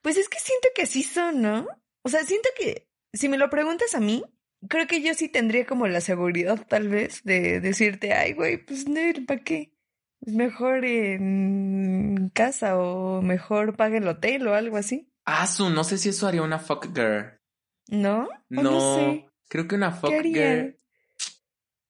pues 0.01 0.17
es 0.17 0.31
que 0.31 0.39
siento 0.41 0.69
que 0.75 0.81
así 0.83 1.03
son, 1.03 1.43
¿no? 1.43 1.69
O 2.01 2.09
sea, 2.09 2.25
siento 2.25 2.49
que 2.59 2.89
si 3.13 3.29
me 3.29 3.37
lo 3.37 3.51
preguntas 3.51 3.95
a 3.95 4.01
mí, 4.01 4.25
creo 4.67 4.87
que 4.87 5.03
yo 5.03 5.13
sí 5.13 5.29
tendría 5.29 5.67
como 5.67 5.87
la 5.87 6.01
seguridad 6.01 6.67
tal 6.67 6.89
vez 6.89 7.23
de 7.23 7.61
decirte, 7.61 8.15
ay, 8.15 8.33
güey, 8.33 8.65
pues 8.65 8.89
no, 8.89 8.99
¿para 9.27 9.41
qué? 9.45 9.75
Es 10.23 10.33
mejor 10.33 10.87
en 10.87 12.31
casa 12.33 12.79
o 12.79 13.21
mejor 13.21 13.77
pague 13.77 13.99
el 13.99 14.09
hotel 14.09 14.49
o 14.49 14.55
algo 14.55 14.79
así, 14.79 15.13
Ah, 15.31 15.47
su, 15.47 15.69
no 15.69 15.85
sé 15.85 15.99
si 15.99 16.09
eso 16.09 16.27
haría 16.27 16.41
una 16.41 16.59
fuck 16.59 16.87
girl. 16.95 17.39
¿no? 17.91 18.27
No, 18.49 18.63
no 18.63 18.95
sé. 18.97 19.29
creo 19.49 19.69
que 19.69 19.75
una 19.75 19.93
fuck 19.93 20.11
girl. 20.23 20.78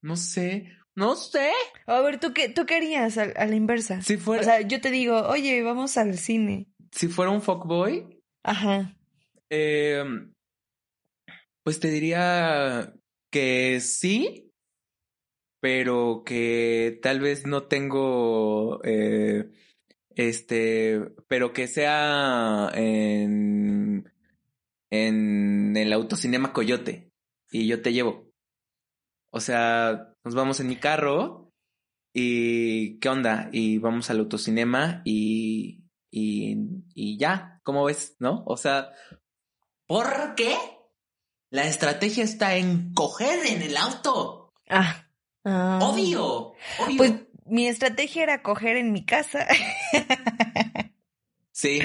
No 0.03 0.17
sé, 0.17 0.73
no 0.95 1.15
sé. 1.17 1.51
A 1.87 2.01
ver, 2.01 2.19
¿tú 2.21 2.33
qué, 2.33 2.49
tú 2.49 2.67
qué 2.67 2.77
harías 2.77 3.19
a, 3.19 3.23
a 3.25 3.47
la 3.47 3.55
inversa? 3.57 4.01
Si 4.03 4.17
fuera, 4.17 4.43
O 4.43 4.45
sea, 4.45 4.61
yo 4.63 4.81
te 4.81 4.91
digo, 4.91 5.21
oye, 5.29 5.63
vamos 5.63 5.97
al 5.97 6.19
cine. 6.19 6.67
si 6.93 7.09
fuera 7.09 7.31
un 7.31 7.43
fuckboy, 7.43 8.21
Ajá. 8.45 8.95
Eh, 9.51 10.03
pues 11.63 11.81
te 11.81 11.89
diría 11.91 12.95
que 13.31 13.81
sí, 13.81 14.53
pero 15.61 16.23
que 16.25 16.99
tal 17.03 17.21
vez 17.21 17.47
no 17.47 17.65
tengo, 17.65 18.81
eh, 18.85 19.51
este, 20.15 21.01
pero 21.29 21.53
que 21.53 21.67
sea 21.67 22.71
en, 22.75 24.11
en 24.91 25.77
el 25.77 25.93
autocinema 25.93 26.53
Coyote 26.53 27.11
y 27.51 27.67
yo 27.67 27.83
te 27.83 27.93
llevo. 27.93 28.28
O 29.31 29.41
sea, 29.41 30.15
nos 30.25 30.35
vamos 30.35 30.61
en 30.61 30.69
mi 30.69 30.77
carro 30.77 31.53
y 32.13 32.99
¿qué 32.99 33.09
onda? 33.09 33.49
Y 33.53 33.79
vamos 33.79 34.11
al 34.11 34.21
autocinema 34.21 35.03
y, 35.05 35.85
y, 36.11 36.57
y 36.95 37.19
ya, 37.19 37.61
¿cómo 37.63 37.85
ves? 37.85 38.17
¿No? 38.19 38.43
O 38.47 38.57
sea, 38.57 38.91
¿por 39.87 40.35
qué? 40.35 40.57
La 41.51 41.67
estrategia 41.67 42.25
está 42.25 42.57
en 42.57 42.93
coger 42.95 43.47
en 43.47 43.63
el 43.63 43.77
auto. 43.77 44.53
Ah. 44.69 45.07
ah. 45.45 45.79
Obvio, 45.83 46.55
obvio. 46.79 46.97
Pues 46.97 47.13
mi 47.47 47.69
estrategia 47.69 48.23
era 48.23 48.43
coger 48.43 48.77
en 48.77 48.93
mi 48.93 49.05
casa. 49.05 49.47
Sí, 51.59 51.81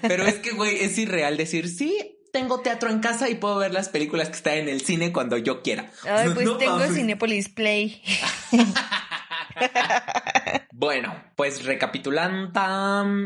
pero 0.00 0.24
es 0.24 0.36
que, 0.36 0.52
güey, 0.52 0.82
es 0.82 0.96
irreal 0.96 1.36
decir, 1.36 1.68
sí, 1.68 2.18
tengo 2.32 2.60
teatro 2.60 2.90
en 2.90 2.98
casa 2.98 3.28
y 3.30 3.36
puedo 3.36 3.58
ver 3.58 3.72
las 3.72 3.88
películas 3.88 4.28
que 4.28 4.36
están 4.36 4.54
en 4.54 4.68
el 4.68 4.80
cine 4.80 5.12
cuando 5.12 5.38
yo 5.38 5.62
quiera. 5.62 5.90
Ay, 6.04 6.30
pues 6.34 6.46
No 6.46 6.56
tengo 6.56 6.78
mames. 6.78 6.94
Cinépolis 6.94 7.48
Play. 7.48 8.02
Bueno, 10.72 11.14
pues 11.36 11.64
recapitulando. 11.64 12.50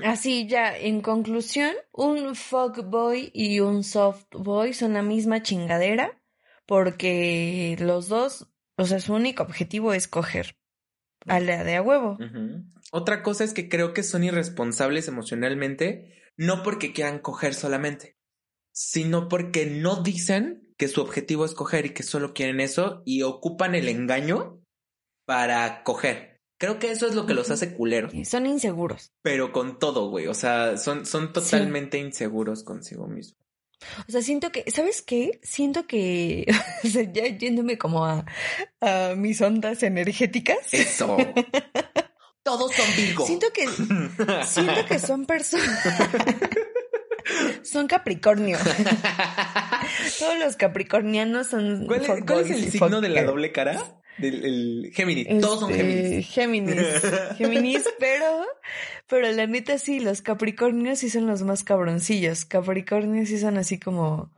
Así 0.04 0.46
ya, 0.46 0.76
en 0.76 1.00
conclusión, 1.00 1.72
un 1.90 2.34
fuckboy 2.34 3.30
y 3.32 3.60
un 3.60 3.82
softboy 3.82 4.74
son 4.74 4.92
la 4.92 5.00
misma 5.00 5.42
chingadera 5.42 6.20
porque 6.66 7.76
los 7.80 8.08
dos, 8.08 8.48
o 8.76 8.84
sea, 8.84 9.00
su 9.00 9.14
único 9.14 9.42
objetivo 9.42 9.94
es 9.94 10.06
coger 10.06 10.58
a 11.26 11.40
la 11.40 11.64
de 11.64 11.76
a 11.76 11.82
huevo. 11.82 12.18
Otra 12.92 13.22
cosa 13.22 13.44
es 13.44 13.54
que 13.54 13.70
creo 13.70 13.94
que 13.94 14.02
son 14.02 14.22
irresponsables 14.24 15.08
emocionalmente, 15.08 16.12
no 16.36 16.62
porque 16.62 16.92
quieran 16.92 17.20
coger 17.20 17.54
solamente, 17.54 18.15
sino 18.76 19.28
porque 19.28 19.64
no 19.64 20.02
dicen 20.02 20.68
que 20.76 20.88
su 20.88 21.00
objetivo 21.00 21.46
es 21.46 21.52
coger 21.54 21.86
y 21.86 21.90
que 21.94 22.02
solo 22.02 22.34
quieren 22.34 22.60
eso 22.60 23.02
y 23.06 23.22
ocupan 23.22 23.74
el 23.74 23.88
engaño 23.88 24.60
para 25.24 25.82
coger. 25.82 26.42
Creo 26.58 26.78
que 26.78 26.90
eso 26.90 27.06
es 27.06 27.14
lo 27.14 27.24
que 27.24 27.32
los 27.32 27.50
hace 27.50 27.72
culeros, 27.74 28.12
Son 28.28 28.44
inseguros. 28.46 29.12
pero 29.22 29.50
con 29.50 29.78
todo, 29.78 30.10
güey. 30.10 30.26
O 30.26 30.34
sea, 30.34 30.76
son, 30.76 31.06
son 31.06 31.32
totalmente 31.32 31.98
inseguros 31.98 32.64
consigo 32.64 33.06
mismos. 33.06 33.38
O 34.08 34.12
sea, 34.12 34.20
siento 34.20 34.52
que, 34.52 34.70
¿sabes 34.70 35.00
qué? 35.00 35.38
Siento 35.42 35.86
que, 35.86 36.46
o 36.84 36.86
sea, 36.88 37.10
ya 37.10 37.26
yéndome 37.28 37.78
como 37.78 38.04
a, 38.04 38.26
a 38.82 39.14
mis 39.16 39.40
ondas 39.40 39.82
energéticas, 39.84 40.72
Eso. 40.72 41.16
Todos 42.42 42.72
son 42.74 42.86
Virgo. 42.96 43.26
siento 43.26 43.46
que, 43.52 43.66
siento 44.46 44.86
que 44.86 44.98
son 45.00 45.26
personas, 45.26 45.82
son 47.62 47.86
Capricornio. 47.88 48.58
Todos 50.18 50.38
los 50.38 50.56
capricornianos 50.56 51.48
son 51.48 51.86
¿Cuál, 51.86 52.02
es- 52.02 52.24
cuál 52.26 52.40
es 52.40 52.50
el 52.50 52.70
signo 52.70 53.00
de 53.00 53.08
la 53.08 53.24
doble 53.24 53.52
cara? 53.52 53.80
Del 54.18 54.44
el 54.44 54.92
Géminis. 54.94 55.40
Todos 55.40 55.60
son 55.60 55.70
Este, 55.72 56.22
Géminis. 56.22 56.26
Géminis. 56.32 57.02
Géminis, 57.36 57.88
pero, 57.98 58.46
pero 59.08 59.30
la 59.32 59.46
neta 59.46 59.76
sí, 59.78 60.00
los 60.00 60.22
Capricornios 60.22 61.00
sí 61.00 61.10
son 61.10 61.26
los 61.26 61.42
más 61.42 61.64
cabroncillos. 61.64 62.46
Capricornios 62.46 63.28
sí 63.28 63.38
son 63.38 63.58
así 63.58 63.78
como, 63.78 64.32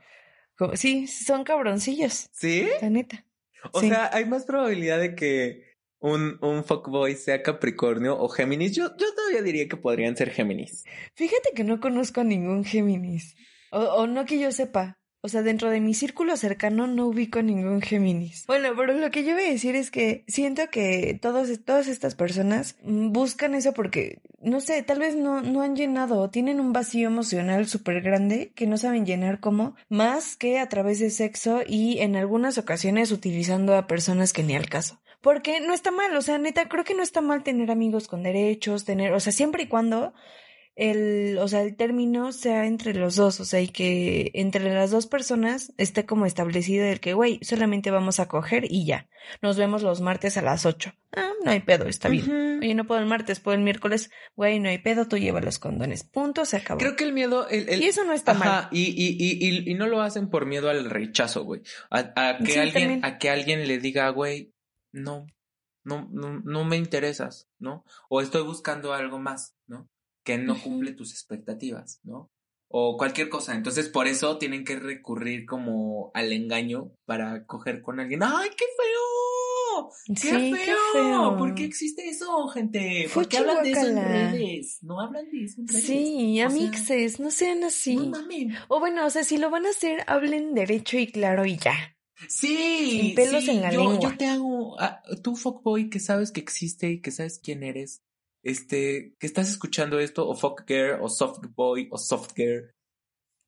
como 0.56 0.74
sí, 0.74 1.06
son 1.06 1.44
cabroncillos, 1.44 2.28
¿Sí? 2.32 2.66
la 2.82 2.90
neta. 2.90 3.24
O 3.72 3.80
Sí. 3.80 3.88
sea, 3.88 4.10
hay 4.12 4.24
más 4.24 4.44
probabilidad 4.46 4.98
de 4.98 5.14
que 5.14 5.67
un, 6.00 6.38
un 6.40 6.64
fuckboy 6.64 7.14
sea 7.14 7.42
Capricornio 7.42 8.18
o 8.18 8.28
Géminis. 8.28 8.74
Yo, 8.74 8.96
yo 8.96 9.14
todavía 9.14 9.42
diría 9.42 9.68
que 9.68 9.76
podrían 9.76 10.16
ser 10.16 10.30
Géminis. 10.30 10.84
Fíjate 11.14 11.50
que 11.54 11.64
no 11.64 11.80
conozco 11.80 12.20
a 12.20 12.24
ningún 12.24 12.64
Géminis. 12.64 13.34
O, 13.70 13.80
o 13.80 14.06
no 14.06 14.24
que 14.24 14.38
yo 14.38 14.52
sepa. 14.52 14.98
O 15.20 15.28
sea, 15.28 15.42
dentro 15.42 15.68
de 15.68 15.80
mi 15.80 15.94
círculo 15.94 16.36
cercano 16.36 16.86
no 16.86 17.08
ubico 17.08 17.42
ningún 17.42 17.82
Géminis. 17.82 18.46
Bueno, 18.46 18.70
pero 18.76 18.92
lo 18.92 19.10
que 19.10 19.24
yo 19.24 19.34
voy 19.34 19.44
a 19.44 19.50
decir 19.50 19.74
es 19.74 19.90
que 19.90 20.24
siento 20.28 20.70
que 20.70 21.18
todos, 21.20 21.48
todas 21.64 21.88
estas 21.88 22.14
personas 22.14 22.76
buscan 22.84 23.56
eso 23.56 23.72
porque, 23.74 24.22
no 24.40 24.60
sé, 24.60 24.80
tal 24.84 25.00
vez 25.00 25.16
no, 25.16 25.42
no 25.42 25.62
han 25.62 25.74
llenado 25.74 26.20
o 26.20 26.30
tienen 26.30 26.60
un 26.60 26.72
vacío 26.72 27.08
emocional 27.08 27.66
súper 27.66 28.00
grande 28.00 28.52
que 28.54 28.68
no 28.68 28.78
saben 28.78 29.06
llenar 29.06 29.40
como 29.40 29.74
más 29.88 30.36
que 30.36 30.60
a 30.60 30.68
través 30.68 31.00
de 31.00 31.10
sexo 31.10 31.62
y 31.66 31.98
en 31.98 32.14
algunas 32.14 32.56
ocasiones 32.56 33.10
utilizando 33.10 33.76
a 33.76 33.88
personas 33.88 34.32
que 34.32 34.44
ni 34.44 34.54
al 34.54 34.68
caso. 34.68 35.00
Porque 35.20 35.60
no 35.60 35.74
está 35.74 35.90
mal, 35.90 36.14
o 36.16 36.22
sea, 36.22 36.38
neta, 36.38 36.68
creo 36.68 36.84
que 36.84 36.94
no 36.94 37.02
está 37.02 37.20
mal 37.20 37.42
tener 37.42 37.70
amigos 37.70 38.06
con 38.08 38.22
derechos, 38.22 38.84
tener, 38.84 39.12
o 39.12 39.20
sea, 39.20 39.32
siempre 39.32 39.64
y 39.64 39.66
cuando 39.66 40.12
el, 40.76 41.38
o 41.38 41.48
sea, 41.48 41.62
el 41.62 41.74
término 41.74 42.30
sea 42.30 42.64
entre 42.66 42.94
los 42.94 43.16
dos, 43.16 43.40
o 43.40 43.44
sea, 43.44 43.60
y 43.60 43.66
que 43.66 44.30
entre 44.34 44.72
las 44.72 44.92
dos 44.92 45.08
personas 45.08 45.72
esté 45.76 46.06
como 46.06 46.24
establecido 46.24 46.86
el 46.86 47.00
que, 47.00 47.14
güey, 47.14 47.40
solamente 47.42 47.90
vamos 47.90 48.20
a 48.20 48.28
coger 48.28 48.64
y 48.70 48.86
ya. 48.86 49.08
Nos 49.42 49.56
vemos 49.56 49.82
los 49.82 50.00
martes 50.00 50.36
a 50.36 50.42
las 50.42 50.64
8. 50.66 50.94
Ah, 51.16 51.32
no 51.44 51.50
hay 51.50 51.60
pedo, 51.60 51.88
está 51.88 52.08
bien. 52.08 52.22
Ujú. 52.24 52.58
Oye, 52.60 52.74
no 52.76 52.86
puedo 52.86 53.00
el 53.00 53.06
martes, 53.08 53.40
puedo 53.40 53.56
el 53.58 53.64
miércoles. 53.64 54.10
Güey, 54.36 54.60
no 54.60 54.68
hay 54.68 54.78
pedo, 54.78 55.08
tú 55.08 55.18
llevas 55.18 55.44
los 55.44 55.58
condones. 55.58 56.04
Punto, 56.04 56.44
se 56.44 56.58
acabó. 56.58 56.78
Creo 56.78 56.94
que 56.94 57.02
el 57.04 57.12
miedo. 57.12 57.48
El, 57.48 57.68
el- 57.68 57.82
Y 57.82 57.86
eso 57.86 58.04
no 58.04 58.12
está 58.12 58.32
Ajá, 58.32 58.44
mal. 58.44 58.68
Y, 58.70 58.84
y, 58.84 59.16
y, 59.18 59.48
y, 59.48 59.70
y 59.72 59.74
no 59.74 59.88
lo 59.88 60.00
hacen 60.00 60.30
por 60.30 60.46
miedo 60.46 60.70
al 60.70 60.88
rechazo, 60.88 61.42
güey. 61.44 61.62
A, 61.90 62.12
a 62.14 62.38
que 62.38 62.52
Sí, 62.52 62.58
alguien, 62.60 62.72
también. 62.84 63.04
a 63.04 63.18
que 63.18 63.30
alguien 63.30 63.66
le 63.66 63.78
diga, 63.78 64.08
güey, 64.10 64.52
no, 64.92 65.26
no, 65.84 66.08
no, 66.10 66.40
no 66.40 66.64
me 66.64 66.76
interesas, 66.76 67.48
¿no? 67.58 67.84
O 68.08 68.20
estoy 68.20 68.42
buscando 68.42 68.92
algo 68.92 69.18
más, 69.18 69.54
¿no? 69.66 69.88
Que 70.24 70.36
no 70.38 70.60
cumple 70.60 70.92
tus 70.92 71.12
expectativas, 71.12 72.00
¿no? 72.02 72.30
O 72.70 72.98
cualquier 72.98 73.30
cosa. 73.30 73.54
Entonces, 73.54 73.88
por 73.88 74.06
eso 74.06 74.36
tienen 74.36 74.64
que 74.64 74.78
recurrir 74.78 75.46
como 75.46 76.10
al 76.12 76.32
engaño 76.34 76.92
para 77.06 77.46
coger 77.46 77.80
con 77.80 77.98
alguien. 77.98 78.22
¡Ay, 78.22 78.50
qué 78.50 78.66
feo! 78.76 79.90
¡Qué, 80.08 80.16
Sí, 80.16 80.28
feo! 80.28 80.50
qué 80.52 80.98
feo. 80.98 81.36
¿Por 81.38 81.54
qué 81.54 81.64
existe 81.64 82.06
eso, 82.08 82.46
gente? 82.48 83.04
¿Por 83.04 83.24
Fuchi 83.24 83.28
qué 83.28 83.38
hablan 83.38 83.62
de 83.62 83.70
eso 83.70 83.86
en 83.86 83.96
redes? 83.96 84.78
No 84.82 85.00
hablan 85.00 85.30
de 85.30 85.44
eso 85.44 85.60
en 85.62 85.68
redes. 85.68 85.84
Sí, 85.84 86.42
O 86.42 86.50
sea, 86.50 86.58
amixes, 86.60 87.20
no 87.20 87.30
sean 87.30 87.64
así. 87.64 87.96
no 87.96 88.06
mamen. 88.06 88.54
o 88.68 88.80
bueno, 88.80 89.06
o 89.06 89.10
sea, 89.10 89.24
si 89.24 89.38
lo 89.38 89.48
van 89.48 89.64
a 89.64 89.70
hacer, 89.70 90.04
hablen 90.06 90.52
derecho 90.54 90.98
y 90.98 91.06
claro 91.10 91.46
y 91.46 91.56
ya. 91.56 91.96
Sí, 92.28 93.00
Sin 93.00 93.14
pelos 93.14 93.44
sí, 93.44 93.50
en 93.50 93.60
la 93.62 93.70
yo, 93.72 93.80
lengua. 93.80 94.00
yo 94.10 94.16
te 94.16 94.26
hago, 94.26 94.80
ah, 94.80 95.02
tú 95.22 95.36
fuckboy 95.36 95.88
que 95.88 96.00
sabes 96.00 96.32
que 96.32 96.40
existe 96.40 96.90
y 96.90 97.00
que 97.00 97.10
sabes 97.12 97.38
quién 97.42 97.62
eres, 97.62 98.02
este, 98.42 99.14
que 99.18 99.26
estás 99.26 99.48
escuchando 99.48 100.00
esto, 100.00 100.28
o 100.28 100.34
fuck 100.34 100.62
girl, 100.66 100.98
o 101.00 101.08
soft 101.08 101.40
boy, 101.54 101.88
o 101.90 101.98
soft 101.98 102.32
girl. 102.36 102.70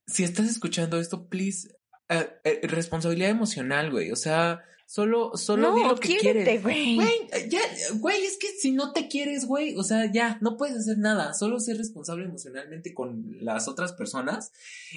Si 0.06 0.22
estás 0.24 0.48
escuchando 0.48 1.00
esto, 1.00 1.28
please, 1.28 1.68
eh, 2.08 2.28
eh, 2.44 2.60
responsabilidad 2.64 3.30
emocional, 3.30 3.90
güey, 3.90 4.12
o 4.12 4.16
sea, 4.16 4.60
solo, 4.86 5.36
solo 5.36 5.72
di 5.74 5.82
no, 5.82 5.88
lo 5.90 5.94
que 5.96 6.16
quiérete, 6.16 6.44
quieres. 6.44 6.62
güey. 6.62 6.96
Güey, 6.96 7.48
ya, 7.48 7.60
güey, 7.94 8.24
es 8.24 8.36
que 8.38 8.48
si 8.48 8.72
no 8.72 8.92
te 8.92 9.06
quieres, 9.08 9.46
güey, 9.46 9.76
o 9.76 9.84
sea, 9.84 10.10
ya, 10.12 10.38
no 10.40 10.56
puedes 10.56 10.76
hacer 10.76 10.98
nada, 10.98 11.32
solo 11.34 11.60
ser 11.60 11.76
responsable 11.76 12.24
emocionalmente 12.24 12.92
con 12.92 13.36
las 13.40 13.68
otras 13.68 13.92
personas. 13.92 14.52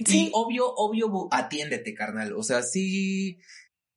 Sí. 0.06 0.28
Y 0.28 0.32
obvio, 0.34 0.74
obvio, 0.76 1.28
atiéndete, 1.32 1.94
carnal, 1.94 2.34
o 2.34 2.42
sea, 2.42 2.64
sí, 2.64 3.38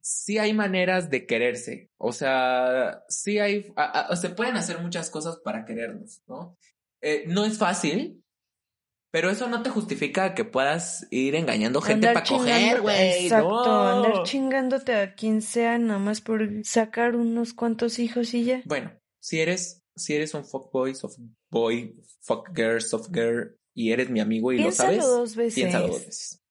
sí 0.08 0.38
hay 0.38 0.52
maneras 0.54 1.10
de 1.10 1.26
quererse, 1.26 1.90
o 1.98 2.12
sea, 2.12 3.02
sí 3.08 3.40
hay, 3.40 3.72
a- 3.74 4.06
a- 4.12 4.16
se 4.16 4.30
pueden 4.30 4.56
hacer 4.56 4.78
muchas 4.80 5.10
cosas 5.10 5.38
para 5.44 5.64
querernos, 5.64 6.22
¿no? 6.28 6.56
Eh, 7.00 7.24
no 7.26 7.44
es 7.44 7.58
fácil. 7.58 8.22
Pero 9.12 9.30
eso 9.30 9.48
no 9.48 9.62
te 9.62 9.70
justifica 9.70 10.34
que 10.34 10.44
puedas 10.44 11.06
ir 11.10 11.36
engañando 11.36 11.80
gente 11.80 12.08
para 12.12 12.26
coger, 12.26 12.82
güey. 12.82 13.24
Exacto, 13.24 13.48
no. 13.64 13.88
andar 13.88 14.22
chingándote 14.24 14.94
a 14.94 15.14
quien 15.14 15.40
sea 15.42 15.78
nada 15.78 15.98
más 15.98 16.20
por 16.20 16.46
sacar 16.64 17.16
unos 17.16 17.54
cuantos 17.54 17.98
hijos 17.98 18.34
y 18.34 18.44
ya. 18.44 18.62
Bueno, 18.66 18.92
si 19.20 19.40
eres, 19.40 19.82
si 19.94 20.14
eres 20.14 20.34
un 20.34 20.44
fuckboy, 20.44 20.94
softboy, 20.94 21.96
fuckgirl, 22.20 22.82
softgirl, 22.82 23.56
y 23.74 23.92
eres 23.92 24.10
mi 24.10 24.20
amigo 24.20 24.52
y 24.52 24.58
Piénsalo 24.58 24.90
lo 24.96 25.00
sabes, 25.02 25.16
dos 25.16 25.36
veces. 25.36 25.54
piénsalo 25.54 25.86
dos 25.88 26.06
veces. 26.06 26.42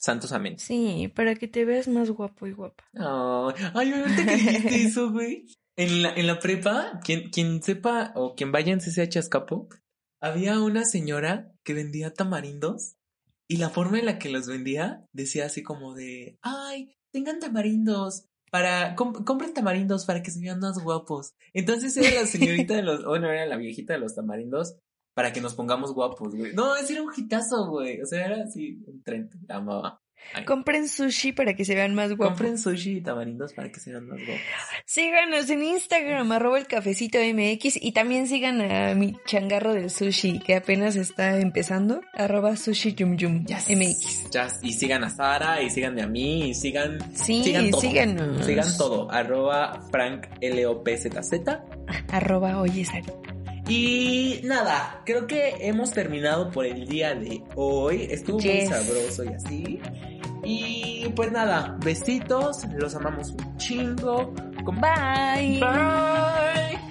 Santos 0.00 0.32
amén. 0.32 0.58
Sí, 0.58 1.12
para 1.14 1.34
que 1.34 1.46
te 1.46 1.64
veas 1.66 1.86
más 1.86 2.10
guapo 2.10 2.46
y 2.46 2.52
guapa. 2.52 2.84
Ay, 2.94 3.54
ay, 3.74 3.92
ahorita 3.92 4.24
que 4.24 4.36
dijiste 4.36 4.82
eso, 4.86 5.10
güey. 5.12 5.44
En 5.76 6.02
la, 6.02 6.14
en 6.14 6.26
la 6.26 6.38
prepa, 6.40 7.00
quien, 7.04 7.30
quien 7.30 7.62
sepa 7.62 8.12
o 8.14 8.34
quien 8.34 8.50
vaya 8.50 8.72
en 8.72 8.80
CCH 8.80 9.18
Azcapo, 9.18 9.68
había 10.20 10.58
una 10.60 10.84
señora 10.84 11.52
que 11.64 11.74
vendía 11.74 12.12
tamarindos 12.14 12.96
y 13.48 13.56
la 13.58 13.70
forma 13.70 13.98
en 13.98 14.06
la 14.06 14.18
que 14.18 14.30
los 14.30 14.46
vendía 14.46 15.06
decía 15.12 15.46
así 15.46 15.62
como 15.62 15.94
de, 15.94 16.38
ay, 16.42 16.94
tengan 17.12 17.38
tamarindos 17.40 18.26
para, 18.50 18.94
com- 18.94 19.24
compren 19.24 19.54
tamarindos 19.54 20.06
para 20.06 20.22
que 20.22 20.30
se 20.30 20.40
vean 20.40 20.60
más 20.60 20.78
guapos. 20.82 21.34
Entonces 21.52 21.96
era 21.96 22.22
la 22.22 22.26
señorita 22.26 22.74
de 22.74 22.82
los, 22.82 23.04
bueno, 23.06 23.30
era 23.30 23.46
la 23.46 23.56
viejita 23.56 23.92
de 23.94 24.00
los 24.00 24.14
tamarindos 24.14 24.76
para 25.14 25.32
que 25.32 25.40
nos 25.40 25.54
pongamos 25.54 25.92
guapos, 25.94 26.34
güey. 26.34 26.52
No, 26.54 26.76
ese 26.76 26.94
era 26.94 27.02
un 27.02 27.12
hitazo, 27.16 27.66
güey. 27.68 28.00
O 28.00 28.06
sea, 28.06 28.26
era 28.26 28.44
así 28.44 28.78
un 28.86 29.02
tren, 29.02 29.28
la 29.48 29.56
amaba. 29.56 30.00
Ay. 30.34 30.44
Compren 30.44 30.86
sushi 30.86 31.32
para 31.32 31.54
que 31.54 31.64
se 31.64 31.74
vean 31.74 31.94
más 31.94 32.10
guapos. 32.14 32.36
Compren 32.36 32.58
sushi 32.58 32.98
y 32.98 33.00
tamarindos 33.00 33.54
para 33.54 33.72
que 33.72 33.80
se 33.80 33.90
vean 33.90 34.06
más 34.06 34.18
guapos. 34.18 34.42
Síganos 34.84 35.48
en 35.48 35.62
Instagram, 35.64 36.30
arroba 36.30 36.58
el 36.58 36.66
cafecito 36.66 37.16
MX 37.18 37.82
y 37.82 37.92
también 37.92 38.26
sigan 38.28 38.60
a 38.60 38.94
mi 38.94 39.16
changarro 39.24 39.72
del 39.72 39.88
sushi 39.88 40.38
que 40.40 40.56
apenas 40.56 40.96
está 40.96 41.38
empezando, 41.40 42.02
arroba 42.12 42.54
sushi 42.56 42.92
yum 42.94 43.16
yum 43.16 43.46
Yes. 43.46 43.70
MX. 43.70 44.30
Ya, 44.30 44.48
y 44.62 44.74
sigan 44.74 45.04
a 45.04 45.10
Sara, 45.10 45.62
y 45.62 45.70
síganme 45.70 46.02
a 46.02 46.06
mí, 46.06 46.50
y 46.50 46.54
sigan, 46.54 46.98
Sí, 47.16 47.42
sigan 47.42 47.70
todo. 47.70 47.80
síganos. 47.80 48.44
Sigan 48.44 48.76
todo. 48.76 49.10
Arroba 49.10 49.80
Frank 49.90 50.26
LOPZZ. 50.42 51.32
Arroba 52.12 52.60
oye 52.60 52.84
Sari. 52.84 53.06
Y 53.70 54.40
nada, 54.42 55.00
creo 55.06 55.26
que 55.28 55.54
hemos 55.60 55.92
terminado 55.92 56.50
por 56.50 56.66
el 56.66 56.86
día 56.88 57.14
de 57.14 57.40
hoy. 57.54 58.08
Estuvo 58.10 58.38
Yes. 58.40 58.68
muy 58.68 58.78
sabroso 58.84 59.24
y 59.24 59.28
así. 59.28 59.80
Y 60.42 61.08
pues 61.14 61.30
nada, 61.30 61.76
besitos, 61.84 62.64
los 62.74 62.94
amamos 62.96 63.30
un 63.30 63.56
chingo. 63.58 64.32
Bye. 64.64 65.60
Bye. 65.60 66.89